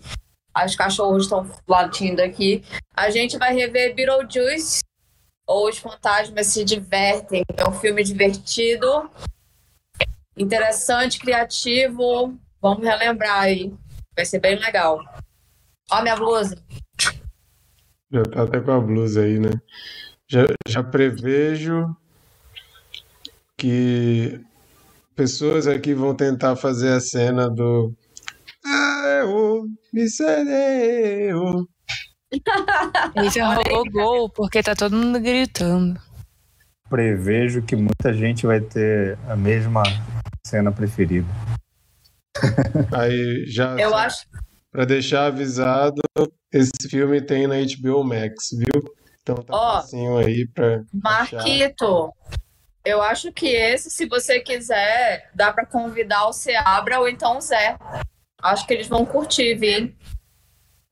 Os 0.65 0.75
cachorros 0.75 1.23
estão 1.23 1.49
latindo 1.67 2.21
aqui. 2.21 2.63
A 2.95 3.09
gente 3.09 3.37
vai 3.37 3.53
rever 3.53 3.95
Beetlejuice, 3.95 4.81
ou 5.47 5.69
Os 5.69 5.77
Fantasmas 5.77 6.47
se 6.47 6.63
Divertem. 6.65 7.43
É 7.55 7.67
um 7.67 7.73
filme 7.73 8.03
divertido, 8.03 9.09
interessante, 10.37 11.19
criativo. 11.19 12.37
Vamos 12.61 12.83
relembrar 12.83 13.43
aí. 13.43 13.73
Vai 14.15 14.25
ser 14.25 14.39
bem 14.39 14.59
legal. 14.59 14.99
Ó, 15.91 16.01
minha 16.01 16.15
blusa. 16.15 16.61
Já 18.11 18.23
tá 18.23 18.43
até 18.43 18.59
com 18.59 18.71
a 18.71 18.79
blusa 18.79 19.21
aí, 19.21 19.39
né? 19.39 19.51
Já, 20.27 20.41
já 20.67 20.83
prevejo 20.83 21.95
que 23.57 24.39
pessoas 25.15 25.67
aqui 25.67 25.93
vão 25.93 26.15
tentar 26.15 26.55
fazer 26.55 26.93
a 26.93 26.99
cena 26.99 27.49
do 27.49 27.93
eu 28.65 29.63
me. 29.93 30.05
E 32.31 33.29
já 33.31 33.53
rolou 33.53 33.89
gol, 33.91 34.29
porque 34.29 34.61
tá 34.61 34.75
todo 34.75 34.95
mundo 34.95 35.19
gritando. 35.19 35.99
Prevejo 36.89 37.61
que 37.61 37.75
muita 37.75 38.13
gente 38.13 38.45
vai 38.45 38.59
ter 38.61 39.17
a 39.27 39.35
mesma 39.35 39.83
cena 40.45 40.71
preferida. 40.71 41.27
Aí 42.95 43.45
já 43.47 43.75
Eu 43.77 43.95
acho. 43.95 44.25
para 44.71 44.85
deixar 44.85 45.25
avisado, 45.25 46.01
esse 46.51 46.71
filme 46.89 47.21
tem 47.21 47.47
na 47.47 47.55
HBO 47.55 48.03
Max, 48.03 48.49
viu? 48.51 48.83
Então 49.21 49.35
tá 49.43 49.53
Ó, 49.55 49.81
facinho 49.81 50.17
aí 50.17 50.47
pra 50.47 50.81
achar. 51.03 51.37
Marquito, 51.37 52.11
eu 52.83 53.01
acho 53.01 53.31
que 53.31 53.47
esse, 53.47 53.89
se 53.91 54.07
você 54.07 54.39
quiser, 54.39 55.29
dá 55.35 55.53
para 55.53 55.65
convidar 55.65 56.25
o 56.27 56.33
Seabra 56.33 56.99
ou 56.99 57.07
então 57.07 57.37
o 57.37 57.41
Zé. 57.41 57.77
Acho 58.41 58.65
que 58.65 58.73
eles 58.73 58.87
vão 58.87 59.05
curtir, 59.05 59.55
viu? 59.55 59.93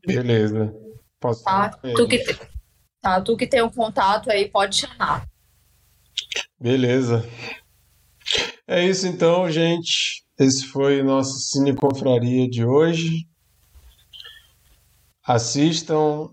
Beleza. 0.06 0.74
Posso 1.20 1.44
Tá? 1.44 1.70
Tu 1.70 2.08
que, 2.08 2.24
tá? 3.02 3.22
tu 3.22 3.36
que 3.36 3.48
tem 3.48 3.62
um 3.62 3.70
contato 3.70 4.30
aí, 4.30 4.50
pode 4.50 4.76
chamar. 4.76 5.28
Beleza. 6.60 7.28
É 8.68 8.86
isso 8.86 9.08
então, 9.08 9.50
gente. 9.50 10.24
Esse 10.40 10.66
foi 10.68 11.02
o 11.02 11.06
nosso 11.06 11.40
Cine 11.40 11.74
Confraria 11.74 12.48
de 12.50 12.66
hoje. 12.66 13.28
Assistam 15.24 16.30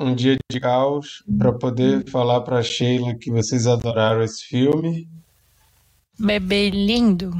Um 0.00 0.14
Dia 0.14 0.36
de 0.50 0.60
Caos 0.60 1.22
para 1.38 1.52
poder 1.52 2.08
falar 2.10 2.40
para 2.40 2.62
Sheila 2.62 3.14
que 3.14 3.30
vocês 3.30 3.66
adoraram 3.66 4.22
esse 4.22 4.44
filme. 4.44 5.08
Bebê 6.18 6.70
lindo. 6.70 7.32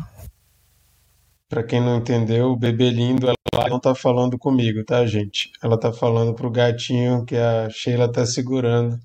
Para 1.55 1.62
quem 1.62 1.81
não 1.81 1.98
entendeu, 1.98 2.51
o 2.51 2.56
bebê 2.56 2.90
lindo, 2.90 3.28
ela 3.28 3.68
não 3.68 3.78
tá 3.78 3.94
falando 3.94 4.36
comigo, 4.36 4.85
tá, 4.85 5.06
gente? 5.06 5.52
Ela 5.62 5.78
tá 5.78 5.93
falando 5.93 6.35
pro 6.35 6.51
gatinho 6.51 7.24
que 7.24 7.36
a 7.36 7.70
Sheila 7.70 8.10
tá 8.10 8.26
segurando. 8.26 8.98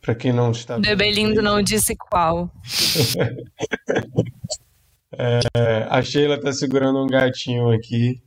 Para 0.00 0.14
quem 0.14 0.32
não 0.32 0.52
está 0.52 0.78
Bebê 0.78 1.10
lindo 1.10 1.42
não 1.42 1.60
disse 1.60 1.96
qual. 1.96 2.48
É, 5.14 5.86
a 5.90 6.00
Sheila 6.00 6.40
tá 6.40 6.50
segurando 6.52 7.04
um 7.04 7.06
gatinho 7.06 7.70
aqui, 7.70 8.22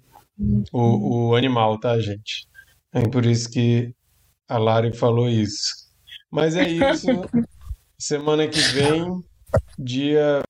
o, 0.72 1.30
o 1.30 1.36
animal, 1.36 1.80
tá, 1.80 2.00
gente? 2.00 2.48
É 2.94 3.02
por 3.08 3.26
isso 3.26 3.50
que 3.50 3.92
a 4.48 4.60
Lari 4.60 4.96
falou 4.96 5.28
isso. 5.28 5.74
Mas 6.30 6.56
é 6.56 6.70
isso. 6.70 7.08
Semana 7.98 8.48
que 8.48 8.60
vem, 8.60 9.24
dia, 9.80 10.44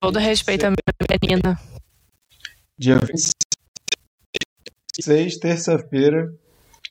Todo 0.00 0.18
respeito 0.18 0.66
à 0.66 0.70
minha 0.70 1.18
menina. 1.22 1.58
Dia 2.78 2.98
26, 4.98 5.38
terça-feira, 5.38 6.32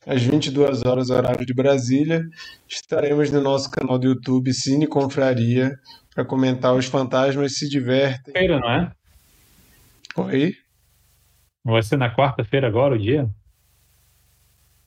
às 0.06 0.22
22 0.22 0.84
horas, 0.86 1.10
horário 1.10 1.46
de 1.46 1.54
Brasília, 1.54 2.24
estaremos 2.68 3.32
no 3.32 3.42
nosso 3.42 3.70
canal 3.70 3.98
do 4.00 4.08
YouTube 4.08 4.54
Cine 4.54 4.88
Confraria 4.88 5.78
para 6.14 6.26
comentar 6.26 6.74
Os 6.76 6.86
Fantasmas 6.86 7.56
Se 7.56 7.68
Divertem. 7.70 8.34
Feira, 8.34 8.60
não 8.60 8.70
é? 8.72 8.92
Oi? 10.18 10.54
Vai 11.64 11.82
ser 11.84 11.98
na 11.98 12.14
quarta-feira 12.16 12.68
agora 12.68 12.96
o 12.96 13.00
dia? 13.00 13.28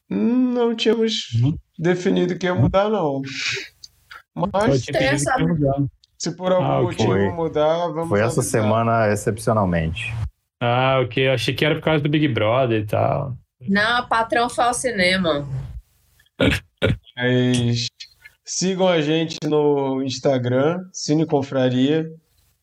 Não 0.08 0.74
tínhamos 0.74 1.28
Uhum. 1.34 1.56
definido 1.78 2.38
que 2.38 2.46
ia 2.46 2.54
mudar, 2.54 2.88
não. 2.88 3.20
Mas 4.34 4.84
Terça- 4.86 5.36
se 6.16 6.34
por 6.36 6.52
algum 6.52 6.64
Ah, 6.66 6.82
motivo 6.82 7.08
Foi. 7.10 7.28
mudar, 7.30 7.88
vamos 7.88 8.08
Foi 8.08 8.20
essa 8.20 8.40
avisar. 8.40 8.62
semana 8.62 9.08
excepcionalmente. 9.12 10.12
Ah, 10.60 11.00
ok. 11.00 11.28
Eu 11.28 11.32
achei 11.32 11.54
que 11.54 11.64
era 11.64 11.74
por 11.74 11.82
causa 11.82 12.02
do 12.02 12.08
Big 12.08 12.28
Brother 12.28 12.82
e 12.82 12.86
tal. 12.86 13.36
Não, 13.66 14.06
patrão 14.08 14.48
foi 14.48 14.64
ao 14.64 14.74
cinema. 14.74 15.46
Mas 17.16 17.86
sigam 18.44 18.88
a 18.88 19.00
gente 19.00 19.36
no 19.44 20.02
Instagram, 20.02 20.84
Cine 20.92 21.26
Confraria, 21.26 22.10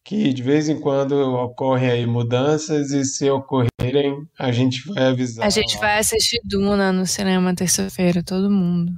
que 0.04 0.34
de 0.34 0.42
vez 0.42 0.70
em 0.70 0.80
quando 0.80 1.14
ocorrem 1.14 1.90
aí 1.90 2.06
mudanças 2.06 2.92
e 2.92 3.04
se 3.04 3.30
ocorrerem, 3.30 4.28
a 4.38 4.52
gente 4.52 4.88
vai 4.88 5.06
avisar. 5.08 5.46
A 5.46 5.50
gente 5.50 5.76
lá. 5.76 5.82
vai 5.82 6.00
assistir 6.00 6.40
Duna 6.44 6.92
no 6.92 7.06
cinema 7.06 7.56
terça-feira, 7.56 8.24
todo 8.24 8.50
mundo. 8.50 8.94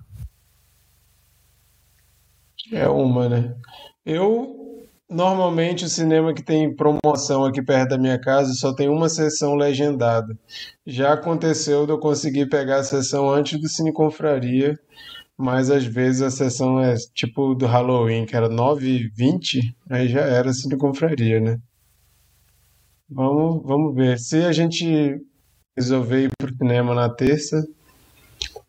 É 2.71 2.87
uma, 2.87 3.29
né? 3.29 3.55
Eu 4.05 4.56
Normalmente 5.09 5.85
o 5.85 5.89
cinema 5.89 6.33
que 6.33 6.43
tem 6.43 6.75
promoção 6.75 7.45
aqui 7.45 7.61
perto 7.61 7.91
da 7.91 7.97
minha 7.97 8.19
casa 8.19 8.53
só 8.53 8.73
tem 8.73 8.89
uma 8.89 9.07
sessão 9.07 9.55
legendada. 9.55 10.37
Já 10.85 11.13
aconteceu 11.13 11.85
de 11.85 11.93
eu 11.93 11.99
conseguir 11.99 12.49
pegar 12.49 12.77
a 12.79 12.83
sessão 12.83 13.29
antes 13.29 13.59
do 13.59 13.69
Cine 13.69 13.93
Confraria, 13.93 14.77
mas 15.37 15.69
às 15.69 15.85
vezes 15.85 16.21
a 16.21 16.29
sessão 16.29 16.81
é 16.81 16.95
tipo 17.13 17.55
do 17.55 17.65
Halloween, 17.65 18.25
que 18.25 18.35
era 18.35 18.49
9h20, 18.49 19.61
aí 19.89 20.09
já 20.09 20.21
era 20.21 20.51
Cine 20.51 20.77
Confraria, 20.77 21.39
né? 21.39 21.57
Vamos, 23.09 23.63
vamos 23.63 23.95
ver. 23.95 24.19
Se 24.19 24.43
a 24.43 24.51
gente 24.51 25.21
resolver 25.77 26.25
ir 26.25 26.31
pro 26.37 26.53
cinema 26.53 26.93
na 26.93 27.07
terça, 27.09 27.65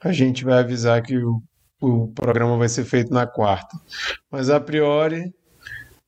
a 0.01 0.13
gente 0.13 0.45
vai 0.45 0.61
avisar 0.61 1.03
que 1.03 1.17
o, 1.19 1.43
o 1.81 2.09
programa 2.13 2.57
vai 2.57 2.69
ser 2.69 2.85
feito 2.85 3.13
na 3.13 3.27
quarta. 3.27 3.77
Mas 4.31 4.51
a 4.51 4.61
priori, 4.61 5.35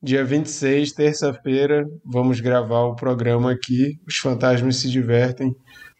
dia 0.02 0.24
26, 0.24 0.92
terça-feira, 0.92 1.84
vamos 2.04 2.40
gravar 2.40 2.84
o 2.84 2.96
programa 2.96 3.52
aqui. 3.52 3.98
Os 4.06 4.16
fantasmas 4.16 4.76
se 4.76 4.90
divertem. 4.90 5.54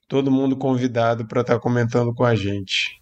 Todo 0.08 0.30
mundo 0.30 0.56
convidado 0.56 1.26
para 1.26 1.42
estar 1.42 1.54
tá 1.54 1.60
comentando 1.60 2.14
com 2.14 2.24
a 2.24 2.34
gente. 2.34 2.98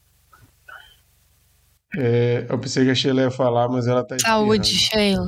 É, 1.96 2.46
eu 2.48 2.58
pensei 2.58 2.84
que 2.84 2.90
a 2.90 2.94
Sheila 2.94 3.22
ia 3.22 3.30
falar, 3.30 3.68
mas 3.68 3.86
ela 3.86 4.02
está 4.02 4.18
Saúde, 4.18 4.68
Sheila. 4.68 5.26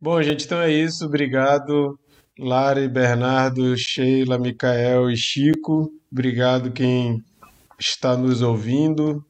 Bom, 0.00 0.22
gente, 0.22 0.44
então 0.46 0.60
é 0.60 0.70
isso. 0.70 1.04
Obrigado, 1.04 1.98
Lari, 2.38 2.88
Bernardo, 2.88 3.76
Sheila, 3.76 4.38
Micael 4.38 5.10
e 5.10 5.16
Chico. 5.16 5.90
Obrigado 6.10 6.72
quem 6.72 7.22
está 7.78 8.16
nos 8.16 8.42
ouvindo, 8.42 9.24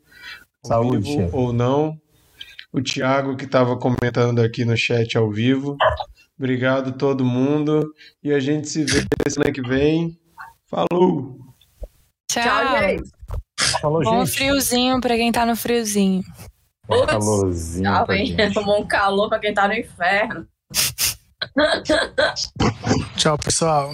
Saúde. 0.65 1.17
vivo 1.17 1.37
ou 1.37 1.53
não. 1.53 2.01
O 2.73 2.81
Tiago 2.81 3.37
que 3.37 3.45
estava 3.45 3.77
comentando 3.77 4.41
aqui 4.41 4.65
no 4.65 4.77
chat 4.77 5.17
ao 5.19 5.31
vivo. 5.31 5.77
Obrigado 6.39 6.93
todo 6.93 7.25
mundo 7.25 7.93
e 8.23 8.33
a 8.33 8.41
gente 8.41 8.69
se 8.69 8.85
vê 8.85 9.05
semana 9.29 9.53
que 9.53 9.61
vem. 9.61 10.19
Falou. 10.67 11.39
Tchau, 12.31 12.43
Tchau 12.43 12.79
gente. 12.81 13.11
Falou, 13.81 14.03
Bom 14.03 14.25
gente. 14.25 14.37
friozinho 14.37 15.01
para 15.01 15.17
quem 15.17 15.31
tá 15.31 15.45
no 15.45 15.55
friozinho. 15.55 16.23
Um 16.89 17.07
calorzinho. 17.07 17.85
Tchau, 17.85 18.53
Tomou 18.55 18.81
um 18.83 18.87
calor 18.87 19.29
para 19.29 19.39
quem 19.39 19.53
tá 19.53 19.69
no 19.69 19.75
inferno. 19.75 20.47
Tchau, 23.17 23.37
pessoal. 23.39 23.93